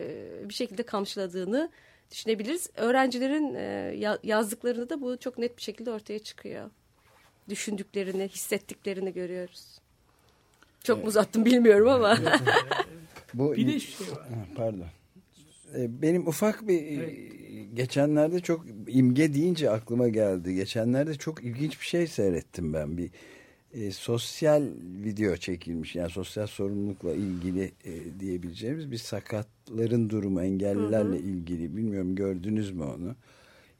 bir 0.45 0.55
şekilde 0.55 0.83
kamçıladığını 0.83 1.71
düşünebiliriz. 2.11 2.71
Öğrencilerin 2.77 3.55
e, 3.55 3.61
ya- 3.99 4.19
yazdıklarında 4.23 4.89
da 4.89 5.01
bu 5.01 5.17
çok 5.17 5.39
net 5.39 5.57
bir 5.57 5.63
şekilde 5.63 5.91
ortaya 5.91 6.19
çıkıyor. 6.19 6.71
Düşündüklerini, 7.49 8.29
hissettiklerini 8.29 9.13
görüyoruz. 9.13 9.79
Çok 10.85 10.99
mu 11.03 11.09
uzattım 11.09 11.45
bilmiyorum 11.45 11.89
ama. 11.89 12.19
Bu 13.35 13.53
Bir 13.57 13.67
de 13.67 13.81
şey 13.81 14.07
var. 14.07 14.29
Pardon. 14.57 14.87
E, 15.77 16.03
Benim 16.03 16.27
ufak 16.29 16.69
bir 16.69 17.01
e, 17.01 17.15
geçenlerde 17.75 18.41
çok 18.41 18.67
imge 18.89 19.35
deyince 19.35 19.71
aklıma 19.71 20.09
geldi. 20.09 20.55
Geçenlerde 20.55 21.15
çok 21.15 21.45
ilginç 21.45 21.81
bir 21.81 21.87
şey 21.87 22.07
seyrettim 22.07 22.73
ben. 22.75 22.99
Bir 22.99 23.11
e, 23.75 23.91
sosyal 23.91 24.63
video 25.05 25.37
çekilmiş. 25.37 25.95
Yani 25.95 26.11
sosyal 26.11 26.47
sorumlulukla 26.47 27.13
ilgili 27.13 27.73
e, 27.85 28.21
diyebileceğimiz 28.21 28.91
bir 28.91 28.99
sakatların 28.99 30.11
durumu 30.11 30.43
engellilerle 30.43 31.19
ilgili. 31.19 31.77
Bilmiyorum 31.77 32.15
gördünüz 32.15 32.71
mü 32.71 32.83
onu? 32.83 33.15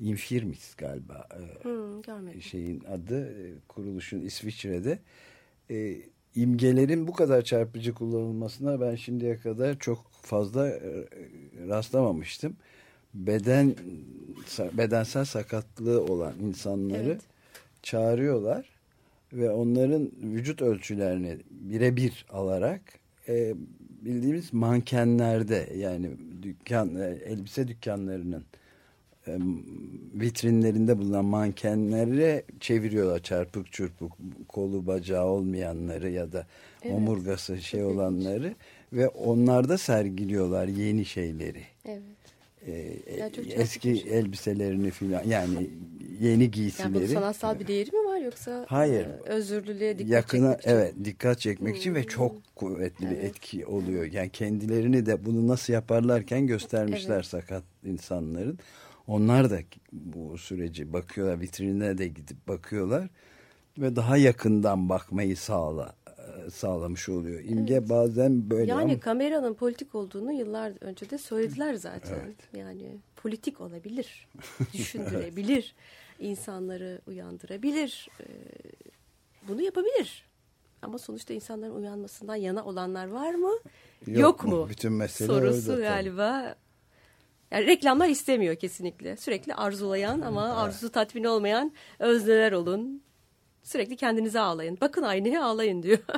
Infirmis 0.01 0.75
galiba. 0.75 1.29
E, 1.35 1.43
görmedim. 2.07 2.43
şeyin 2.43 2.85
adı 2.85 3.27
e, 3.27 3.53
kuruluşun 3.69 4.21
İsviçre'de 4.21 4.99
e, 5.71 5.97
imgelerin 6.35 7.07
bu 7.07 7.13
kadar 7.13 7.43
çarpıcı 7.43 7.95
kullanılmasına 7.95 8.81
ben 8.81 8.95
şimdiye 8.95 9.37
kadar 9.37 9.79
çok 9.79 10.11
fazla 10.23 10.69
e, 10.69 11.09
rastlamamıştım. 11.69 12.57
Beden 13.15 13.75
bedensel 14.73 15.25
sakatlığı 15.25 16.05
olan 16.05 16.35
insanları 16.41 17.03
Evet. 17.03 17.21
çağırıyorlar 17.83 18.70
ve 19.33 19.51
onların 19.51 20.11
vücut 20.23 20.63
ölçülerini 20.63 21.37
birebir 21.51 22.27
alarak 22.31 22.81
e, 23.29 23.55
bildiğimiz 24.03 24.53
mankenlerde 24.53 25.69
yani 25.77 26.11
dükkan 26.43 26.97
e, 26.97 27.19
elbise 27.25 27.69
dükkanlarının 27.69 28.45
e, 29.27 29.39
vitrinlerinde 30.15 30.99
bulunan 30.99 31.25
mankenleri 31.25 32.43
çeviriyorlar 32.61 33.23
çarpık 33.23 33.73
çırpık 33.73 34.13
kolu 34.49 34.87
bacağı 34.87 35.27
olmayanları 35.27 36.11
ya 36.11 36.33
da 36.33 36.47
Evet. 36.83 36.95
omurgası 36.95 37.63
şey 37.63 37.85
olanları 37.85 38.55
ve 38.93 39.09
onlarda 39.09 39.79
sergiliyorlar 39.79 40.69
yeni 40.69 41.05
şeyleri. 41.05 41.63
Evet. 41.85 42.03
E, 42.67 43.31
çok 43.37 43.47
eski 43.47 43.95
çarpıcı. 43.95 44.15
elbiselerini 44.15 44.91
filan 44.91 45.25
yani 45.25 45.71
yeni 46.21 46.43
Yani 46.43 46.51
giysileri. 46.51 46.95
bunun 46.95 47.07
sanatsal 47.07 47.61
bir 47.61 47.67
değeri 47.67 47.91
mi 47.91 48.05
var 48.09 48.19
yoksa 48.19 48.65
Hayır. 48.69 49.07
e, 49.07 49.11
özürlülüğe 49.25 49.99
dikkat 49.99 50.11
yakına 50.13 50.51
çekmek 50.53 50.61
için? 50.63 50.71
evet 50.71 50.95
dikkat 51.05 51.41
çekmek 51.41 51.77
için 51.77 51.95
ve 51.95 52.03
Hmm. 52.03 52.09
çok 52.09 52.57
kuvvetli 52.57 53.05
bir 53.11 53.17
Evet. 53.17 53.25
etki 53.25 53.67
oluyor. 53.67 54.05
Yani 54.05 54.31
kendilerini 54.31 55.07
de 55.07 55.25
bunu 55.25 55.49
nasıl 55.49 55.73
yaparlarken 55.73 56.47
göstermişler 56.47 57.15
Evet. 57.15 57.27
sakat 57.27 57.63
insanların. 57.85 58.59
Onlar 59.07 59.51
da 59.51 59.59
bu 59.93 60.39
süreci 60.39 60.93
bakıyorlar 60.93 61.41
vitrine 61.41 61.99
de 61.99 62.09
gidip 62.09 62.49
bakıyorlar 62.49 63.09
ve 63.79 63.97
daha 63.97 64.17
yakından 64.17 64.89
bakmayı 64.89 65.37
sağla 65.37 65.95
e, 66.47 66.51
sağlamış 66.51 67.09
oluyor. 67.09 67.41
İmge 67.45 67.89
bazen 67.89 68.51
böyle 68.51 68.71
Yani 68.71 68.83
ama 68.93 69.01
kameranın 69.01 69.55
politik 69.55 69.95
olduğunu 69.95 70.33
yıllar 70.33 70.73
önce 70.81 71.11
de 71.11 71.19
söylediler 71.19 71.75
zaten. 71.75 72.19
Evet. 72.25 72.37
Yani 72.57 72.97
politik 73.17 73.61
olabilir, 73.61 74.29
düşündürebilir, 74.75 75.75
insanları 76.21 77.01
uyandırabilir, 77.07 78.09
e, 78.21 78.27
bunu 79.49 79.63
yapabilir. 79.63 80.25
Ama 80.83 80.99
sonuçta 80.99 81.35
insanların 81.35 81.75
uyanmasından 81.75 82.37
yana 82.37 82.65
olanlar 82.65 83.09
var 83.09 83.35
mı? 83.35 83.53
Yok, 84.07 84.45
mu? 84.45 84.67
Bütün 84.69 84.93
mesele 84.93 85.27
Sorusu 85.27 85.67
tabii. 85.67 85.83
galiba. 85.83 86.57
Yani 87.51 87.67
reklamlar 87.67 88.09
istemiyor 88.09 88.57
kesinlikle. 88.57 89.17
Sürekli 89.17 89.55
arzulayan 89.55 90.21
ama 90.27 90.55
arzusu 90.55 90.91
tatmin 90.93 91.25
olmayan 91.25 91.73
özneler 91.99 92.53
olun. 92.53 93.03
Sürekli 93.63 93.97
kendinize 93.97 94.41
ağlayın. 94.41 94.79
Bakın 94.81 95.03
aynaya 95.03 95.45
ağlayın 95.45 95.83
diyor. 95.83 95.99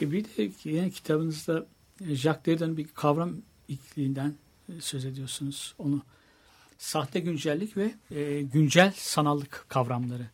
E 0.00 0.10
bir 0.12 0.24
de 0.24 0.50
yine 0.64 0.90
kitabınızda 0.90 1.66
Jacques 2.00 2.46
Derrida'nın 2.46 2.76
bir 2.76 2.88
kavram 2.88 3.36
ikliğinden 3.68 4.34
e, 4.68 4.80
söz 4.80 5.04
ediyorsunuz. 5.04 5.74
Onu 5.78 6.02
sahte 6.78 7.20
güncellik 7.20 7.76
ve 7.76 7.94
e, 8.10 8.42
güncel 8.42 8.92
sanallık 8.96 9.66
kavramları. 9.68 10.26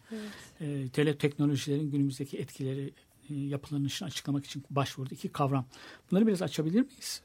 E, 0.61 0.89
tele 0.89 1.19
teknolojilerin 1.19 1.91
günümüzdeki 1.91 2.39
etkileri 2.39 2.93
e, 3.31 3.35
yapılanışını 3.35 4.09
açıklamak 4.09 4.45
için 4.45 4.65
başvurdu 4.71 5.15
iki 5.15 5.29
kavram. 5.29 5.67
Bunları 6.11 6.27
biraz 6.27 6.43
açabilir 6.43 6.81
miyiz? 6.81 7.23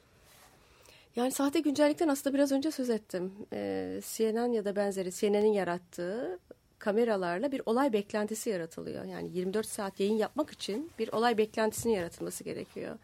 Yani 1.16 1.32
sahte 1.32 1.60
güncellikten 1.60 2.08
aslında 2.08 2.34
biraz 2.34 2.52
önce 2.52 2.70
söz 2.70 2.90
ettim. 2.90 3.32
Ee, 3.52 4.00
CNN 4.04 4.52
ya 4.52 4.64
da 4.64 4.76
benzeri 4.76 5.12
CNN'in 5.12 5.52
yarattığı 5.52 6.38
kameralarla 6.78 7.52
bir 7.52 7.62
olay 7.66 7.92
beklentisi 7.92 8.50
yaratılıyor. 8.50 9.04
Yani 9.04 9.30
24 9.32 9.66
saat 9.66 10.00
yayın 10.00 10.16
yapmak 10.16 10.50
için 10.50 10.90
bir 10.98 11.08
olay 11.12 11.38
beklentisinin 11.38 11.92
yaratılması 11.92 12.44
gerekiyor. 12.44 12.98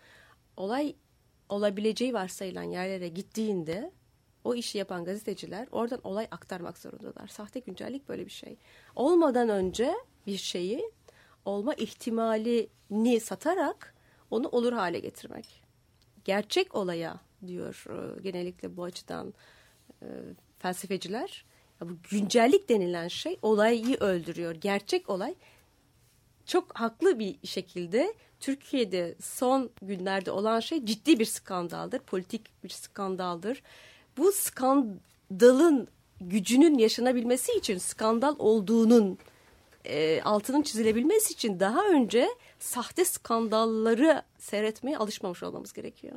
Olay 0.56 0.94
olabileceği 1.48 2.14
varsayılan 2.14 2.62
yerlere 2.62 3.08
gittiğinde 3.08 3.90
o 4.46 4.54
işi 4.54 4.78
yapan 4.78 5.04
gazeteciler 5.04 5.68
oradan 5.72 6.00
olay 6.04 6.28
aktarmak 6.30 6.78
zorundalar. 6.78 7.28
Sahte 7.28 7.60
güncellik 7.60 8.08
böyle 8.08 8.26
bir 8.26 8.30
şey. 8.30 8.56
Olmadan 8.96 9.48
önce 9.48 9.94
bir 10.26 10.36
şeyi 10.36 10.90
olma 11.44 11.74
ihtimalini 11.74 13.20
satarak 13.20 13.94
onu 14.30 14.48
olur 14.48 14.72
hale 14.72 14.98
getirmek 14.98 15.66
gerçek 16.26 16.74
olaya 16.74 17.20
diyor 17.46 17.84
e, 17.88 18.20
genellikle 18.20 18.76
bu 18.76 18.84
açıdan 18.84 19.34
e, 20.02 20.06
felsefeciler. 20.58 21.44
Ya 21.80 21.88
bu 21.88 21.96
güncellik 22.10 22.68
denilen 22.68 23.08
şey 23.08 23.38
olayı 23.42 23.96
öldürüyor. 23.96 24.54
Gerçek 24.54 25.10
olay 25.10 25.34
çok 26.46 26.78
haklı 26.78 27.18
bir 27.18 27.46
şekilde 27.46 28.14
Türkiye'de 28.40 29.14
son 29.20 29.70
günlerde 29.82 30.30
olan 30.30 30.60
şey 30.60 30.84
ciddi 30.84 31.18
bir 31.18 31.24
skandaldır. 31.24 31.98
Politik 31.98 32.64
bir 32.64 32.68
skandaldır. 32.68 33.62
Bu 34.16 34.32
skandalın 34.32 35.88
gücünün 36.20 36.78
yaşanabilmesi 36.78 37.52
için 37.52 37.78
skandal 37.78 38.36
olduğunun 38.38 39.18
e, 39.84 40.22
altının 40.22 40.62
çizilebilmesi 40.62 41.32
için 41.32 41.60
daha 41.60 41.88
önce 41.88 42.28
sahte 42.58 43.04
skandalları 43.04 44.22
seyretmeye 44.38 44.98
alışmamış 44.98 45.42
olmamız 45.42 45.72
gerekiyor. 45.72 46.14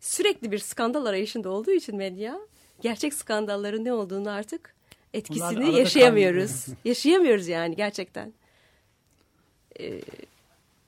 Sürekli 0.00 0.52
bir 0.52 0.58
skandal 0.58 1.06
arayışında 1.06 1.50
olduğu 1.50 1.70
için 1.70 1.96
medya 1.96 2.40
gerçek 2.80 3.14
skandalların 3.14 3.84
ne 3.84 3.92
olduğunu 3.92 4.30
artık 4.30 4.74
etkisini 5.14 5.74
yaşayamıyoruz. 5.74 6.66
Yaşayamıyoruz 6.84 7.48
yani 7.48 7.76
gerçekten. 7.76 8.32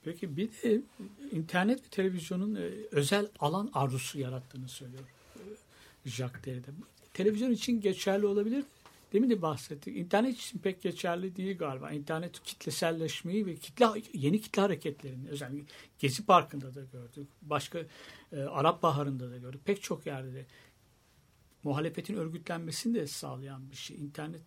Peki 0.05 0.37
bir 0.37 0.49
de 0.49 0.81
internet 1.33 1.85
ve 1.85 1.89
televizyonun 1.91 2.55
e, 2.55 2.71
özel 2.91 3.27
alan 3.39 3.71
arzusu 3.75 4.19
yarattığını 4.19 4.69
söylüyor 4.69 5.05
Jacques 6.05 6.45
Derrida. 6.45 6.71
Televizyon 7.15 7.51
için 7.51 7.81
geçerli 7.81 8.27
olabilir. 8.27 8.65
Demin 9.13 9.31
de 9.31 9.43
bahsettik. 9.43 9.97
İnternet 9.97 10.39
için 10.39 10.59
pek 10.59 10.83
geçerli 10.83 11.37
değil 11.37 11.59
galiba. 11.59 11.91
İnternet 11.91 12.43
kitleselleşmeyi 12.43 13.47
ve 13.47 13.57
kitle 13.57 13.87
yeni 14.15 14.41
kitle 14.41 14.63
hareketlerini 14.63 15.29
özellikle 15.29 15.73
Gezi 15.99 16.27
Parkı'nda 16.27 16.75
da 16.75 16.81
gördük. 16.81 17.29
Başka 17.43 17.79
e, 18.33 18.41
Arap 18.41 18.83
Baharı'nda 18.83 19.31
da 19.31 19.37
gördük. 19.37 19.61
Pek 19.65 19.83
çok 19.83 20.07
yerde 20.07 20.35
de 20.35 20.47
muhalefetin 21.65 22.17
örgütlenmesini 22.17 22.95
de 22.95 23.07
sağlayan 23.07 23.71
bir 23.71 23.77
şey. 23.77 23.97
İnternet 23.97 24.43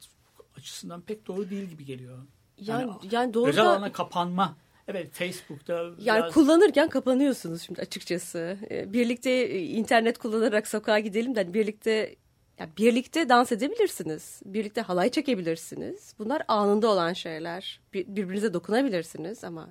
açısından 0.57 1.01
pek 1.01 1.27
doğru 1.27 1.49
değil 1.49 1.69
gibi 1.69 1.85
geliyor. 1.85 2.17
Yani, 2.61 2.91
yani 3.11 3.33
doğru 3.33 3.49
özel 3.49 3.65
da- 3.65 3.71
alana 3.71 3.91
kapanma. 3.91 4.57
Evet 4.87 5.13
Facebook'ta 5.13 5.73
Yani 5.73 5.95
biraz- 5.99 6.33
kullanırken 6.33 6.89
kapanıyorsunuz 6.89 7.61
şimdi 7.61 7.81
açıkçası. 7.81 8.57
Ee, 8.71 8.93
Birlikte 8.93 9.31
e, 9.31 9.61
internet 9.63 10.17
kullanarak 10.17 10.67
sokağa 10.67 10.99
gidelim 10.99 11.35
de 11.35 11.39
hani 11.43 11.53
birlikte 11.53 12.15
ya 12.59 12.69
birlikte 12.77 13.29
dans 13.29 13.51
edebilirsiniz. 13.51 14.41
Birlikte 14.45 14.81
halay 14.81 15.09
çekebilirsiniz. 15.11 16.13
Bunlar 16.19 16.41
anında 16.47 16.87
olan 16.87 17.13
şeyler. 17.13 17.79
Bir- 17.93 18.07
birbirinize 18.07 18.53
dokunabilirsiniz 18.53 19.43
ama 19.43 19.69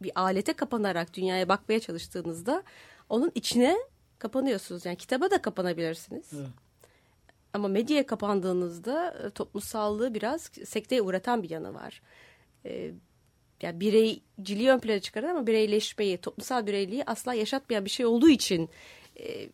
bir 0.00 0.12
alete 0.14 0.52
kapanarak 0.52 1.14
dünyaya 1.14 1.48
bakmaya 1.48 1.80
çalıştığınızda 1.80 2.62
onun 3.08 3.32
içine 3.34 3.76
kapanıyorsunuz. 4.18 4.86
Yani 4.86 4.96
kitaba 4.96 5.30
da 5.30 5.42
kapanabilirsiniz. 5.42 6.30
Ama 7.52 7.68
medyaya 7.68 8.06
kapandığınızda 8.06 9.14
e, 9.26 9.30
toplumsallığı 9.30 10.14
biraz 10.14 10.42
sekteye 10.64 11.02
uğratan 11.02 11.42
bir 11.42 11.50
yanı 11.50 11.74
var. 11.74 12.02
E, 12.64 12.90
yani 13.62 13.80
bireyciliği 13.80 14.70
ön 14.70 14.78
plana 14.78 15.00
çıkarır 15.00 15.28
ama 15.28 15.46
bireyleşmeyi, 15.46 16.18
toplumsal 16.18 16.66
bireyliği 16.66 17.04
asla 17.06 17.34
yaşatmayan 17.34 17.84
bir 17.84 17.90
şey 17.90 18.06
olduğu 18.06 18.28
için 18.28 18.68
e, 19.20 19.48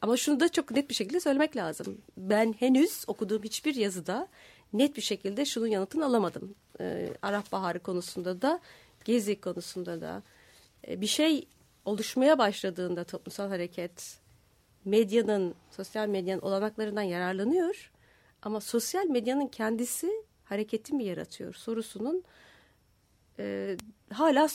ama 0.00 0.16
şunu 0.16 0.40
da 0.40 0.48
çok 0.48 0.70
net 0.70 0.90
bir 0.90 0.94
şekilde 0.94 1.20
söylemek 1.20 1.56
lazım. 1.56 1.98
Ben 2.16 2.52
henüz 2.52 3.04
okuduğum 3.06 3.42
hiçbir 3.42 3.74
yazıda 3.74 4.28
net 4.72 4.96
bir 4.96 5.02
şekilde 5.02 5.44
şunun 5.44 5.66
yanıtını 5.66 6.04
alamadım. 6.04 6.54
E, 6.80 7.08
Arap 7.22 7.52
Baharı 7.52 7.78
konusunda 7.78 8.42
da, 8.42 8.60
Gezi 9.04 9.40
konusunda 9.40 10.00
da. 10.00 10.22
E, 10.88 11.00
bir 11.00 11.06
şey 11.06 11.48
oluşmaya 11.84 12.38
başladığında 12.38 13.04
toplumsal 13.04 13.48
hareket, 13.48 14.18
medyanın, 14.84 15.54
sosyal 15.70 16.08
medyanın 16.08 16.42
olanaklarından 16.42 17.02
yararlanıyor. 17.02 17.92
Ama 18.42 18.60
sosyal 18.60 19.04
medyanın 19.04 19.46
kendisi 19.46 20.10
hareketi 20.44 20.94
mi 20.94 21.04
yaratıyor 21.04 21.54
sorusunun 21.54 22.24
e, 23.38 23.76
hala 24.12 24.48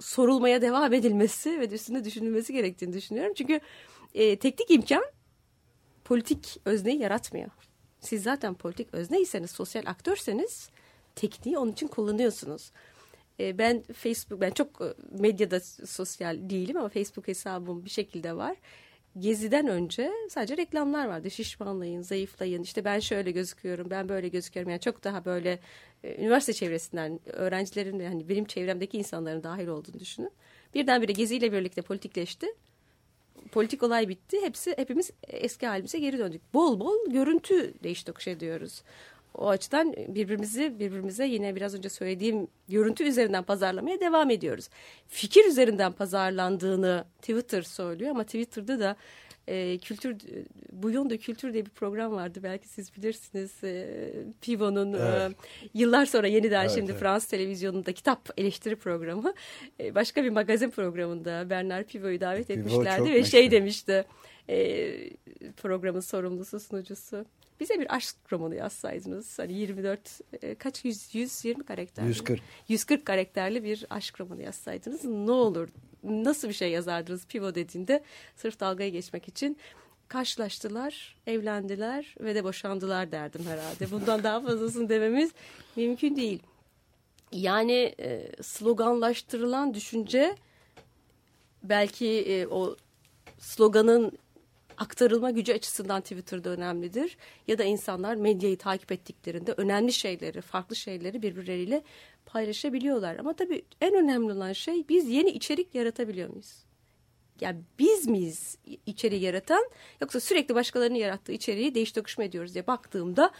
sorulmaya 0.00 0.62
devam 0.62 0.92
edilmesi 0.92 1.60
ve 1.60 1.68
üstünde 1.68 2.04
düşünülmesi 2.04 2.52
gerektiğini 2.52 2.92
düşünüyorum. 2.92 3.32
Çünkü 3.36 3.60
e, 4.14 4.38
teknik 4.38 4.70
imkan 4.70 5.04
politik 6.04 6.60
özneyi 6.64 6.98
yaratmıyor. 6.98 7.50
Siz 8.00 8.22
zaten 8.22 8.54
politik 8.54 8.94
özneyseniz, 8.94 9.50
sosyal 9.50 9.82
aktörseniz 9.86 10.70
tekniği 11.14 11.58
onun 11.58 11.72
için 11.72 11.88
kullanıyorsunuz. 11.88 12.72
E, 13.40 13.58
ben 13.58 13.82
Facebook, 13.82 14.40
ben 14.40 14.50
çok 14.50 14.80
e, 14.80 14.94
medyada 15.18 15.60
sosyal 15.86 16.50
değilim 16.50 16.76
ama 16.76 16.88
Facebook 16.88 17.28
hesabım 17.28 17.84
bir 17.84 17.90
şekilde 17.90 18.36
var. 18.36 18.56
Gezi'den 19.18 19.66
önce 19.66 20.12
sadece 20.30 20.56
reklamlar 20.56 21.06
vardı. 21.06 21.30
Şişmanlayın, 21.30 22.02
zayıflayın, 22.02 22.62
işte 22.62 22.84
ben 22.84 23.00
şöyle 23.00 23.30
gözüküyorum, 23.30 23.90
ben 23.90 24.08
böyle 24.08 24.28
gözüküyorum. 24.28 24.70
Yani 24.70 24.80
çok 24.80 25.04
daha 25.04 25.24
böyle 25.24 25.58
üniversite 26.18 26.52
çevresinden 26.52 27.20
öğrencilerin 27.26 28.00
hani 28.00 28.28
benim 28.28 28.44
çevremdeki 28.44 28.98
insanların 28.98 29.42
dahil 29.42 29.66
olduğunu 29.66 30.00
düşünün. 30.00 30.30
Birdenbire 30.74 31.12
Gezi 31.12 31.36
ile 31.36 31.52
birlikte 31.52 31.82
politikleşti 31.82 32.46
politik 33.52 33.82
olay 33.82 34.08
bitti. 34.08 34.40
Hepsi 34.42 34.74
hepimiz 34.76 35.10
eski 35.28 35.66
halimize 35.66 35.98
geri 35.98 36.18
döndük. 36.18 36.54
Bol 36.54 36.80
bol 36.80 37.10
görüntü 37.10 37.74
değiş 37.82 38.04
tokuş 38.04 38.28
ediyoruz. 38.28 38.82
O 39.34 39.48
açıdan 39.48 39.92
birbirimizi 39.92 40.78
birbirimize 40.78 41.26
yine 41.26 41.56
biraz 41.56 41.74
önce 41.74 41.88
söylediğim 41.88 42.48
görüntü 42.68 43.04
üzerinden 43.04 43.42
pazarlamaya 43.42 44.00
devam 44.00 44.30
ediyoruz. 44.30 44.68
Fikir 45.08 45.44
üzerinden 45.44 45.92
pazarlandığını 45.92 47.04
Twitter 47.20 47.62
söylüyor 47.62 48.10
ama 48.10 48.24
Twitter'da 48.24 48.80
da 48.80 48.96
e, 49.48 49.78
kültür 49.78 50.16
Bouillon 50.72 51.10
de 51.10 51.18
Kültür 51.18 51.52
diye 51.52 51.66
bir 51.66 51.70
program 51.70 52.12
vardı 52.12 52.40
belki 52.42 52.68
siz 52.68 52.96
bilirsiniz. 52.96 53.64
E, 53.64 54.12
Pivot'un 54.40 54.92
e, 54.92 54.96
Evet. 54.98 55.36
yıllar 55.74 56.06
sonra 56.06 56.26
yeniden 56.26 56.60
Evet, 56.60 56.74
şimdi 56.74 56.90
evet. 56.90 57.00
Fransız 57.00 57.28
televizyonunda 57.28 57.92
kitap 57.92 58.28
eleştiri 58.36 58.76
programı 58.76 59.34
e, 59.80 59.94
başka 59.94 60.24
bir 60.24 60.30
magazin 60.30 60.70
programında 60.70 61.50
Bernard 61.50 61.84
Pivot'u 61.84 62.20
davet 62.20 62.46
Pivot 62.46 62.58
etmişlerdi 62.58 63.12
ve 63.12 63.24
şey 63.24 63.40
meşhur. 63.40 63.52
demişti 63.52 64.04
e, 64.48 64.56
programın 65.56 66.00
sorumlusu 66.00 66.60
sunucusu. 66.60 67.24
Bize 67.60 67.80
bir 67.80 67.94
aşk 67.94 68.16
romanı 68.32 68.54
yazsaydınız. 68.54 69.38
Hani 69.38 69.52
24 69.52 70.20
e, 70.42 70.54
kaç 70.54 70.84
100 70.84 71.14
120 71.14 71.64
karakter. 71.64 72.04
mi? 72.04 72.08
140. 72.08 72.40
140 72.68 73.04
karakterli 73.04 73.64
bir 73.64 73.86
aşk 73.90 74.20
romanı 74.20 74.42
yazsaydınız 74.42 75.04
ne 75.04 75.30
olur? 75.30 75.68
Nasıl 76.02 76.48
bir 76.48 76.52
şey 76.52 76.70
yazardınız 76.70 77.26
Pivot 77.26 77.54
dediğinde 77.54 78.02
sırf 78.36 78.60
dalgaya 78.60 78.88
geçmek 78.88 79.28
için 79.28 79.56
karşılaştılar, 80.08 81.16
evlendiler 81.26 82.14
ve 82.20 82.34
de 82.34 82.44
boşandılar 82.44 83.12
derdim 83.12 83.46
herhalde. 83.46 83.90
Bundan 83.90 84.22
daha 84.22 84.40
fazlasını 84.40 84.88
dememiz 84.88 85.30
mümkün 85.76 86.16
değil. 86.16 86.42
Yani 87.32 87.94
e, 88.00 88.30
sloganlaştırılan 88.42 89.74
düşünce 89.74 90.36
belki 91.62 92.06
e, 92.08 92.46
o 92.46 92.76
sloganın 93.38 94.18
aktarılma 94.76 95.30
gücü 95.30 95.52
açısından 95.52 96.00
Twitter'da 96.00 96.50
önemlidir. 96.50 97.16
Ya 97.48 97.58
da 97.58 97.64
insanlar 97.64 98.14
medyayı 98.14 98.58
takip 98.58 98.92
ettiklerinde 98.92 99.52
önemli 99.52 99.92
şeyleri, 99.92 100.40
farklı 100.40 100.76
şeyleri 100.76 101.22
birbirleriyle 101.22 101.82
paylaşabiliyorlar. 102.26 103.16
Ama 103.16 103.32
tabii 103.32 103.62
en 103.80 103.94
önemli 103.94 104.32
olan 104.32 104.52
şey 104.52 104.88
biz 104.88 105.08
yeni 105.08 105.30
içerik 105.30 105.74
yaratabiliyor 105.74 106.28
muyuz? 106.28 106.66
Ya 107.40 107.56
biz 107.78 108.06
miyiz 108.06 108.58
içeriği 108.86 109.22
yaratan 109.22 109.70
yoksa 110.00 110.20
sürekli 110.20 110.54
başkalarının 110.54 110.98
yarattığı 110.98 111.32
içeriği 111.32 111.74
değiş 111.74 111.92
tokuş 111.92 112.18
mu 112.18 112.24
ediyoruz 112.24 112.54
diye 112.54 112.66
baktığımda 112.66 113.30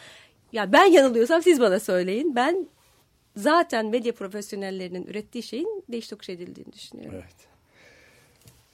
ya 0.53 0.73
ben 0.73 0.85
yanılıyorsam 0.85 1.43
siz 1.43 1.61
bana 1.61 1.81
söyleyin. 1.81 2.35
Ben 2.35 2.69
zaten 3.37 3.87
medya 3.87 4.15
profesyonellerinin 4.15 5.07
ürettiği 5.07 5.43
şeyin 5.43 5.85
değiş 5.89 6.09
tokuş 6.09 6.29
edildiğini 6.29 6.73
düşünüyorum. 6.73 7.21
Evet. 7.23 7.56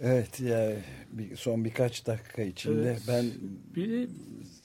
Evet 0.03 0.41
ya 0.41 0.73
bir, 1.13 1.37
son 1.37 1.65
birkaç 1.65 2.07
dakika 2.07 2.43
içinde 2.43 2.83
Evet. 2.83 3.03
ben 3.09 3.27
Bir 3.77 3.91
de 3.91 4.09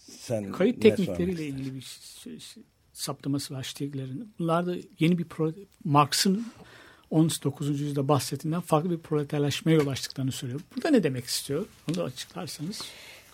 sen 0.10 0.52
kayıt 0.52 0.82
teknikleriyle 0.82 1.46
ilgili 1.46 1.76
bir 1.76 1.82
şey- 2.24 2.40
şey- 2.40 2.64
saptaması 2.94 3.54
var 3.54 3.64
Stigler'in. 3.64 4.34
Bunlar 4.40 4.66
da 4.68 4.76
yeni 5.00 5.18
bir 5.18 5.24
pro, 5.26 5.52
Marx'ın 5.84 6.46
19. 7.10 7.82
yüzyılda 7.82 8.08
bahsettiğinden 8.08 8.62
farklı 8.62 8.92
bir 8.92 8.98
proleterleşmeye 8.98 9.78
yol 9.78 9.88
açtıklarını 9.88 10.32
söylüyor. 10.32 10.62
Burada 10.76 10.90
ne 10.90 11.04
demek 11.04 11.26
istiyor? 11.26 11.66
Onu 11.90 11.96
da 11.98 12.04
açıklarsanız 12.04 12.82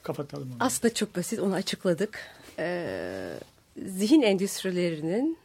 kapatalım 0.03 0.47
onu. 0.51 0.57
Aslında 0.59 0.93
çok 0.93 1.15
basit 1.15 1.39
onu 1.39 1.53
açıkladık. 1.53 2.19
Ee, 2.59 3.39
zihin 3.87 4.21
endüstrilerinin 4.21 5.37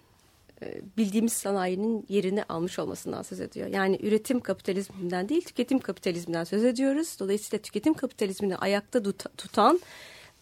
bildiğimiz 0.96 1.32
sanayinin 1.32 2.06
yerini 2.08 2.44
almış 2.44 2.78
olmasından 2.78 3.22
söz 3.22 3.40
ediyor. 3.40 3.66
Yani 3.66 3.98
üretim 4.02 4.40
kapitalizminden 4.40 5.28
değil 5.28 5.42
tüketim 5.42 5.78
kapitalizminden 5.78 6.44
söz 6.44 6.64
ediyoruz. 6.64 7.16
Dolayısıyla 7.20 7.62
tüketim 7.62 7.94
kapitalizmini 7.94 8.56
ayakta 8.56 9.02
tut- 9.02 9.36
tutan 9.36 9.80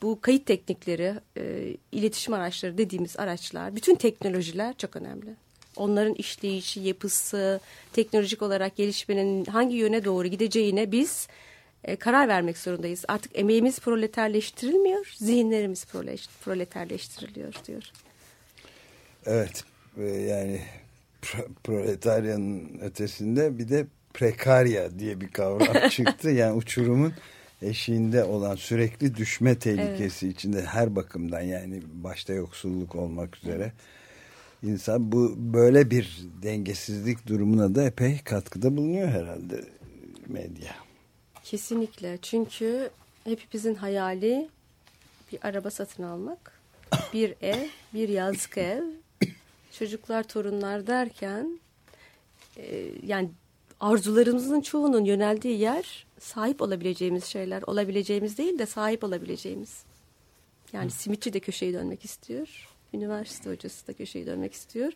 bu 0.03 0.21
kayıt 0.21 0.47
teknikleri, 0.47 1.14
e, 1.37 1.75
iletişim 1.93 2.35
araçları 2.35 2.79
dediğimiz 2.79 3.17
araçlar, 3.17 3.77
bütün 3.77 3.95
teknolojiler 3.95 4.77
çok 4.77 4.97
önemli. 4.97 5.35
Onların 5.77 6.14
işleyişi, 6.14 6.81
yapısı, 6.81 7.61
teknolojik 7.93 8.43
olarak 8.43 8.77
gelişmenin 8.77 9.45
hangi 9.45 9.77
yöne 9.77 10.05
doğru 10.05 10.29
gideceğine 10.29 10.93
biz 10.93 11.29
e, 11.85 11.97
karar 11.97 12.29
vermek 12.29 12.59
zorundayız. 12.59 13.05
Artık 13.09 13.39
emeğimiz 13.39 13.79
proleterleştirilmiyor, 13.79 15.14
zihinlerimiz 15.17 15.85
prole- 15.85 16.29
proleterleştiriliyor 16.45 17.55
diyor. 17.67 17.83
Evet 19.27 19.64
e, 19.64 19.76
yani 20.05 20.61
pro- 21.22 21.49
proletaryanın 21.64 22.78
ötesinde 22.80 23.59
bir 23.59 23.68
de 23.68 23.86
prekarya 24.14 24.99
diye 24.99 25.20
bir 25.20 25.28
kavram 25.28 25.88
çıktı. 25.90 26.30
Yani 26.30 26.53
uçurumun 26.53 27.12
eşiğinde 27.62 28.24
olan 28.24 28.55
sürekli 28.55 29.14
düşme 29.14 29.59
tehlikesi 29.59 30.28
içinde 30.28 30.62
her 30.62 30.97
bakımdan 30.97 31.40
yani 31.40 31.82
başta 31.94 32.32
yoksulluk 32.32 32.94
olmak 32.94 33.36
üzere 33.36 33.72
insan 34.62 35.12
bu 35.12 35.34
böyle 35.36 35.90
bir 35.90 36.20
dengesizlik 36.42 37.26
durumuna 37.26 37.74
da 37.74 37.84
epey 37.84 38.18
katkıda 38.24 38.76
bulunuyor 38.76 39.09
herhalde 39.09 39.64
medya. 40.26 40.74
Kesinlikle. 41.44 42.18
Çünkü 42.22 42.90
hepimizin 43.24 43.74
hayali 43.74 44.49
bir 45.32 45.38
araba 45.42 45.70
satın 45.70 46.03
almak, 46.03 46.53
bir 47.12 47.34
ev, 47.40 47.68
bir 47.94 48.09
yazlık 48.09 48.59
ev, 48.59 48.82
çocuklar, 49.79 50.22
torunlar 50.22 50.87
derken 50.87 51.61
e, 52.57 52.89
yani 53.07 53.31
arzularımızın 53.81 54.61
çoğunun 54.61 55.05
yöneldiği 55.05 55.59
yer 55.59 56.07
sahip 56.18 56.62
olabileceğimiz 56.62 57.24
şeyler, 57.24 57.62
olabileceğimiz 57.66 58.39
değil 58.39 58.59
de 58.59 58.66
sahip 58.66 59.05
olabileceğimiz. 59.05 59.83
Yani 60.72 60.91
simitçi 60.91 61.33
de 61.33 61.41
köşeyi 61.41 61.72
dönmek 61.72 62.05
istiyor. 62.05 62.68
Üniversite 62.95 63.51
hocası 63.51 63.87
da 63.87 63.93
köşeyi 63.93 64.27
dönmek 64.27 64.53
istiyor. 64.53 64.93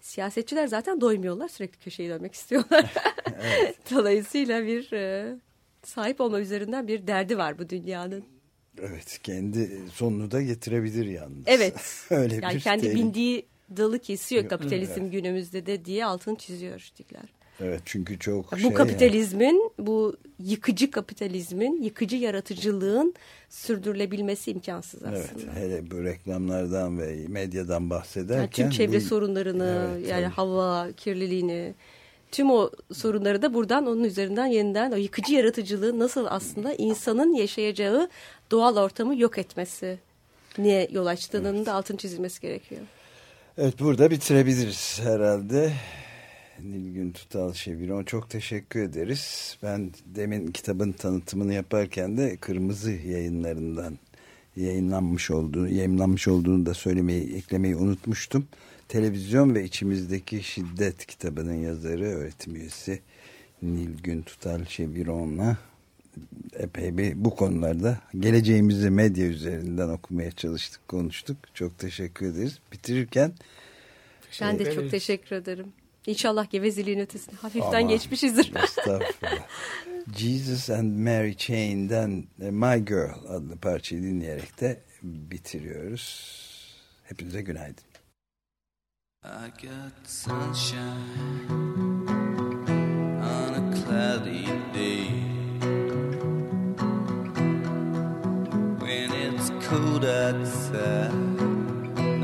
Siyasetçiler 0.00 0.66
zaten 0.66 1.00
doymuyorlar. 1.00 1.48
Sürekli 1.48 1.78
köşeyi 1.78 2.08
dönmek 2.08 2.34
istiyorlar. 2.34 2.94
Dolayısıyla 3.90 4.66
bir 4.66 4.92
e, 4.92 5.36
sahip 5.84 6.20
olma 6.20 6.40
üzerinden 6.40 6.88
bir 6.88 7.06
derdi 7.06 7.38
var 7.38 7.58
bu 7.58 7.68
dünyanın. 7.68 8.24
Evet 8.82 9.18
kendi 9.22 9.80
sonunu 9.92 10.30
da 10.30 10.42
getirebilir 10.42 11.06
yalnız. 11.06 11.44
Evet. 11.46 12.06
Öyle 12.10 12.34
Yani 12.34 12.54
bir 12.54 12.60
kendi 12.60 12.82
tehlike. 12.82 13.00
bindiği 13.00 13.46
dalı 13.76 13.98
kesiyor 13.98 14.48
kapitalizm 14.48 15.10
günümüzde 15.10 15.66
de 15.66 15.84
diye 15.84 16.04
altını 16.04 16.36
çiziyor 16.36 16.80
Stigler. 16.80 17.22
Evet 17.60 17.80
çünkü 17.84 18.18
çok 18.18 18.52
Bu 18.52 18.56
şey 18.58 18.72
kapitalizmin, 18.74 19.72
bu 19.78 20.16
yıkıcı 20.38 20.90
kapitalizmin, 20.90 21.82
yıkıcı 21.82 22.16
yaratıcılığın 22.16 23.14
sürdürülebilmesi 23.50 24.50
imkansız 24.50 25.02
aslında. 25.02 25.52
Evet, 25.52 25.54
hele 25.54 25.90
bu 25.90 26.04
reklamlardan 26.04 26.98
ve 26.98 27.16
medyadan 27.28 27.90
bahsederken. 27.90 28.38
Yani 28.40 28.50
tüm 28.50 28.70
çevre 28.70 28.96
bu- 28.96 29.00
sorunlarını, 29.00 29.88
Evet, 29.96 30.08
yani 30.08 30.22
tabii. 30.24 30.32
hava 30.34 30.92
kirliliğini, 30.92 31.74
tüm 32.32 32.50
o 32.50 32.70
sorunları 32.92 33.42
da 33.42 33.54
buradan 33.54 33.86
onun 33.86 34.04
üzerinden 34.04 34.46
yeniden 34.46 34.92
o 34.92 34.96
yıkıcı 34.96 35.34
yaratıcılığı 35.34 35.98
nasıl 35.98 36.26
aslında 36.28 36.74
insanın 36.74 37.34
yaşayacağı 37.34 38.08
doğal 38.50 38.76
ortamı 38.76 39.16
yok 39.16 39.38
etmesi 39.38 39.98
niye 40.58 40.88
yol 40.92 41.06
açtığının 41.06 41.66
da 41.66 41.74
altını 41.74 41.96
çizilmesi 41.96 42.40
gerekiyor. 42.40 42.80
Evet 43.60 43.80
burada 43.80 44.10
bitirebiliriz 44.10 45.00
herhalde. 45.02 45.72
Nilgün 46.62 47.12
Tutal 47.12 47.52
Şeviron 47.52 48.04
çok 48.04 48.30
teşekkür 48.30 48.82
ederiz. 48.82 49.56
Ben 49.62 49.92
demin 50.06 50.46
kitabın 50.46 50.92
tanıtımını 50.92 51.54
yaparken 51.54 52.16
de 52.16 52.36
Kırmızı 52.36 52.90
yayınlarından 52.90 53.98
yayınlanmış 54.56 55.30
olduğunu, 55.30 55.68
yayınlanmış 55.68 56.28
olduğunu 56.28 56.66
da 56.66 56.74
söylemeyi, 56.74 57.36
eklemeyi 57.36 57.76
unutmuştum. 57.76 58.48
Televizyon 58.88 59.54
ve 59.54 59.64
içimizdeki 59.64 60.42
şiddet 60.42 61.06
kitabının 61.06 61.54
yazarı, 61.54 62.04
öğretim 62.04 62.56
üyesi 62.56 63.00
Nilgün 63.62 64.22
Tutal 64.22 64.64
Şeviron'la 64.64 65.56
epey 66.52 66.98
bir 66.98 67.24
bu 67.24 67.36
konularda 67.36 67.98
geleceğimizi 68.18 68.90
medya 68.90 69.26
üzerinden 69.26 69.88
okumaya 69.88 70.32
çalıştık, 70.32 70.88
konuştuk. 70.88 71.36
Çok 71.54 71.78
teşekkür 71.78 72.26
ederiz. 72.26 72.58
Bitirirken 72.72 73.32
ben 74.40 74.58
de 74.58 74.64
çok 74.64 74.74
ederiz. 74.74 74.90
teşekkür 74.90 75.36
ederim. 75.36 75.72
İnşallah 76.06 76.50
gevezeliğin 76.50 76.98
ötesine 76.98 77.34
hafiften 77.34 77.68
Aman. 77.68 77.88
geçmişizdir. 77.88 78.52
Estağfurullah. 78.64 79.46
Jesus 80.16 80.70
and 80.70 80.98
Mary 80.98 81.34
Chain'den 81.36 82.24
e, 82.42 82.50
My 82.50 82.84
Girl 82.84 83.24
adlı 83.28 83.56
parçayı 83.56 84.02
dinleyerek 84.02 84.60
de 84.60 84.80
bitiriyoruz. 85.02 86.38
Hepinize 87.04 87.42
günaydın. 87.42 87.84
I 89.24 89.50
got 89.62 90.06
sunshine 90.06 91.48
on 93.22 93.54
a 93.54 93.74
cloudy 93.74 94.46
day. 94.74 95.37
Cold 99.68 100.02
outside, 100.02 101.12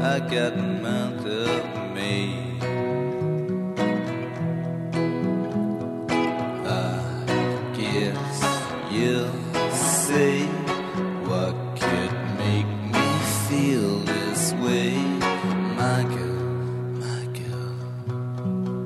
I 0.01 0.19
got 0.19 0.57
the 0.57 0.69
month 0.87 1.27
of 1.27 1.93
May. 1.93 2.33
I 6.65 7.69
guess 7.77 8.37
you'll 8.91 9.31
say 9.75 10.47
what 11.29 11.55
could 11.79 12.15
make 12.39 12.71
me 12.95 13.09
feel 13.47 13.99
this 13.99 14.55
way, 14.55 14.95
my 15.77 16.03
girl, 16.17 16.49
my 17.05 17.27
girl. 17.41 17.77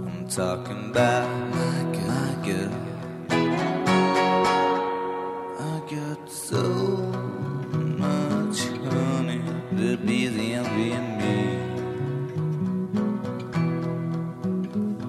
I'm 0.09 0.27
talking 0.29 0.91
about 0.91 1.48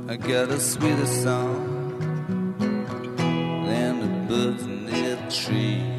I 0.09 0.15
got 0.15 0.49
a 0.49 0.59
sweeter 0.59 1.05
song 1.05 2.57
than 3.67 3.99
the 3.99 4.07
birds 4.27 4.63
in 4.63 4.85
the 4.87 5.17
tree. 5.29 5.98